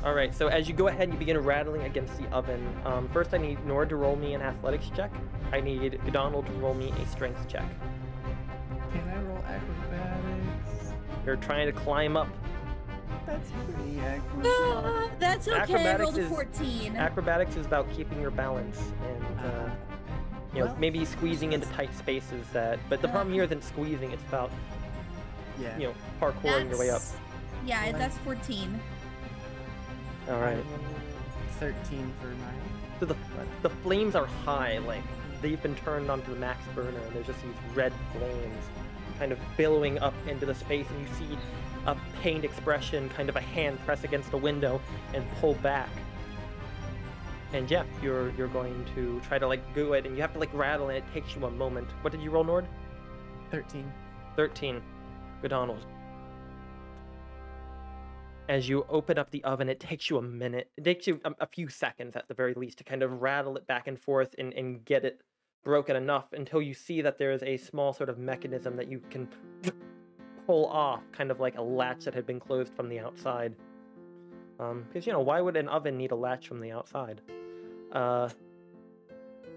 All 0.03 0.13
right. 0.13 0.35
So 0.35 0.47
as 0.47 0.67
you 0.67 0.73
go 0.73 0.87
ahead, 0.87 1.03
and 1.03 1.13
you 1.13 1.19
begin 1.19 1.37
rattling 1.37 1.83
against 1.83 2.17
the 2.17 2.27
oven. 2.29 2.61
Um, 2.85 3.07
first, 3.09 3.33
I 3.33 3.37
need 3.37 3.57
Gnord 3.65 3.89
to 3.89 3.95
roll 3.95 4.15
me 4.15 4.33
an 4.33 4.41
athletics 4.41 4.89
check. 4.95 5.11
I 5.51 5.61
need 5.61 5.99
Donald 6.11 6.45
to 6.47 6.51
roll 6.53 6.73
me 6.73 6.91
a 6.91 7.07
strength 7.07 7.47
check. 7.47 7.65
Can 8.91 9.07
I 9.07 9.21
roll 9.21 9.37
acrobatics? 9.37 10.93
You're 11.25 11.37
trying 11.37 11.67
to 11.67 11.71
climb 11.71 12.17
up. 12.17 12.27
That's 13.25 13.51
pretty 13.51 13.99
acrobatic. 13.99 14.51
Ah, 14.53 15.09
that's 15.19 15.47
okay. 15.47 15.57
I 15.57 15.61
Acrobatics 15.63 16.01
rolled 16.01 16.17
a 16.17 16.21
is- 16.21 16.29
14. 16.29 16.95
Acrobatics 16.95 17.55
is 17.55 17.65
about 17.65 17.89
keeping 17.91 18.19
your 18.21 18.31
balance 18.31 18.79
and 19.07 19.39
uh, 19.39 19.47
Uh, 19.47 19.69
you 20.53 20.59
know 20.59 20.65
well, 20.67 20.75
maybe 20.79 21.03
squeezing 21.05 21.53
into 21.53 21.67
tight 21.69 21.95
spaces. 21.97 22.45
That, 22.53 22.79
but 22.89 23.01
the 23.01 23.07
problem 23.07 23.33
here 23.33 23.43
isn't 23.43 23.63
squeezing. 23.63 24.11
It's 24.11 24.23
about 24.27 24.51
yeah. 25.59 25.75
you 25.77 25.87
know 25.87 25.93
parkouring 26.21 26.69
your 26.69 26.79
way 26.79 26.89
up. 26.89 27.01
Yeah, 27.65 27.83
Well, 27.91 27.99
that's 27.99 28.17
14. 28.19 28.79
All 30.29 30.35
I 30.35 30.39
right. 30.41 30.55
rolled 30.55 30.67
Thirteen 31.59 32.11
for 32.19 32.27
my. 32.27 32.51
So 32.99 33.05
the 33.05 33.15
the 33.61 33.69
flames 33.69 34.15
are 34.15 34.25
high, 34.25 34.79
like 34.79 35.03
they've 35.41 35.61
been 35.61 35.75
turned 35.75 36.09
onto 36.11 36.33
the 36.33 36.39
max 36.39 36.59
burner, 36.75 36.89
and 36.99 37.15
there's 37.15 37.27
just 37.27 37.41
these 37.41 37.75
red 37.75 37.93
flames 38.11 38.65
kind 39.19 39.31
of 39.31 39.39
billowing 39.57 39.99
up 39.99 40.13
into 40.27 40.45
the 40.45 40.55
space, 40.55 40.87
and 40.89 41.01
you 41.01 41.13
see 41.15 41.37
a 41.85 41.95
pained 42.21 42.45
expression, 42.45 43.09
kind 43.09 43.29
of 43.29 43.35
a 43.35 43.41
hand 43.41 43.79
press 43.85 44.03
against 44.03 44.31
the 44.31 44.37
window 44.37 44.79
and 45.13 45.25
pull 45.39 45.55
back. 45.55 45.89
And 47.51 47.69
yeah, 47.69 47.83
you're 48.01 48.31
you're 48.31 48.47
going 48.47 48.85
to 48.95 49.19
try 49.27 49.37
to 49.37 49.47
like 49.47 49.61
go 49.75 49.93
it, 49.93 50.05
and 50.05 50.15
you 50.15 50.21
have 50.21 50.33
to 50.33 50.39
like 50.39 50.53
rattle, 50.53 50.89
and 50.89 50.97
it 50.97 51.03
takes 51.13 51.35
you 51.35 51.45
a 51.45 51.51
moment. 51.51 51.87
What 52.01 52.11
did 52.11 52.21
you 52.21 52.31
roll, 52.31 52.45
Gnord? 52.45 52.65
Thirteen. 53.51 53.91
Thirteen. 54.35 54.81
Good 55.41 55.49
Donald. 55.49 55.85
As 58.49 58.67
you 58.67 58.85
open 58.89 59.17
up 59.17 59.31
the 59.31 59.43
oven, 59.43 59.69
it 59.69 59.79
takes 59.79 60.09
you 60.09 60.17
a 60.17 60.21
minute. 60.21 60.69
It 60.77 60.83
takes 60.83 61.07
you 61.07 61.21
a, 61.23 61.31
a 61.41 61.47
few 61.47 61.69
seconds 61.69 62.15
at 62.15 62.27
the 62.27 62.33
very 62.33 62.53
least 62.53 62.77
to 62.79 62.83
kind 62.83 63.03
of 63.03 63.21
rattle 63.21 63.55
it 63.55 63.67
back 63.67 63.87
and 63.87 63.99
forth 63.99 64.35
and, 64.37 64.53
and 64.53 64.83
get 64.83 65.05
it 65.05 65.21
broken 65.63 65.95
enough 65.95 66.33
until 66.33 66.61
you 66.61 66.73
see 66.73 67.01
that 67.01 67.17
there 67.17 67.31
is 67.31 67.43
a 67.43 67.57
small 67.57 67.93
sort 67.93 68.09
of 68.09 68.17
mechanism 68.17 68.75
that 68.75 68.87
you 68.87 68.99
can 69.09 69.27
pull 70.45 70.67
off, 70.67 71.01
kind 71.11 71.31
of 71.31 71.39
like 71.39 71.57
a 71.57 71.61
latch 71.61 72.05
that 72.05 72.13
had 72.13 72.25
been 72.25 72.39
closed 72.39 72.73
from 72.73 72.89
the 72.89 72.99
outside. 72.99 73.55
Because, 74.57 75.05
you 75.05 75.11
know, 75.11 75.19
why 75.19 75.41
would 75.41 75.57
an 75.57 75.67
oven 75.67 75.97
need 75.97 76.11
a 76.11 76.15
latch 76.15 76.47
from 76.47 76.61
the 76.61 76.71
outside? 76.71 77.19
Uh, 77.91 78.29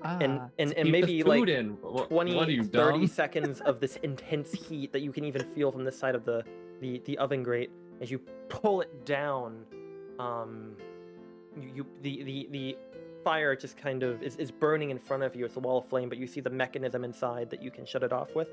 Ah, 0.03 0.19
and 0.21 0.41
and, 0.59 0.73
and 0.75 0.93
maybe 0.93 1.23
like 1.23 1.49
in. 1.49 1.71
What, 1.81 2.11
20 2.11 2.35
what 2.35 2.49
you 2.49 2.65
30 2.65 2.99
dumb? 2.99 3.07
seconds 3.07 3.61
of 3.63 3.81
this 3.81 3.97
intense 4.03 4.53
heat 4.53 4.93
that 4.93 5.01
you 5.01 5.11
can 5.13 5.25
even 5.25 5.43
feel 5.55 5.73
from 5.73 5.85
this 5.85 5.99
side 5.99 6.15
of 6.15 6.25
the 6.25 6.45
the, 6.81 7.01
the 7.07 7.17
oven 7.19 7.43
grate 7.43 7.71
as 8.01 8.11
you 8.11 8.21
pull 8.49 8.83
it 8.83 9.05
down 9.07 9.65
um 10.19 10.77
you, 11.59 11.71
you 11.77 11.87
the, 12.03 12.23
the 12.23 12.49
the 12.51 12.77
fire 13.27 13.57
just 13.57 13.77
kind 13.77 14.05
of 14.05 14.23
is, 14.23 14.37
is 14.37 14.53
burning 14.53 14.91
in 14.91 14.99
front 15.01 15.25
of 15.25 15.35
you 15.35 15.45
it's 15.45 15.57
a 15.57 15.59
wall 15.59 15.79
of 15.79 15.89
flame 15.89 16.09
but 16.09 16.17
you 16.17 16.29
see 16.29 16.41
the 16.41 16.49
mechanism 16.49 17.03
inside 17.03 17.51
that 17.51 17.61
you 17.61 17.73
can 17.73 17.85
shut 17.85 18.05
it 18.05 18.13
off 18.13 18.37
with 18.37 18.47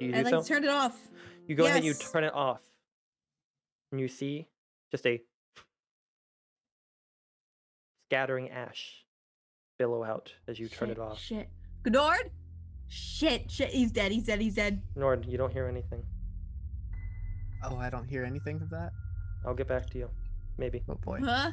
do 0.00 0.06
you 0.06 0.12
do 0.12 0.18
I'd 0.18 0.24
like 0.24 0.34
so 0.34 0.42
to 0.42 0.48
turn 0.48 0.64
it 0.64 0.70
off. 0.70 0.98
you 1.46 1.54
go 1.54 1.66
ahead 1.66 1.76
and 1.76 1.84
you 1.84 1.94
turn 1.94 2.24
it 2.24 2.34
off 2.34 2.60
and 3.92 4.00
you 4.00 4.08
see 4.08 4.48
just 4.90 5.06
a 5.06 5.22
scattering 8.08 8.50
ash 8.50 9.04
billow 9.78 10.02
out 10.02 10.32
as 10.48 10.58
you 10.58 10.68
turn 10.68 10.90
it 10.90 10.98
off 10.98 11.20
Shit. 11.20 11.48
Gnord? 11.84 12.30
Shit, 12.88 13.48
shit. 13.48 13.68
He's 13.68 13.92
dead. 13.92 14.10
He's 14.10 14.24
dead. 14.24 14.40
He's 14.40 14.56
dead. 14.56 14.82
gnord 14.96 15.24
you 15.28 15.38
don't 15.38 15.52
hear 15.52 15.68
anything 15.68 16.02
Oh, 17.66 17.76
I 17.78 17.88
don't 17.88 18.06
hear 18.06 18.24
anything 18.24 18.60
of 18.60 18.68
that. 18.70 18.90
I'll 19.46 19.54
get 19.54 19.68
back 19.68 19.88
to 19.90 19.98
you. 19.98 20.10
Maybe. 20.58 20.82
Oh 20.88 20.96
boy. 20.96 21.20
Huh? 21.24 21.52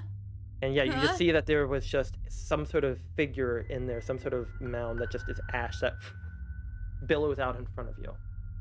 And 0.62 0.76
yeah, 0.76 0.84
you 0.84 0.92
Huh? 0.92 0.98
just 1.02 1.10
uh-huh. 1.12 1.18
see 1.18 1.32
that 1.32 1.46
there 1.46 1.68
was 1.68 1.86
just 1.86 2.18
some 2.30 2.66
sort 2.66 2.84
of 2.84 3.00
figure 3.16 3.66
in 3.70 3.88
there, 3.88 4.02
some 4.02 4.20
sort 4.20 4.34
of 4.34 4.48
mound 4.60 5.00
that 5.00 5.12
just 5.12 5.28
is 5.30 5.40
ash 5.54 5.80
that 5.80 5.94
billows 7.08 7.40
out 7.40 7.58
in 7.58 7.66
front 7.66 7.90
of 7.90 7.96
you. 7.98 8.14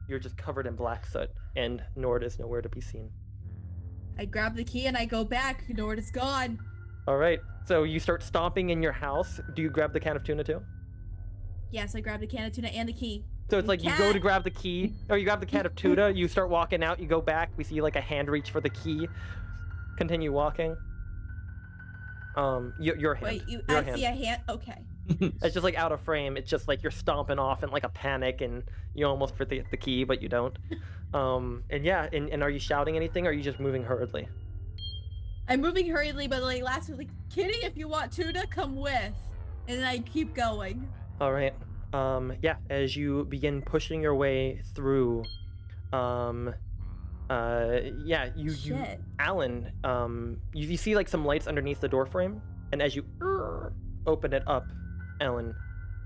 You're 0.08 0.18
just 0.18 0.36
covered 0.36 0.66
in 0.66 0.74
black 0.74 1.06
soot, 1.06 1.30
and 1.56 1.82
Gnord 1.96 2.24
is 2.24 2.38
nowhere 2.38 2.62
to 2.62 2.68
be 2.68 2.80
seen. 2.80 3.10
I 4.18 4.24
grab 4.24 4.56
the 4.56 4.64
key 4.64 4.86
and 4.86 4.96
I 4.96 5.04
go 5.04 5.24
back. 5.24 5.64
Gnord 5.68 5.98
is 5.98 6.10
gone. 6.10 6.58
All 7.06 7.16
right, 7.16 7.40
so 7.66 7.84
you 7.84 8.00
start 8.00 8.22
stomping 8.22 8.70
in 8.70 8.82
your 8.82 8.92
house. 8.92 9.40
Do 9.54 9.62
you 9.62 9.70
grab 9.70 9.92
the 9.92 10.00
can 10.00 10.16
of 10.16 10.24
tuna 10.24 10.44
too? 10.44 10.62
Yes, 11.70 11.94
I 11.94 12.00
grabbed 12.00 12.22
the 12.22 12.26
can 12.26 12.46
of 12.46 12.52
tuna 12.52 12.68
and 12.68 12.88
the 12.88 12.92
key. 12.92 13.24
So 13.50 13.58
it's 13.58 13.68
like 13.68 13.82
you 13.82 13.96
go 13.98 14.12
to 14.12 14.18
grab 14.18 14.44
the 14.44 14.50
key, 14.50 14.94
or 15.08 15.18
you 15.18 15.24
grab 15.24 15.40
the 15.40 15.46
can 15.46 15.66
of 15.66 15.74
tuna. 15.76 16.10
you 16.10 16.28
start 16.28 16.50
walking 16.50 16.82
out, 16.82 17.00
you 17.00 17.06
go 17.06 17.20
back, 17.20 17.50
we 17.56 17.64
see 17.64 17.80
like 17.80 17.96
a 17.96 18.00
hand 18.00 18.28
reach 18.28 18.50
for 18.50 18.60
the 18.60 18.70
key. 18.70 19.08
Continue 19.96 20.32
walking. 20.32 20.76
Um, 22.40 22.74
your, 22.80 22.96
your 22.96 23.14
hand. 23.14 23.24
Wait, 23.26 23.48
you, 23.48 23.60
your 23.68 23.78
I 23.78 23.82
hand. 23.82 23.96
see 23.96 24.04
a 24.04 24.10
hand. 24.10 24.42
Okay. 24.48 24.78
It's 25.42 25.54
just 25.54 25.64
like 25.64 25.74
out 25.74 25.90
of 25.90 26.00
frame. 26.02 26.36
It's 26.36 26.48
just 26.48 26.68
like 26.68 26.84
you're 26.84 26.92
stomping 26.92 27.38
off 27.38 27.64
in 27.64 27.70
like 27.70 27.82
a 27.82 27.88
panic, 27.88 28.40
and 28.42 28.62
you 28.94 29.06
almost 29.06 29.36
forget 29.36 29.64
the 29.70 29.76
key, 29.76 30.04
but 30.04 30.22
you 30.22 30.28
don't. 30.28 30.56
Um, 31.12 31.64
and 31.70 31.84
yeah, 31.84 32.08
and, 32.12 32.28
and 32.28 32.40
are 32.40 32.50
you 32.50 32.60
shouting 32.60 32.94
anything, 32.94 33.26
or 33.26 33.30
are 33.30 33.32
you 33.32 33.42
just 33.42 33.58
moving 33.58 33.82
hurriedly? 33.82 34.28
I'm 35.48 35.60
moving 35.60 35.88
hurriedly, 35.90 36.28
but 36.28 36.40
like 36.40 36.62
last 36.62 36.88
was 36.88 36.98
like, 36.98 37.08
Kitty, 37.34 37.66
if 37.66 37.76
you 37.76 37.88
want 37.88 38.12
tuna, 38.12 38.46
come 38.46 38.76
with. 38.76 39.12
And 39.66 39.84
I 39.84 39.98
keep 39.98 40.34
going. 40.34 40.88
All 41.20 41.32
right. 41.32 41.52
Um, 41.92 42.32
yeah, 42.42 42.58
as 42.68 42.94
you 42.94 43.24
begin 43.24 43.60
pushing 43.60 44.00
your 44.00 44.14
way 44.14 44.62
through, 44.72 45.24
um, 45.92 46.54
uh, 47.30 47.80
yeah, 48.04 48.28
you 48.34 48.50
you 48.50 48.84
Alagn, 49.20 49.70
um, 49.84 50.38
you, 50.52 50.66
you 50.66 50.76
see 50.76 50.96
like 50.96 51.08
some 51.08 51.24
lights 51.24 51.46
underneath 51.46 51.80
the 51.80 51.88
door 51.88 52.04
frame, 52.04 52.42
and 52.72 52.82
as 52.82 52.96
you 52.96 53.04
open 54.06 54.32
it 54.32 54.42
up, 54.48 54.66
Alagn, 55.20 55.54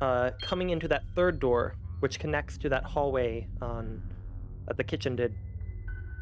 uh, 0.02 0.30
coming 0.42 0.68
into 0.68 0.86
that 0.88 1.02
third 1.14 1.40
door, 1.40 1.76
which 2.00 2.18
connects 2.18 2.58
to 2.58 2.68
that 2.68 2.84
hallway 2.84 3.48
on 3.62 4.02
that 4.66 4.76
the 4.76 4.84
kitchen 4.84 5.16
did, 5.16 5.34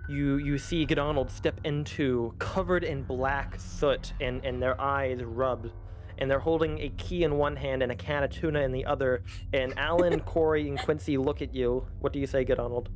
you 0.09 0.37
you 0.37 0.57
see 0.57 0.85
Donald 0.85 1.33
step 1.33 1.61
into 1.65 2.33
covered 2.39 2.85
in 2.85 3.03
black 3.03 3.59
soot 3.59 4.13
and 4.21 4.45
and 4.45 4.63
their 4.63 4.81
eyes 4.81 5.21
rubbed. 5.25 5.73
And 6.19 6.31
they're 6.31 6.39
holding 6.39 6.79
a 6.79 6.91
key 6.91 7.25
in 7.25 7.37
one 7.37 7.57
hand 7.57 7.83
and 7.83 7.91
a 7.91 7.97
can 7.97 8.23
of 8.23 8.31
tuna 8.31 8.61
in 8.61 8.71
the 8.71 8.85
other. 8.85 9.25
And 9.53 9.75
Alagn, 9.77 10.25
Corey, 10.27 10.69
and 10.69 10.79
Quincy 10.79 11.17
look 11.17 11.43
at 11.43 11.53
you. 11.53 11.85
What 11.99 12.13
do 12.13 12.21
you 12.21 12.29
say, 12.29 12.45
Donald? 12.45 12.91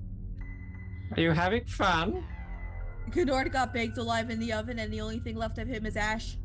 Are 1.14 1.20
you 1.20 1.30
having 1.32 1.64
fun? 1.66 2.24
Gnord 3.10 3.52
got 3.52 3.72
baked 3.72 3.98
alive 3.98 4.30
in 4.30 4.40
the 4.40 4.52
oven, 4.52 4.78
and 4.78 4.92
the 4.92 5.00
only 5.00 5.20
thing 5.20 5.36
left 5.36 5.58
of 5.58 5.68
him 5.68 5.86
is 5.86 5.96
ash. 5.96 6.36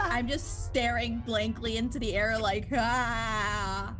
I'm 0.00 0.26
just 0.28 0.64
staring 0.66 1.18
blankly 1.20 1.76
into 1.76 1.98
the 1.98 2.14
air, 2.14 2.38
like, 2.38 2.68
ah, 2.76 3.94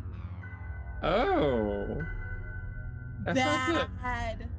Oh. 1.03 2.01
That's 3.25 3.39
good. 3.67 3.87
bad. 4.01 4.49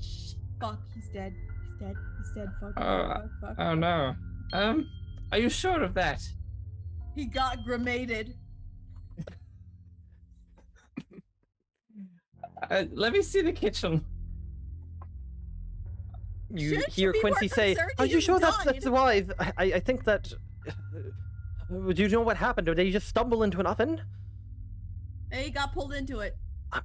Shh, 0.00 0.32
fuck, 0.60 0.80
he's 0.94 1.08
dead. 1.10 1.34
He's 1.62 1.80
dead. 1.80 1.94
He's 2.18 2.32
dead. 2.34 2.48
Fuck. 2.60 2.74
fuck, 2.74 2.84
Uh, 2.84 3.14
fuck, 3.14 3.30
fuck, 3.40 3.56
Oh 3.58 3.74
no. 3.74 4.14
Um, 4.52 4.88
are 5.32 5.38
you 5.38 5.48
sure 5.48 5.82
of 5.82 5.94
that? 5.94 6.22
He 7.14 7.26
got 7.26 7.64
cremated. 7.64 8.34
Uh, 12.70 12.84
let 12.92 13.12
me 13.12 13.22
see 13.22 13.42
the 13.42 13.52
kitchen. 13.52 14.04
you 16.50 16.70
Shouldn't 16.70 16.98
you 16.98 17.12
hear 17.12 17.20
Quincy 17.20 17.48
say, 17.48 17.76
"Are 17.98 18.06
you 18.06 18.20
sure 18.20 18.38
that's 18.38 18.64
that's 18.64 18.84
died?" 18.84 18.92
why? 18.92 19.24
I, 19.56 19.64
I 19.74 19.80
think 19.80 20.04
that. 20.04 20.32
Uh, 20.66 21.92
do 21.92 22.02
you 22.02 22.08
know 22.08 22.22
what 22.22 22.36
happened? 22.36 22.66
Did 22.66 22.76
they 22.76 22.90
just 22.90 23.08
stumble 23.08 23.42
into 23.42 23.60
an 23.60 23.66
oven? 23.66 24.00
He 25.32 25.50
got 25.50 25.72
pulled 25.72 25.92
into 25.92 26.20
it. 26.20 26.36
I- 26.72 26.80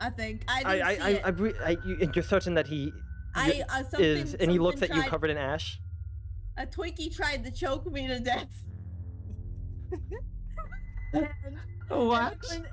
I 0.00 0.10
think. 0.10 0.44
I 0.48 0.62
I 0.64 0.74
I 0.74 0.92
I. 0.92 1.20
I, 1.24 1.28
re- 1.30 1.54
I 1.64 1.70
you, 1.86 2.10
you're 2.14 2.22
certain 2.24 2.54
that 2.54 2.66
he 2.66 2.92
I, 3.34 3.62
uh, 3.68 3.82
something, 3.84 4.00
is, 4.00 4.34
and 4.34 4.50
he 4.50 4.58
looks 4.58 4.82
at 4.82 4.94
you 4.94 5.02
covered 5.02 5.30
in 5.30 5.36
ash. 5.36 5.80
A 6.58 6.66
Twinkie 6.66 7.14
tried 7.14 7.44
to 7.44 7.50
choke 7.50 7.90
me 7.90 8.06
to 8.06 8.18
death. 8.18 8.48
and 11.12 11.28
What? 11.88 12.38
And 12.52 12.66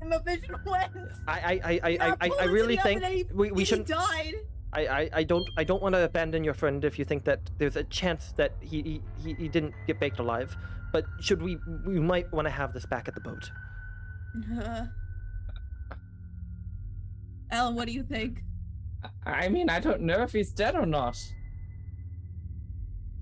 the 0.00 0.20
vision 0.20 0.54
went. 0.64 0.92
I 1.26 1.32
I 1.38 1.60
I 1.64 1.80
I, 1.82 1.98
I, 2.08 2.16
I, 2.20 2.28
pulled 2.28 2.40
I 2.40 2.42
into 2.44 2.52
really 2.54 2.76
think 2.76 3.02
he- 3.04 3.26
we, 3.32 3.50
we 3.52 3.64
shouldn't. 3.64 3.88
died. 3.88 4.34
I, 4.72 4.86
I, 4.86 5.10
I 5.14 5.22
don't 5.24 5.48
I 5.56 5.64
don't 5.64 5.82
want 5.82 5.94
to 5.94 6.04
abandon 6.04 6.44
your 6.44 6.54
friend 6.54 6.84
if 6.84 6.98
you 6.98 7.04
think 7.04 7.24
that 7.24 7.40
there's 7.58 7.76
a 7.76 7.84
chance 7.84 8.32
that 8.36 8.52
he 8.60 8.82
he, 8.82 9.02
he, 9.22 9.34
he 9.34 9.48
didn't 9.48 9.74
get 9.86 9.98
baked 9.98 10.18
alive. 10.18 10.56
But 10.92 11.04
should 11.20 11.40
we 11.42 11.58
we 11.86 11.98
might 12.00 12.30
want 12.32 12.46
to 12.46 12.50
have 12.50 12.72
this 12.72 12.84
back 12.86 13.08
at 13.08 13.14
the 13.14 13.20
boat. 13.20 13.50
Uh, 14.62 14.86
Alagn, 17.52 17.74
what 17.74 17.86
do 17.86 17.92
you 17.92 18.02
think? 18.02 18.42
I 19.24 19.48
mean, 19.48 19.70
I 19.70 19.80
don't 19.80 20.02
know 20.02 20.22
if 20.22 20.32
he's 20.32 20.52
dead 20.52 20.74
or 20.74 20.84
not. 20.84 21.16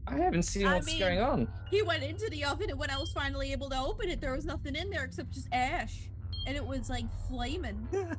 I 0.09 0.16
haven't 0.18 0.45
seen 0.45 0.66
I 0.66 0.74
what's 0.74 0.87
mean- 0.87 0.99
going 0.99 1.20
on. 1.20 1.49
He 1.70 1.83
went 1.83 2.03
into 2.03 2.29
the 2.31 2.45
oven, 2.45 2.70
and 2.70 2.79
when 2.79 2.91
I 2.91 2.97
was 2.99 3.12
finally 3.12 3.53
able 3.53 3.68
to 3.70 3.79
open 3.81 4.09
it, 4.09 4.20
there 4.20 4.33
was 4.35 4.45
nothing 4.45 4.74
in 4.77 4.89
there 4.91 5.05
except 5.05 5.31
just 5.33 5.49
ash, 5.53 6.09
and 6.47 6.57
it 6.57 6.65
was 6.65 6.89
like 6.89 7.05
flaming. 7.29 7.87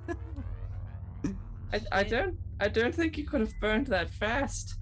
I, 1.74 1.82
I 1.92 2.04
don't 2.04 2.38
I 2.60 2.68
don't 2.68 2.94
think 2.94 3.18
you 3.18 3.26
could 3.26 3.42
have 3.42 3.54
burned 3.60 3.88
that 3.88 4.10
fast. 4.10 4.76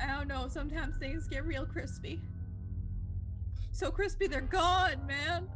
I 0.00 0.06
don't 0.06 0.28
know. 0.28 0.48
Sometimes 0.48 0.96
things 0.96 1.26
get 1.28 1.44
real 1.44 1.66
crispy. 1.66 2.20
So 3.72 3.90
crispy, 3.90 4.26
they're 4.26 4.40
gone, 4.40 5.06
man. 5.06 5.48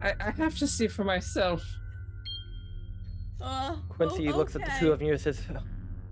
I, 0.00 0.14
I 0.20 0.30
have 0.30 0.56
to 0.58 0.66
see 0.66 0.88
for 0.88 1.04
myself. 1.04 1.62
Uh, 3.40 3.76
Quincy 3.88 4.28
oh, 4.28 4.36
looks 4.36 4.56
at 4.56 4.64
the 4.64 4.72
two 4.78 4.92
of 4.92 5.02
you 5.02 5.12
and 5.12 5.20
says, 5.20 5.42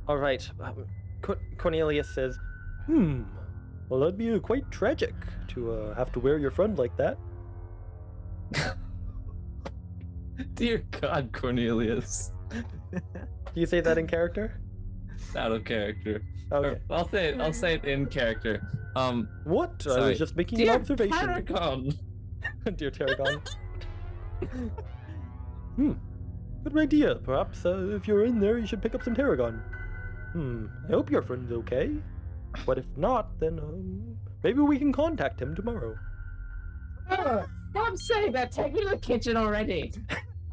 "All 0.07 0.19
right." 0.19 0.49
Um, 0.61 0.87
Cor- 1.23 1.41
Cornelius 1.57 2.15
says, 2.15 2.39
"Hmm. 2.87 3.23
Well, 3.89 4.01
that'd 4.01 4.19
be 4.19 4.33
uh, 4.33 4.39
quite 4.39 4.71
tragic 4.71 5.15
to 5.49 5.73
uh, 5.73 5.95
have 5.95 6.13
to 6.13 6.21
wear 6.21 6.39
your 6.39 6.51
friend 6.51 6.79
like 6.79 6.97
that." 6.97 7.17
Dear 10.55 10.83
God, 11.01 11.31
Cornelius. 11.33 12.33
Do 12.51 12.63
you 13.61 13.67
say 13.67 13.81
that 13.81 13.99
in 13.99 14.07
character? 14.07 14.61
Out 15.37 15.53
of 15.53 15.65
character. 15.65 16.23
Or, 16.51 16.67
Okay. 16.67 16.81
I'll 16.91 17.09
say 17.09 17.29
it. 17.29 17.41
I'll 17.41 17.53
say 17.53 17.75
it 17.75 17.85
in 17.85 18.07
character. 18.07 18.61
Um, 18.97 19.29
What? 19.45 19.75
I 19.87 19.91
Sorry. 19.91 20.09
was 20.11 20.19
just 20.19 20.37
making 20.37 20.61
an 20.61 20.67
dear 20.67 20.75
observation. 20.75 21.17
Paragon. 21.19 21.93
Dear 22.77 22.91
Tarragon. 22.91 23.41
hmm. 25.77 25.93
Good 26.65 26.77
idea. 26.79 27.15
Perhaps 27.17 27.65
uh, 27.65 27.89
if 27.97 28.07
you're 28.07 28.25
in 28.25 28.39
there, 28.41 28.59
you 28.59 28.67
should 28.67 28.83
pick 28.83 28.95
up 28.95 29.03
some 29.03 29.15
tarragon. 29.15 29.63
Hmm. 30.33 30.67
I 30.89 30.93
hope 30.93 31.11
your 31.11 31.23
friend's 31.23 31.53
okay. 31.53 31.93
But 32.67 32.79
if 32.79 32.85
not, 32.97 33.39
then 33.41 33.59
um, 33.59 34.17
maybe 34.43 34.61
we 34.61 34.79
can 34.79 34.93
contact 34.93 35.41
him 35.41 35.55
tomorrow. 35.55 35.97
Stop 37.73 37.97
saying 37.97 38.33
that. 38.33 38.53
Take 38.53 38.73
me 38.75 38.83
to 38.85 38.91
the 38.91 38.97
kitchen 38.99 39.37
already. 39.37 39.93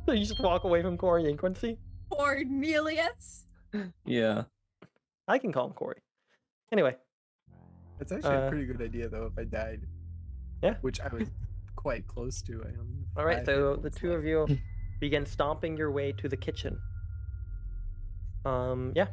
So 0.05 0.13
you 0.13 0.25
just 0.25 0.39
walk 0.39 0.63
away 0.63 0.81
from 0.81 0.97
Corey 0.97 1.29
and 1.29 1.37
Quincy. 1.37 1.77
Cornelius. 2.09 3.45
Yeah. 4.07 4.45
I 5.27 5.37
can 5.37 5.51
call 5.51 5.67
him 5.67 5.73
Corey. 5.73 6.01
Anyway, 6.71 6.95
That's 7.99 8.11
actually 8.11 8.35
Uh, 8.35 8.47
a 8.47 8.49
pretty 8.49 8.65
good 8.65 8.81
idea, 8.81 9.07
though, 9.07 9.27
if 9.31 9.37
I 9.37 9.43
died. 9.43 9.81
Yeah. 10.63 10.77
Which 10.81 10.99
I 10.99 11.09
was 11.13 11.29
quite 11.75 12.07
close 12.07 12.41
to. 12.43 12.53
I 12.53 12.69
only 12.79 12.95
have 13.05 13.17
all 13.17 13.25
right. 13.25 13.45
So 13.45 13.75
the 13.75 13.81
points 13.91 13.97
two 13.99 14.13
of 14.13 14.25
you 14.25 14.47
begin 14.99 15.27
stomping 15.27 15.77
your 15.77 15.91
way 15.91 16.11
to 16.13 16.27
the 16.27 16.37
kitchen. 16.37 16.79
Um. 18.45 18.93
Yeah. 18.95 19.07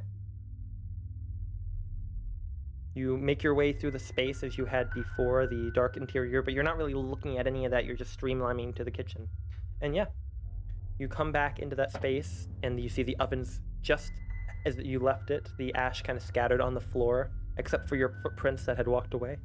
You 2.96 3.18
make 3.18 3.42
your 3.42 3.54
way 3.54 3.74
through 3.74 3.90
the 3.90 3.98
space 3.98 4.42
as 4.42 4.56
you 4.56 4.64
had 4.64 4.90
before, 4.94 5.46
the 5.46 5.70
dark 5.74 5.98
interior, 5.98 6.40
but 6.40 6.54
you're 6.54 6.64
not 6.64 6.78
really 6.78 6.94
looking 6.94 7.36
at 7.36 7.46
any 7.46 7.66
of 7.66 7.70
that. 7.72 7.84
You're 7.84 7.94
just 7.94 8.18
streamlining 8.18 8.74
to 8.76 8.84
the 8.84 8.90
kitchen. 8.90 9.28
And 9.82 9.94
yeah, 9.94 10.06
you 10.98 11.06
come 11.06 11.30
back 11.30 11.58
into 11.58 11.76
that 11.76 11.92
space 11.92 12.48
and 12.62 12.80
you 12.80 12.88
see 12.88 13.02
the 13.02 13.14
ovens 13.18 13.60
just 13.82 14.12
as 14.64 14.78
you 14.78 14.98
left 14.98 15.30
it, 15.30 15.50
the 15.58 15.74
ash 15.74 16.00
kind 16.00 16.16
of 16.16 16.24
scattered 16.24 16.62
on 16.62 16.72
the 16.72 16.80
floor, 16.80 17.30
except 17.58 17.86
for 17.86 17.96
your 17.96 18.14
footprints 18.22 18.64
that 18.64 18.78
had 18.78 18.88
walked 18.88 19.12
away. 19.12 19.36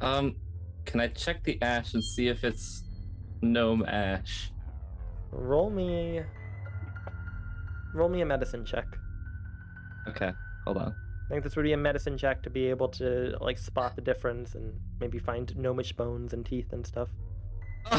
Um, 0.00 0.36
can 0.84 1.00
I 1.00 1.08
check 1.08 1.42
the 1.42 1.60
ash 1.60 1.94
and 1.94 2.04
see 2.04 2.28
if 2.28 2.44
it's 2.44 2.84
gnome 3.42 3.84
ash? 3.84 4.52
Roll 5.32 5.70
me. 5.70 6.20
Roll 7.92 8.08
me 8.08 8.20
a 8.20 8.26
medicine 8.26 8.64
check. 8.64 8.86
Okay, 10.06 10.30
hold 10.64 10.76
on. 10.76 10.94
I 11.28 11.34
think 11.34 11.44
this 11.44 11.56
would 11.56 11.64
be 11.64 11.74
a 11.74 11.76
medicine 11.76 12.16
check 12.16 12.42
to 12.44 12.50
be 12.50 12.66
able 12.70 12.88
to 12.90 13.36
like 13.40 13.58
spot 13.58 13.94
the 13.96 14.00
difference 14.02 14.54
and 14.54 14.72
maybe 14.98 15.18
find 15.18 15.54
gnomish 15.56 15.92
bones 15.92 16.32
and 16.32 16.44
teeth 16.44 16.72
and 16.72 16.86
stuff. 16.86 17.10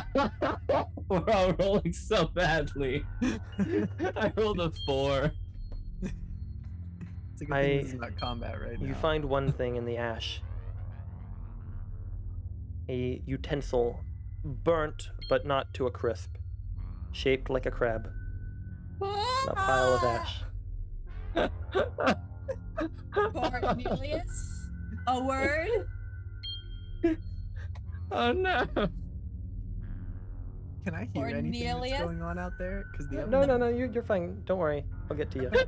We're 1.10 1.24
all 1.30 1.54
rolling 1.54 1.94
so 1.94 2.26
badly. 2.26 3.06
I 3.22 4.34
rolled 4.36 4.60
a 4.60 4.72
four. 4.86 5.32
It's 6.02 7.42
a 7.42 7.46
good 7.46 7.48
thing 7.50 7.54
I- 7.54 7.78
this 7.84 7.94
is 7.94 8.00
not 8.00 8.20
combat 8.20 8.60
right 8.60 8.80
now. 8.80 8.88
You 8.88 8.96
find 8.96 9.26
one 9.26 9.52
thing 9.52 9.76
in 9.76 9.86
the 9.86 9.98
ash. 9.98 10.42
A 12.90 13.22
utensil, 13.28 14.00
burnt 14.44 15.10
but 15.30 15.46
not 15.46 15.72
to 15.76 15.86
a 15.86 15.92
crisp, 15.92 16.36
shaped 17.12 17.52
like 17.52 17.68
a 17.68 17.72
crab. 17.72 18.10
A 19.02 19.54
pile 19.56 19.94
of 19.94 20.04
ash. 20.04 20.42
Cornelius. 23.12 24.70
A 25.08 25.24
word. 25.24 25.70
Oh 28.12 28.32
no. 28.32 28.66
Can 30.84 30.96
I 30.96 31.08
hear 31.14 31.28
anything 31.28 31.80
that's 31.80 32.02
going 32.02 32.24
on 32.24 32.40
out 32.40 32.54
there? 32.58 32.86
Because 32.92 33.08
the 33.10 33.18
No, 33.18 33.38
oven- 33.38 33.48
no, 33.50 33.58
no. 33.58 33.68
You're, 33.68 33.86
you're 33.92 34.02
fine. 34.02 34.42
Don't 34.46 34.58
worry. 34.58 34.84
I'll 35.12 35.16
get 35.18 35.30
to 35.32 35.42
you. 35.44 35.52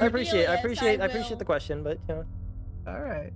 I 0.00 0.06
appreciate. 0.06 0.48
I 0.48 0.56
Cornelius, 0.56 0.60
appreciate. 0.60 1.00
I 1.02 1.04
appreciate 1.04 1.28
the 1.38 1.42
will- 1.42 1.44
question, 1.44 1.82
but 1.82 1.98
you 2.08 2.14
know. 2.14 2.24
All 2.86 3.00
right. 3.02 3.32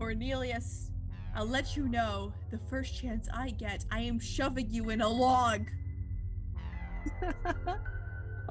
Cornelius, 0.00 0.90
I'll 1.36 1.46
let 1.46 1.76
you 1.76 1.88
know 1.88 2.32
the 2.50 2.58
first 2.68 3.00
chance 3.00 3.28
I 3.32 3.50
get, 3.50 3.84
I 3.92 4.00
am 4.00 4.18
shoving 4.18 4.68
you 4.68 4.90
in 4.90 5.00
a 5.00 5.08
log. 5.08 5.66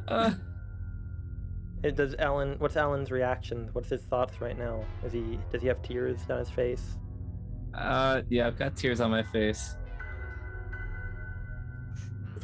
Uh, 0.07 0.31
It 1.83 1.95
does 1.95 2.15
Alagn? 2.15 2.59
What's 2.59 2.75
Alagn's 2.75 3.11
reaction? 3.11 3.69
What's 3.73 3.89
his 3.89 4.01
thoughts 4.01 4.41
right 4.41 4.57
now? 4.57 4.83
Is 5.05 5.13
he? 5.13 5.39
Does 5.51 5.61
he 5.61 5.67
have 5.67 5.81
tears 5.81 6.21
down 6.23 6.39
his 6.39 6.49
face? 6.49 6.97
uh, 7.73 8.21
yeah, 8.29 8.47
I've 8.47 8.57
got 8.57 8.75
tears 8.75 8.99
on 8.99 9.11
my 9.11 9.23
face. 9.23 9.75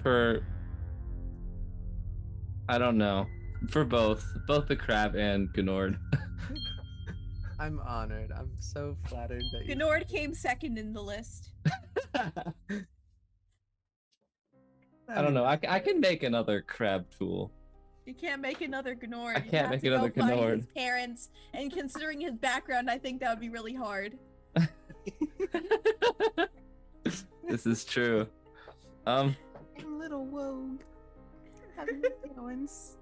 For 0.01 0.45
I 2.69 2.77
don't 2.77 2.97
know. 2.97 3.25
For 3.69 3.83
both, 3.83 4.25
both 4.47 4.67
the 4.67 4.75
crab 4.75 5.15
and 5.15 5.49
Gnord. 5.53 5.97
I'm 7.59 7.79
honored. 7.79 8.31
I'm 8.31 8.51
so 8.59 8.95
flattered 9.07 9.43
that 9.51 9.65
you. 9.65 9.75
Gnord 9.75 10.07
came 10.07 10.33
second 10.33 10.77
in 10.77 10.93
the 10.93 11.01
list. 11.01 11.49
I 12.15 12.43
don't 15.21 15.33
know. 15.33 15.45
I, 15.45 15.59
I 15.67 15.79
can 15.79 15.99
make 15.99 16.23
another 16.23 16.61
crab 16.61 17.05
tool. 17.17 17.51
You 18.06 18.14
can't 18.14 18.41
make 18.41 18.62
another 18.62 18.95
Gnord. 18.95 19.36
I 19.36 19.39
You'd 19.39 19.51
can't 19.51 19.53
have 19.53 19.70
make 19.72 19.82
to 19.82 19.89
go 19.89 19.95
another 19.95 20.12
find 20.12 20.32
Gnord. 20.32 20.56
His 20.58 20.68
parents, 20.76 21.30
and 21.53 21.74
considering 21.74 22.22
his 22.22 22.36
background, 22.36 22.89
I 22.89 22.97
think 22.99 23.20
that 23.22 23.30
would 23.32 23.39
be 23.39 23.49
really 23.49 23.74
hard. 23.74 24.18
this 27.47 27.66
is 27.66 27.84
true. 27.84 28.28
Um, 29.08 29.36
I'm 29.80 29.99
little 29.99 30.26
Wogue. 30.26 30.82
Having 31.76 32.03
you 32.03 32.36
know, 32.38 32.47
and 32.47 32.68
s- 32.70 32.97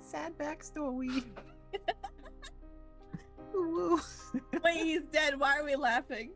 sad 0.00 0.36
backstory. 0.38 1.24
Woo. 3.54 4.00
Wait, 4.64 4.76
he's 4.82 5.02
dead. 5.10 5.38
Why 5.38 5.58
are 5.58 5.64
we 5.64 5.76
laughing? 5.76 6.30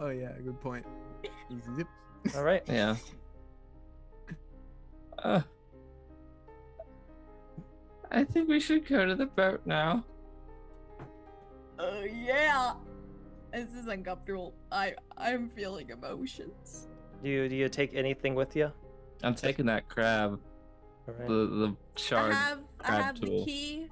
oh 0.00 0.08
yeah, 0.08 0.32
good 0.44 0.60
point. 0.60 0.84
Zip. 1.76 1.86
All 2.34 2.44
right. 2.44 2.62
yeah. 2.66 2.96
Uh, 5.22 5.42
I 8.10 8.24
think 8.24 8.48
we 8.48 8.60
should 8.60 8.86
go 8.86 9.06
to 9.06 9.14
the 9.14 9.26
boat 9.26 9.60
now. 9.64 10.04
Oh 11.78 12.02
yeah. 12.02 12.74
This 13.52 13.68
is 13.74 13.86
uncomfortable. 13.86 14.54
I 14.70 14.94
I'm 15.16 15.48
feeling 15.50 15.90
emotions. 15.90 16.88
Do 17.22 17.30
you 17.30 17.48
do 17.48 17.54
you 17.56 17.68
take 17.68 17.94
anything 17.94 18.34
with 18.34 18.54
you? 18.56 18.70
I'm 19.22 19.34
taking 19.34 19.66
that 19.66 19.88
crab, 19.88 20.38
All 21.08 21.14
right. 21.14 21.28
the 21.28 21.34
the 21.34 21.76
shard. 21.96 22.32
I 22.32 22.34
have 22.34 22.58
I 22.80 22.84
crab 22.84 23.04
have 23.04 23.20
tool. 23.20 23.40
the 23.40 23.44
key. 23.44 23.88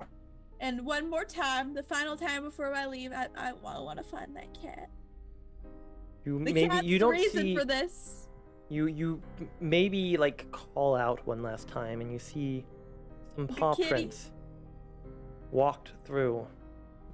And 0.61 0.85
one 0.85 1.09
more 1.09 1.25
time, 1.25 1.73
the 1.73 1.83
final 1.85 2.17
time 2.17 2.43
before 2.43 2.75
I 2.75 2.87
leave, 2.87 3.13
I 3.13 3.29
I, 3.37 3.53
want 3.53 3.99
to 3.99 4.05
find 4.05 4.35
that 4.35 4.53
cat. 4.61 4.91
You 6.25 6.39
The 6.45 6.53
maybe 6.53 6.69
cat's 6.69 6.87
you 6.87 6.99
the 6.99 7.05
don't 7.05 7.13
reason 7.13 7.43
see 7.43 7.57
for 7.57 7.65
this. 7.65 8.29
you 8.69 8.87
you 8.87 9.23
maybe 9.61 10.17
like 10.17 10.51
call 10.51 10.97
out 10.97 11.25
one 11.27 11.43
last 11.43 11.69
time 11.69 12.01
and 12.01 12.13
you 12.13 12.19
see 12.19 12.65
some 13.39 13.47
paw 13.47 13.73
kitty. 13.75 13.89
prints 13.89 14.33
walked 15.53 15.93
through 16.05 16.45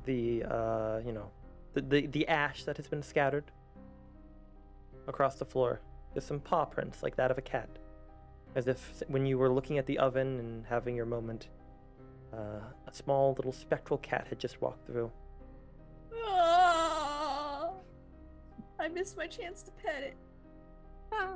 the 0.04 0.42
uh 0.44 0.98
you 1.04 1.12
know 1.12 1.30
the, 1.74 1.82
the 1.82 2.06
the 2.06 2.26
ash 2.28 2.64
that 2.64 2.76
has 2.78 2.88
been 2.88 3.02
scattered 3.02 3.50
across 5.06 5.36
the 5.36 5.44
floor. 5.44 5.80
There's 6.14 6.24
some 6.24 6.40
paw 6.40 6.64
prints 6.64 7.02
like 7.02 7.14
that 7.16 7.30
of 7.30 7.36
a 7.36 7.42
cat, 7.42 7.68
as 8.54 8.68
if 8.68 9.02
when 9.08 9.26
you 9.26 9.36
were 9.36 9.52
looking 9.52 9.76
at 9.76 9.84
the 9.84 9.98
oven 9.98 10.38
and 10.38 10.64
having 10.64 10.96
your 10.96 11.04
moment, 11.04 11.48
uh, 12.32 12.60
a 12.86 12.92
small 12.92 13.34
little 13.34 13.52
spectral 13.52 13.98
cat 13.98 14.26
had 14.28 14.38
just 14.38 14.62
walked 14.62 14.86
through. 14.86 15.10
Ah, 16.26 17.70
I 18.80 18.88
missed 18.88 19.18
my 19.18 19.26
chance 19.26 19.62
to 19.64 19.72
pet 19.72 20.02
it. 20.04 20.16
Ah. 21.12 21.34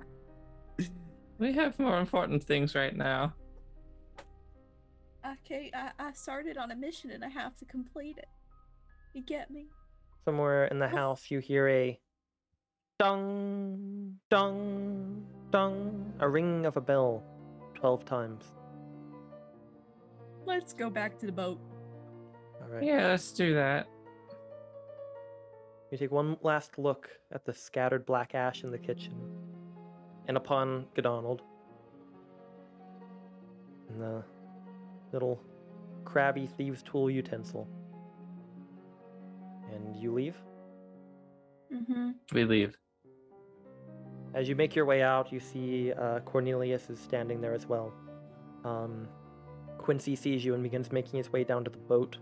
We 1.39 1.53
have 1.53 1.78
more 1.78 1.99
important 1.99 2.43
things 2.43 2.74
right 2.74 2.97
now. 2.97 3.34
Okay, 5.31 5.70
I, 5.74 5.91
I 5.99 6.12
started 6.12 6.57
on 6.57 6.70
a 6.70 6.76
mission 6.76 7.11
and 7.11 7.24
I 7.24 7.29
have 7.29 7.57
to 7.57 7.64
complete 7.66 8.16
it. 8.16 8.29
You 9.12 9.22
get 9.22 9.51
me? 9.51 9.66
Somewhere 10.24 10.66
in 10.66 10.79
the 10.79 10.89
house, 10.89 11.31
you 11.31 11.39
hear 11.39 11.68
a 11.68 11.99
dong, 12.99 14.14
dong, 14.31 15.24
dong, 15.51 16.12
a 16.20 16.29
ring 16.29 16.64
of 16.64 16.76
a 16.76 16.81
bell 16.81 17.22
12 17.74 18.05
times. 18.05 18.45
Let's 20.47 20.72
go 20.72 20.89
back 20.89 21.18
to 21.18 21.26
the 21.26 21.33
boat. 21.33 21.61
All 22.62 22.68
right. 22.68 22.83
Yeah, 22.83 23.09
let's 23.09 23.33
do 23.33 23.55
that. 23.55 23.87
You 25.91 25.99
take 25.99 26.11
one 26.11 26.37
last 26.43 26.79
look 26.79 27.11
at 27.33 27.45
the 27.45 27.53
scattered 27.53 28.07
black 28.07 28.35
ash 28.35 28.64
in 28.64 28.70
the 28.70 28.79
kitchen, 28.79 29.14
and 30.26 30.37
upon 30.37 30.87
G'Donald, 30.95 31.41
and 33.89 34.01
the 34.01 34.22
little 35.12 35.40
crabby 36.04 36.46
thieves' 36.46 36.82
tool 36.82 37.11
utensil. 37.11 37.68
And 39.72 39.96
you 39.96 40.12
leave. 40.12 40.36
Mm-hmm. 41.72 42.11
We 42.32 42.44
leave. 42.44 42.76
As 44.34 44.48
you 44.48 44.56
make 44.56 44.74
your 44.74 44.84
way 44.84 45.02
out, 45.02 45.32
you 45.32 45.40
see 45.40 45.92
uh, 45.92 46.20
Cornelius 46.20 46.90
is 46.90 46.98
standing 46.98 47.40
there 47.40 47.54
as 47.54 47.66
well. 47.66 47.92
Um, 48.64 49.09
Quincy 49.78 50.16
sees 50.16 50.44
you 50.44 50.54
and 50.54 50.62
begins 50.62 50.92
making 50.92 51.16
his 51.16 51.32
way 51.32 51.44
down 51.44 51.64
to 51.64 51.70
the 51.70 51.78
boat 51.78 52.18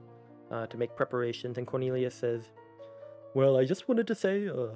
uh, 0.50 0.66
to 0.66 0.76
make 0.76 0.94
preparations, 0.94 1.58
and 1.58 1.66
Cornelius 1.66 2.14
says, 2.14 2.50
Well, 3.34 3.56
I 3.56 3.64
just 3.64 3.88
wanted 3.88 4.06
to 4.06 4.14
say 4.14 4.48
uh, 4.48 4.68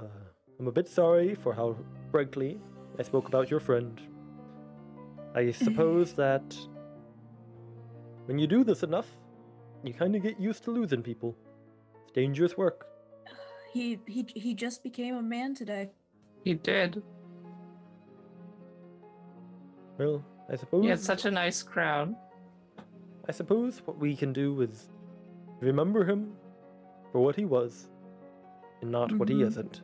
I'm 0.59 0.67
a 0.67 0.73
bit 0.73 0.89
sorry 0.89 1.35
for 1.35 1.55
how 1.55 1.77
frankly 2.11 2.61
I 2.99 3.03
spoke 3.03 3.29
about 3.29 3.51
your 3.51 3.61
friend. 3.61 4.01
I 5.35 5.51
suppose 5.65 6.13
that 6.15 6.57
when 8.31 8.39
you 8.39 8.47
do 8.47 8.63
this 8.63 8.85
enough, 8.85 9.09
you 9.83 9.93
kind 9.93 10.15
of 10.15 10.23
get 10.23 10.39
used 10.39 10.63
to 10.63 10.71
losing 10.71 11.03
people. 11.03 11.35
It's 12.05 12.13
dangerous 12.13 12.57
work. 12.57 12.87
He 13.73 13.99
he 14.07 14.25
he 14.35 14.55
just 14.55 14.83
became 14.85 15.17
a 15.17 15.23
man 15.23 15.55
today. 15.55 15.91
He 16.45 16.55
did. 16.55 17.03
Well, 19.99 20.25
I 20.53 20.57
suppose. 20.57 20.83
He 20.85 20.91
had 20.91 21.01
such 21.01 21.25
a 21.25 21.31
nice 21.31 21.63
crown. 21.63 22.17
I 23.29 23.33
suppose 23.33 23.81
what 23.85 23.99
we 23.99 24.17
can 24.17 24.33
do 24.33 24.61
is 24.61 24.91
remember 25.61 26.05
him 26.05 26.33
for 27.13 27.21
what 27.21 27.37
he 27.37 27.45
was 27.45 27.89
and 28.83 28.91
not 28.91 29.13
what 29.19 29.29
he 29.29 29.37
Mhm. 29.37 29.47
isn't. 29.49 29.83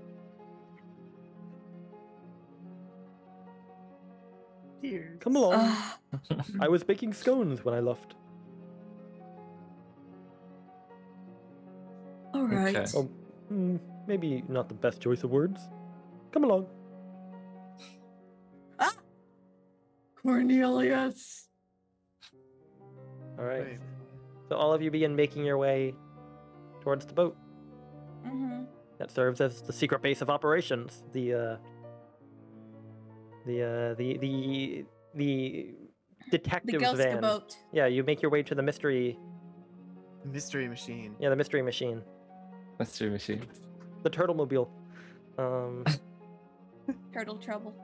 Tears. 4.82 5.18
Come 5.20 5.36
along. 5.36 5.76
I 6.60 6.68
was 6.68 6.82
baking 6.84 7.12
scones 7.12 7.64
when 7.64 7.74
I 7.74 7.80
left. 7.80 8.14
Okay. 12.78 12.98
Oh, 12.98 13.08
mm, 13.52 13.78
maybe 14.06 14.42
not 14.48 14.68
the 14.68 14.74
best 14.74 15.00
choice 15.00 15.22
of 15.24 15.30
words. 15.30 15.60
Come 16.32 16.44
along. 16.44 16.66
Ah! 18.78 18.92
Cornelius. 20.22 21.48
All 23.38 23.44
right. 23.44 23.64
Wait. 23.64 23.78
So 24.48 24.56
all 24.56 24.72
of 24.72 24.80
you 24.82 24.90
begin 24.90 25.14
making 25.16 25.44
your 25.44 25.58
way 25.58 25.94
towards 26.82 27.06
the 27.06 27.12
boat 27.14 27.36
Mm-hmm. 28.26 28.64
that 28.98 29.10
serves 29.10 29.40
as 29.40 29.62
the 29.62 29.72
secret 29.72 30.02
base 30.02 30.20
of 30.20 30.30
operations. 30.30 31.04
The 31.12 31.34
uh, 31.34 31.56
the 33.46 33.62
uh, 33.62 33.94
the 33.94 34.18
the 34.18 34.84
the 35.14 35.74
The 36.30 36.38
detectives 36.38 36.82
Ghost 36.82 36.96
van. 36.96 37.20
boat. 37.20 37.56
Yeah, 37.72 37.86
you 37.86 38.02
make 38.02 38.20
your 38.20 38.30
way 38.32 38.42
to 38.42 38.54
the 38.54 38.62
mystery. 38.62 39.16
Mystery 40.24 40.66
machine. 40.66 41.14
Yeah, 41.20 41.28
the 41.28 41.36
mystery 41.36 41.62
machine. 41.62 42.02
Mystery 42.78 43.10
machine. 43.10 43.46
the 44.02 44.10
turtle 44.10 44.34
mobile. 44.34 44.70
Um, 45.38 45.84
Turtle 47.12 47.36
trouble. 47.36 47.74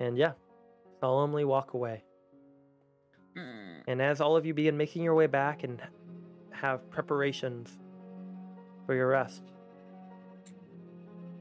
and 0.00 0.16
yeah, 0.18 0.32
solemnly 1.00 1.44
walk 1.44 1.74
away. 1.74 2.02
Mm. 3.36 3.82
And 3.88 4.02
as 4.02 4.20
all 4.20 4.36
of 4.36 4.44
you 4.44 4.54
begin 4.54 4.76
making 4.76 5.02
your 5.02 5.14
way 5.14 5.26
back 5.26 5.64
and 5.64 5.80
have 6.50 6.88
preparations 6.90 7.70
for 8.86 8.94
your 8.94 9.08
rest, 9.08 9.42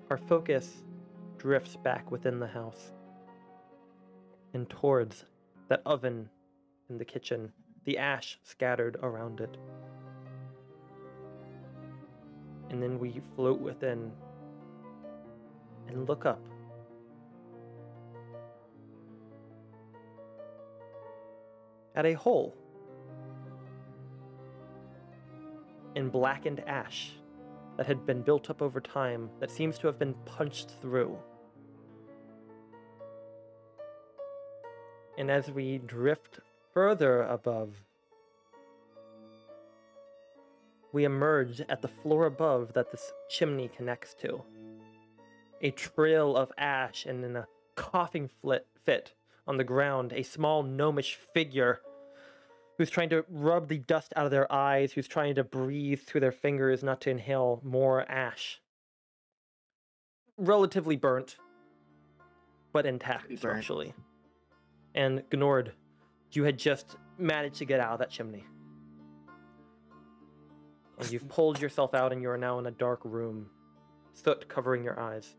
our 0.10 0.18
focus 0.18 0.84
drifts 1.38 1.76
back 1.76 2.10
within 2.12 2.40
the 2.40 2.48
house 2.48 2.92
and 4.54 4.70
towards 4.70 5.26
that 5.70 5.82
oven 5.86 6.30
in 6.90 6.98
the 6.98 7.06
kitchen, 7.06 7.52
the 7.86 7.98
ash 7.98 8.40
scattered 8.44 8.98
around 9.02 9.40
it. 9.42 9.58
And 12.72 12.82
then 12.82 12.98
we 12.98 13.22
float 13.36 13.60
within 13.60 14.12
and 15.88 16.08
look 16.08 16.26
up. 16.26 16.42
At 21.96 22.06
a 22.06 22.14
hole 22.14 22.56
in 25.96 26.10
blackened 26.10 26.62
ash 26.66 27.12
that 27.76 27.86
had 27.86 28.06
been 28.06 28.22
built 28.22 28.50
up 28.50 28.62
over 28.62 28.80
time 28.80 29.30
that 29.42 29.52
seems 29.52 29.78
to 29.80 29.88
have 29.88 30.00
been 30.00 30.14
punched 30.26 30.72
through. 30.82 31.18
And 35.18 35.30
as 35.30 35.52
we 35.52 35.80
drift 35.80 36.40
further 36.74 37.24
above, 37.24 37.76
we 40.94 41.06
emerge 41.06 41.62
at 41.62 41.82
the 41.82 41.88
floor 41.88 42.26
above 42.26 42.74
that 42.74 42.92
this 42.92 43.12
chimney 43.30 43.70
connects 43.76 44.14
to. 44.16 44.42
A 45.62 45.72
trail 45.72 46.36
of 46.36 46.52
ash 46.58 47.06
and 47.06 47.24
in 47.24 47.36
a 47.36 47.48
coughing 47.76 48.30
flit, 48.42 48.68
fit 48.84 49.14
on 49.48 49.58
the 49.58 49.64
ground, 49.64 50.14
a 50.14 50.24
small 50.24 50.64
gnomish 50.64 51.18
figure 51.34 51.82
who's 52.78 52.90
trying 52.90 53.10
to 53.10 53.24
rub 53.30 53.68
the 53.68 53.78
dust 53.78 54.14
out 54.16 54.26
of 54.26 54.32
their 54.32 54.52
eyes, 54.52 54.92
who's 54.92 55.08
trying 55.08 55.36
to 55.36 55.44
breathe 55.44 56.02
through 56.02 56.22
their 56.22 56.32
fingers 56.32 56.84
not 56.84 57.02
to 57.02 57.10
inhale 57.10 57.62
more 57.64 58.10
ash. 58.10 58.60
Relatively 60.38 60.96
burnt, 60.96 61.38
but 62.74 62.86
intact 62.86 63.28
burnt. 63.28 63.40
structurally. 63.40 63.94
And 64.96 65.22
Gnord, 65.30 65.72
you 66.32 66.44
had 66.44 66.58
just 66.58 66.98
managed 67.18 67.58
to 67.58 67.66
get 67.66 67.80
out 67.80 67.94
of 67.94 68.00
that 68.00 68.10
chimney. 68.10 68.46
And 71.02 71.12
you've 71.12 71.28
pulled 71.28 71.60
yourself 71.60 71.96
out, 71.96 72.14
and 72.14 72.22
you 72.22 72.30
are 72.30 72.38
now 72.38 72.60
in 72.60 72.68
a 72.68 72.72
dark 72.72 73.00
room, 73.04 73.50
soot 74.14 74.48
covering 74.48 74.84
your 74.84 75.00
eyes. 75.00 75.36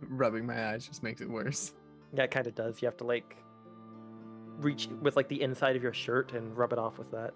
Rubbing 0.00 0.44
my 0.44 0.70
eyes 0.72 0.86
just 0.86 1.02
makes 1.04 1.20
it 1.20 1.30
worse. 1.30 1.74
Yeah, 2.12 2.24
it 2.24 2.32
kind 2.32 2.48
of 2.48 2.54
does. 2.56 2.82
You 2.82 2.86
have 2.86 2.96
to 2.98 3.04
like 3.04 3.36
reach 4.58 4.88
with 5.00 5.14
like 5.16 5.28
the 5.28 5.40
inside 5.40 5.76
of 5.76 5.82
your 5.82 5.92
shirt 5.92 6.32
and 6.32 6.56
rub 6.56 6.72
it 6.72 6.78
off 6.78 6.98
with 6.98 7.10
that. 7.12 7.32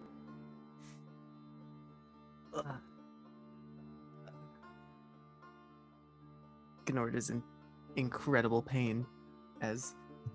Gnord 6.86 7.14
is 7.16 7.30
in 7.30 7.42
incredible 7.96 8.62
pain 8.62 9.06
as 9.60 9.94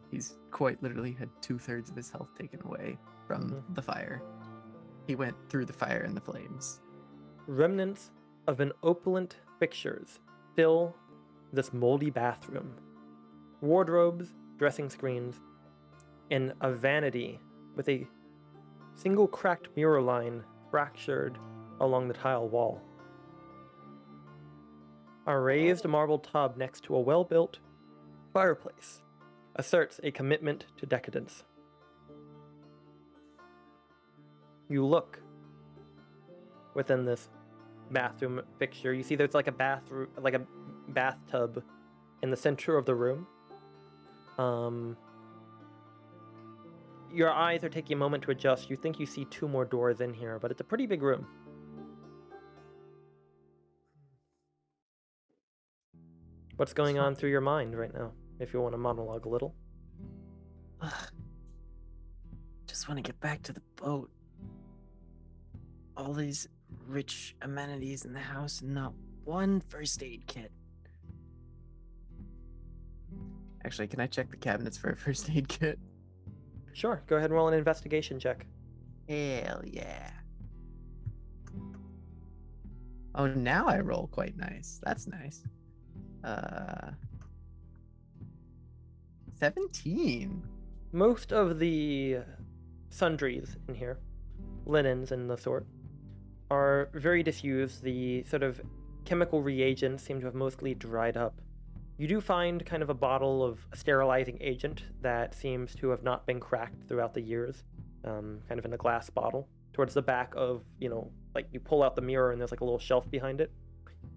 he's 0.09 0.37
quite 0.51 0.81
literally 0.83 1.13
had 1.13 1.29
two 1.41 1.57
thirds 1.57 1.89
of 1.89 1.95
his 1.95 2.09
health 2.09 2.29
taken 2.37 2.61
away 2.65 2.97
from 3.27 3.49
Mhm. 3.51 3.75
the 3.75 3.81
fire. 3.81 4.21
He 5.11 5.15
went 5.15 5.35
through 5.49 5.65
the 5.65 5.73
fire 5.73 6.03
and 6.07 6.15
the 6.15 6.21
flames. 6.21 6.79
Remnants 7.45 8.11
of 8.47 8.61
an 8.61 8.71
opulent 8.81 9.35
fixtures 9.59 10.21
fill 10.55 10.95
this 11.51 11.73
moldy 11.73 12.09
bathroom. 12.09 12.77
Wardrobes, 13.59 14.29
dressing 14.57 14.89
screens, 14.89 15.41
and 16.29 16.53
a 16.61 16.71
vanity 16.71 17.41
with 17.75 17.89
a 17.89 18.07
single 18.95 19.27
cracked 19.27 19.67
mirror 19.75 20.01
line 20.01 20.45
fractured 20.69 21.37
along 21.81 22.07
the 22.07 22.13
tile 22.13 22.47
wall. 22.47 22.81
A 25.27 25.37
raised 25.37 25.85
marble 25.85 26.19
tub 26.19 26.55
next 26.55 26.85
to 26.85 26.95
a 26.95 27.01
well 27.01 27.25
built 27.25 27.59
fireplace 28.31 29.01
asserts 29.57 29.99
a 30.03 30.11
commitment 30.11 30.67
to 30.77 30.85
decadence. 30.85 31.43
You 34.71 34.85
look 34.85 35.21
within 36.73 37.03
this 37.05 37.29
bathroom 37.91 38.41
fixture. 38.57 38.93
You 38.93 39.03
see 39.03 39.15
there's 39.15 39.33
like 39.33 39.47
a 39.47 39.51
bathroom 39.51 40.07
like 40.17 40.33
a 40.33 40.41
bathtub 40.87 41.61
in 42.23 42.31
the 42.31 42.37
center 42.37 42.77
of 42.77 42.85
the 42.85 42.95
room. 42.95 43.27
Um 44.37 44.95
your 47.13 47.29
eyes 47.29 47.65
are 47.65 47.69
taking 47.69 47.95
a 47.95 47.97
moment 47.97 48.23
to 48.23 48.31
adjust. 48.31 48.69
You 48.69 48.77
think 48.77 48.97
you 48.97 49.05
see 49.05 49.25
two 49.25 49.49
more 49.49 49.65
doors 49.65 49.99
in 49.99 50.13
here, 50.13 50.39
but 50.39 50.51
it's 50.51 50.61
a 50.61 50.63
pretty 50.63 50.85
big 50.85 51.01
room. 51.01 51.27
What's 56.55 56.73
going 56.73 56.97
on 56.97 57.15
through 57.15 57.31
your 57.31 57.41
mind 57.41 57.77
right 57.77 57.93
now? 57.93 58.13
If 58.39 58.53
you 58.53 58.61
want 58.61 58.73
to 58.73 58.77
monologue 58.77 59.25
a 59.25 59.29
little. 59.29 59.53
Ugh. 60.79 60.93
Just 62.67 62.87
want 62.87 62.99
to 62.99 63.01
get 63.01 63.19
back 63.19 63.41
to 63.43 63.51
the 63.51 63.61
boat. 63.75 64.09
All 66.01 66.13
these 66.13 66.47
rich 66.87 67.35
amenities 67.43 68.05
in 68.05 68.13
the 68.13 68.19
house 68.19 68.61
and 68.61 68.73
not 68.73 68.93
one 69.23 69.61
first 69.61 70.01
aid 70.01 70.25
kit. 70.25 70.51
Actually, 73.63 73.87
can 73.87 73.99
I 73.99 74.07
check 74.07 74.31
the 74.31 74.37
cabinets 74.37 74.77
for 74.77 74.89
a 74.89 74.95
first 75.05 75.29
aid 75.29 75.47
kit? 75.47 75.77
Sure, 76.73 77.03
go 77.05 77.17
ahead 77.17 77.29
and 77.29 77.35
roll 77.35 77.47
an 77.47 77.53
investigation 77.53 78.19
check. 78.19 78.47
Hell 79.07 79.61
yeah. 79.63 80.09
Oh, 83.13 83.27
now 83.27 83.67
I 83.67 83.79
roll 83.79 84.07
quite 84.11 84.35
nice. 84.37 84.79
That's 84.83 85.07
nice. 85.07 85.43
Uh 86.23 86.91
17. 89.41 90.43
most 90.91 91.33
of 91.33 91.57
the 91.57 92.17
sundries 92.89 93.57
in 93.67 93.73
here, 93.73 93.97
linens 94.67 95.11
and 95.11 95.27
the 95.27 95.35
sort, 95.35 95.65
are 96.51 96.89
very 96.93 97.23
disused. 97.23 97.81
The 97.81 98.23
sort 98.25 98.43
of 98.43 98.61
chemical 99.05 99.41
reagents 99.41 100.03
seem 100.03 100.19
to 100.19 100.25
have 100.25 100.35
mostly 100.35 100.75
dried 100.75 101.15
up. 101.17 101.41
You 101.97 102.07
do 102.07 102.19
find 102.19 102.65
kind 102.65 102.83
of 102.83 102.89
a 102.89 102.93
bottle 102.93 103.43
of 103.43 103.65
a 103.71 103.77
sterilizing 103.77 104.37
agent 104.41 104.83
that 105.01 105.33
seems 105.33 105.73
to 105.75 105.89
have 105.89 106.03
not 106.03 106.25
been 106.25 106.39
cracked 106.39 106.87
throughout 106.87 107.13
the 107.13 107.21
years, 107.21 107.63
um, 108.03 108.39
kind 108.47 108.59
of 108.59 108.65
in 108.65 108.73
a 108.73 108.77
glass 108.77 109.09
bottle. 109.09 109.47
Towards 109.71 109.93
the 109.93 110.01
back 110.01 110.33
of, 110.35 110.63
you 110.79 110.89
know, 110.89 111.09
like 111.33 111.47
you 111.53 111.59
pull 111.61 111.81
out 111.81 111.95
the 111.95 112.01
mirror 112.01 112.31
and 112.31 112.41
there's 112.41 112.51
like 112.51 112.59
a 112.59 112.65
little 112.65 112.79
shelf 112.79 113.09
behind 113.09 113.39
it. 113.39 113.51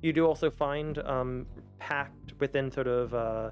You 0.02 0.12
do 0.12 0.26
also 0.26 0.50
find 0.50 0.98
um, 0.98 1.46
packed 1.78 2.34
within 2.40 2.72
sort 2.72 2.88
of 2.88 3.14
uh, 3.14 3.50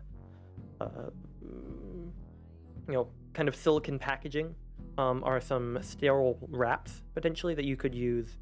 uh, 0.80 1.10
you 1.40 2.94
know, 2.94 3.08
kind 3.32 3.48
of 3.48 3.54
silicon 3.54 3.98
packaging 3.98 4.54
um, 4.98 5.22
are 5.24 5.40
some 5.40 5.78
sterile 5.82 6.36
wraps 6.48 7.02
potentially 7.14 7.54
that 7.54 7.64
you 7.64 7.76
could 7.76 7.94
use 7.94 8.38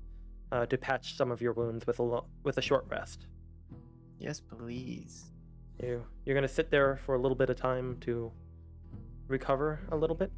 uh, 0.53 0.66
to 0.66 0.76
patch 0.78 1.16
some 1.16 1.30
of 1.30 1.40
your 1.40 1.53
wounds 1.53 1.86
with 1.86 1.98
a 1.98 2.03
lo- 2.03 2.26
with 2.42 2.59
a 2.59 2.62
short 2.62 2.86
rest. 2.88 3.26
Yes, 4.18 4.40
please. 4.40 5.30
You 5.82 6.05
you're 6.24 6.34
gonna 6.34 6.48
sit 6.48 6.70
there 6.70 6.98
for 7.07 7.14
a 7.14 7.18
little 7.18 7.36
bit 7.36 7.51
of 7.51 7.57
time 7.57 7.96
to 8.01 8.30
recover 9.28 9.80
a 9.92 9.96
little 9.96 10.16
bit. 10.16 10.30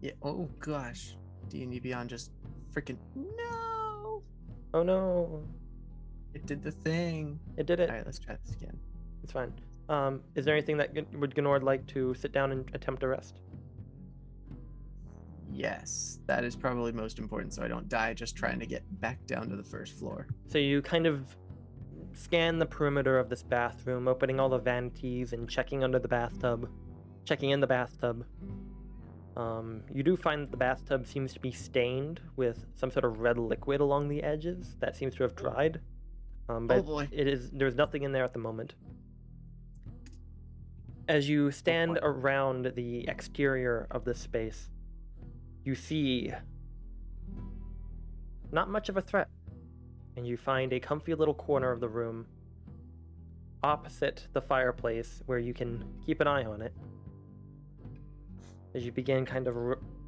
Yeah. 0.00 0.12
Oh 0.22 0.48
gosh. 0.58 1.16
D&D 1.48 1.80
Beyond 1.80 2.08
just 2.08 2.30
freaking 2.72 2.96
no. 3.14 4.22
Oh 4.74 4.82
no, 4.82 5.44
It 6.32 6.46
did 6.46 6.62
the 6.62 6.70
thing. 6.70 7.38
it 7.58 7.66
did 7.66 7.78
it. 7.80 7.90
All 7.90 7.96
right, 7.96 8.06
let's 8.06 8.18
try 8.18 8.36
this 8.42 8.54
again. 8.54 8.78
It's 9.22 9.32
fine. 9.32 9.52
Um, 9.90 10.22
is 10.34 10.46
there 10.46 10.54
anything 10.54 10.78
that 10.78 10.94
G- 10.94 11.04
would 11.16 11.34
Gnord 11.34 11.62
like 11.62 11.86
to 11.88 12.14
sit 12.14 12.32
down 12.32 12.52
and 12.52 12.70
attempt 12.74 13.02
a 13.02 13.08
rest? 13.08 13.40
Yes, 15.52 16.18
that 16.26 16.44
is 16.44 16.56
probably 16.56 16.92
most 16.92 17.18
important 17.18 17.52
so 17.52 17.62
I 17.62 17.68
don't 17.68 17.88
die 17.88 18.14
just 18.14 18.36
trying 18.36 18.58
to 18.60 18.66
get 18.66 18.82
back 19.00 19.24
down 19.26 19.48
to 19.50 19.56
the 19.56 19.62
first 19.62 19.98
floor. 19.98 20.26
So 20.48 20.58
you 20.58 20.80
kind 20.80 21.06
of 21.06 21.36
scan 22.14 22.58
the 22.58 22.66
perimeter 22.66 23.18
of 23.18 23.28
this 23.28 23.42
bathroom, 23.42 24.08
opening 24.08 24.40
all 24.40 24.48
the 24.48 24.58
vanities 24.58 25.32
and 25.32 25.48
checking 25.48 25.84
under 25.84 25.98
the 25.98 26.08
bathtub, 26.08 26.68
checking 27.24 27.50
in 27.50 27.60
the 27.60 27.66
bathtub. 27.66 28.24
Um, 29.36 29.82
you 29.92 30.02
do 30.02 30.16
find 30.16 30.42
that 30.42 30.50
the 30.50 30.56
bathtub 30.56 31.06
seems 31.06 31.32
to 31.34 31.40
be 31.40 31.52
stained 31.52 32.20
with 32.36 32.66
some 32.74 32.90
sort 32.90 33.04
of 33.04 33.20
red 33.20 33.38
liquid 33.38 33.80
along 33.80 34.08
the 34.08 34.22
edges 34.22 34.76
that 34.80 34.94
seems 34.94 35.14
to 35.16 35.22
have 35.22 35.34
dried. 35.34 35.80
Um, 36.48 36.66
but 36.66 36.78
oh 36.78 36.82
boy. 36.82 37.08
it 37.10 37.26
is 37.26 37.50
there's 37.50 37.76
nothing 37.76 38.02
in 38.02 38.12
there 38.12 38.24
at 38.24 38.32
the 38.32 38.38
moment. 38.38 38.74
As 41.08 41.28
you 41.28 41.50
stand 41.50 41.94
boy. 41.94 42.00
around 42.02 42.72
the 42.76 43.08
exterior 43.08 43.86
of 43.90 44.04
this 44.04 44.18
space, 44.18 44.68
you 45.64 45.74
see 45.74 46.32
not 48.50 48.68
much 48.68 48.88
of 48.88 48.96
a 48.96 49.02
threat, 49.02 49.28
and 50.16 50.26
you 50.26 50.36
find 50.36 50.72
a 50.72 50.80
comfy 50.80 51.14
little 51.14 51.34
corner 51.34 51.70
of 51.70 51.80
the 51.80 51.88
room 51.88 52.26
opposite 53.62 54.26
the 54.32 54.40
fireplace 54.40 55.22
where 55.26 55.38
you 55.38 55.54
can 55.54 55.84
keep 56.04 56.20
an 56.20 56.26
eye 56.26 56.44
on 56.44 56.60
it. 56.60 56.74
As 58.74 58.84
you 58.84 58.92
begin 58.92 59.24
kind 59.24 59.46
of, 59.46 59.54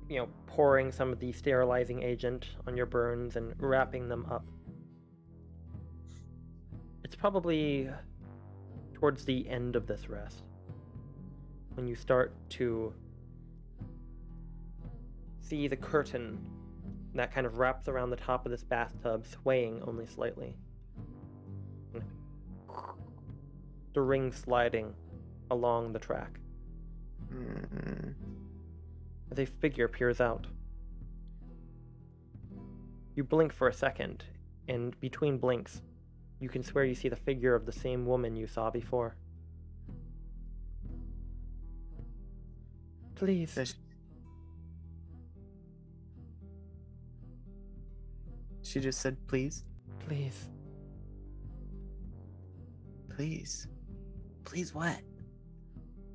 you 0.08 0.18
know, 0.18 0.28
pouring 0.46 0.90
some 0.90 1.12
of 1.12 1.20
the 1.20 1.32
sterilizing 1.32 2.02
agent 2.02 2.48
on 2.66 2.76
your 2.76 2.86
burns 2.86 3.36
and 3.36 3.54
wrapping 3.58 4.08
them 4.08 4.26
up. 4.30 4.44
It's 7.04 7.14
probably 7.14 7.88
towards 8.92 9.24
the 9.24 9.48
end 9.48 9.76
of 9.76 9.86
this 9.86 10.08
rest 10.08 10.42
when 11.74 11.86
you 11.86 11.94
start 11.94 12.32
to 12.48 12.92
see 15.54 15.68
the 15.68 15.76
curtain 15.76 16.36
that 17.14 17.32
kind 17.32 17.46
of 17.46 17.58
wraps 17.58 17.86
around 17.86 18.10
the 18.10 18.16
top 18.16 18.44
of 18.44 18.50
this 18.50 18.64
bathtub 18.64 19.24
swaying 19.24 19.80
only 19.86 20.04
slightly. 20.04 20.56
the 23.92 24.00
ring 24.00 24.32
sliding 24.32 24.92
along 25.52 25.92
the 25.92 25.98
track 26.00 26.40
Mm, 27.32 28.14
as 29.30 29.38
a 29.38 29.46
figure 29.46 29.88
peers 29.88 30.20
out. 30.20 30.46
You 33.14 33.24
blink 33.24 33.52
for 33.52 33.68
a 33.68 33.72
second, 33.72 34.24
and 34.68 34.98
between 35.00 35.38
blinks, 35.38 35.82
you 36.40 36.48
can 36.48 36.62
swear 36.62 36.84
you 36.84 36.94
see 36.94 37.08
the 37.08 37.16
figure 37.16 37.54
of 37.54 37.64
the 37.64 37.72
same 37.72 38.06
woman 38.06 38.36
you 38.36 38.46
saw 38.46 38.70
before. 38.70 39.16
Please, 43.14 43.54
does 43.54 43.74
she- 48.64 48.80
just 48.80 49.00
said, 49.00 49.16
please, 49.26 49.64
please, 50.00 50.48
please. 53.08 53.68
Please 54.44 54.74
what? 54.74 55.00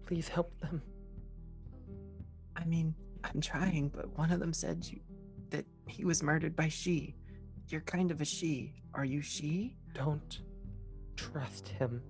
please 0.10 0.28
help 0.28 0.60
them. 0.60 0.82
I 2.56 2.66
mean, 2.66 2.96
I'm 3.24 3.40
trying, 3.40 3.90
but 3.90 4.18
one 4.18 4.32
of 4.32 4.40
them 4.40 4.54
said 4.54 4.84
you 4.90 5.00
that 5.52 5.66
he 5.86 6.04
was 6.04 6.24
murdered 6.24 6.56
by 6.56 6.68
she. 6.68 7.14
You're 7.68 7.82
kind 7.82 8.10
of 8.10 8.20
a 8.20 8.26
she. 8.26 8.74
Are 8.96 9.06
you 9.06 9.22
she? 9.22 9.76
Don't 9.94 10.42
trust 11.16 11.68
him. 11.68 12.02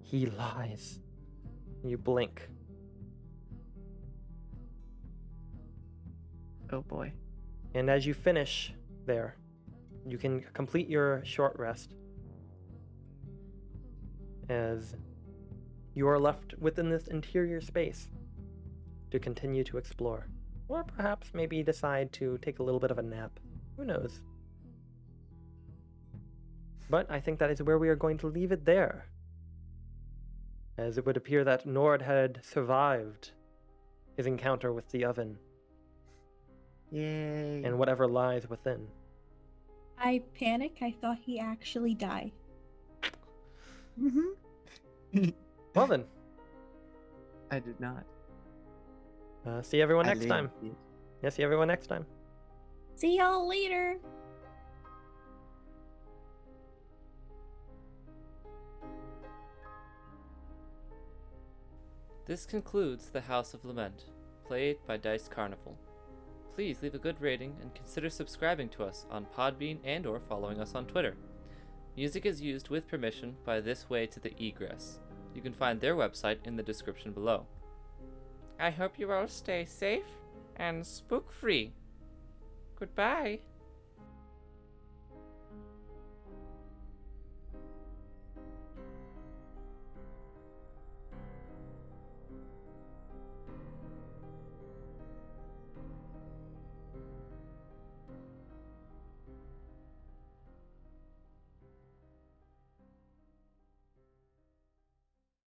He 0.00 0.24
lies. 0.24 1.00
You 1.84 1.98
blink. 1.98 2.48
Oh 6.72 6.80
boy. 6.80 7.12
And 7.74 7.90
as 7.90 8.06
you 8.06 8.14
finish 8.14 8.72
there, 9.04 9.36
you 10.06 10.18
can 10.18 10.44
complete 10.52 10.88
your 10.88 11.24
short 11.24 11.58
rest. 11.58 11.94
As 14.48 14.96
you 15.94 16.08
are 16.08 16.18
left 16.18 16.54
within 16.58 16.88
this 16.88 17.08
interior 17.08 17.60
space 17.60 18.08
to 19.10 19.18
continue 19.18 19.64
to 19.64 19.78
explore. 19.78 20.28
Or 20.68 20.84
perhaps 20.84 21.30
maybe 21.32 21.62
decide 21.62 22.12
to 22.14 22.38
take 22.38 22.58
a 22.58 22.62
little 22.62 22.80
bit 22.80 22.90
of 22.90 22.98
a 22.98 23.02
nap. 23.02 23.40
Who 23.76 23.84
knows? 23.84 24.20
But 26.90 27.10
I 27.10 27.20
think 27.20 27.38
that 27.38 27.50
is 27.50 27.62
where 27.62 27.78
we 27.78 27.88
are 27.88 27.96
going 27.96 28.18
to 28.18 28.26
leave 28.26 28.52
it 28.52 28.64
there. 28.64 29.06
As 30.76 30.96
it 30.96 31.04
would 31.06 31.16
appear 31.16 31.44
that 31.44 31.66
Gnord 31.66 32.02
had 32.02 32.40
survived 32.44 33.32
his 34.16 34.26
encounter 34.26 34.72
with 34.72 34.88
the 34.90 35.04
oven 35.04 35.38
Yay. 36.90 37.62
and 37.64 37.78
whatever 37.78 38.06
lies 38.06 38.48
within. 38.48 38.86
I 40.00 40.22
panic. 40.38 40.78
I 40.80 40.94
thought 41.00 41.18
he 41.20 41.38
actually 41.40 41.94
died. 41.94 42.32
Mm-hmm. 44.00 45.30
Well 45.74 45.86
then, 45.86 46.04
I 47.52 47.60
did 47.60 47.78
not. 47.78 48.04
uh, 49.46 49.62
see 49.62 49.80
everyone 49.80 50.06
I 50.06 50.14
next 50.14 50.26
time. 50.26 50.50
lived. 50.62 50.74
Yeah, 51.22 51.28
see 51.30 51.42
everyone 51.44 51.68
next 51.68 51.86
time. 51.86 52.04
See 52.96 53.16
y'all 53.18 53.46
later. 53.48 53.98
This 62.26 62.44
concludes 62.44 63.08
The 63.10 63.22
House 63.22 63.54
of 63.54 63.64
Lament, 63.64 64.04
played 64.44 64.78
by 64.86 64.96
Dice 64.98 65.28
Carnival. 65.28 65.78
Please 66.58 66.82
leave 66.82 66.96
a 66.96 66.98
good 66.98 67.20
rating 67.20 67.54
and 67.62 67.72
consider 67.72 68.10
subscribing 68.10 68.68
to 68.70 68.82
us 68.82 69.06
on 69.12 69.26
Podbean 69.26 69.78
and 69.84 70.04
or 70.04 70.18
following 70.18 70.60
us 70.60 70.74
on 70.74 70.86
Twitter. 70.86 71.14
Music 71.96 72.26
is 72.26 72.40
used 72.40 72.68
with 72.68 72.88
permission 72.88 73.36
by 73.44 73.60
This 73.60 73.88
Way 73.88 74.08
to 74.08 74.18
the 74.18 74.34
Egress. 74.44 74.98
You 75.36 75.40
can 75.40 75.52
find 75.52 75.80
their 75.80 75.94
website 75.94 76.38
in 76.44 76.56
the 76.56 76.64
description 76.64 77.12
below. 77.12 77.46
I 78.58 78.70
hope 78.70 78.98
you 78.98 79.12
all 79.12 79.28
stay 79.28 79.66
safe 79.66 80.08
and 80.56 80.84
spook 80.84 81.30
free. 81.30 81.74
Goodbye. 82.76 83.38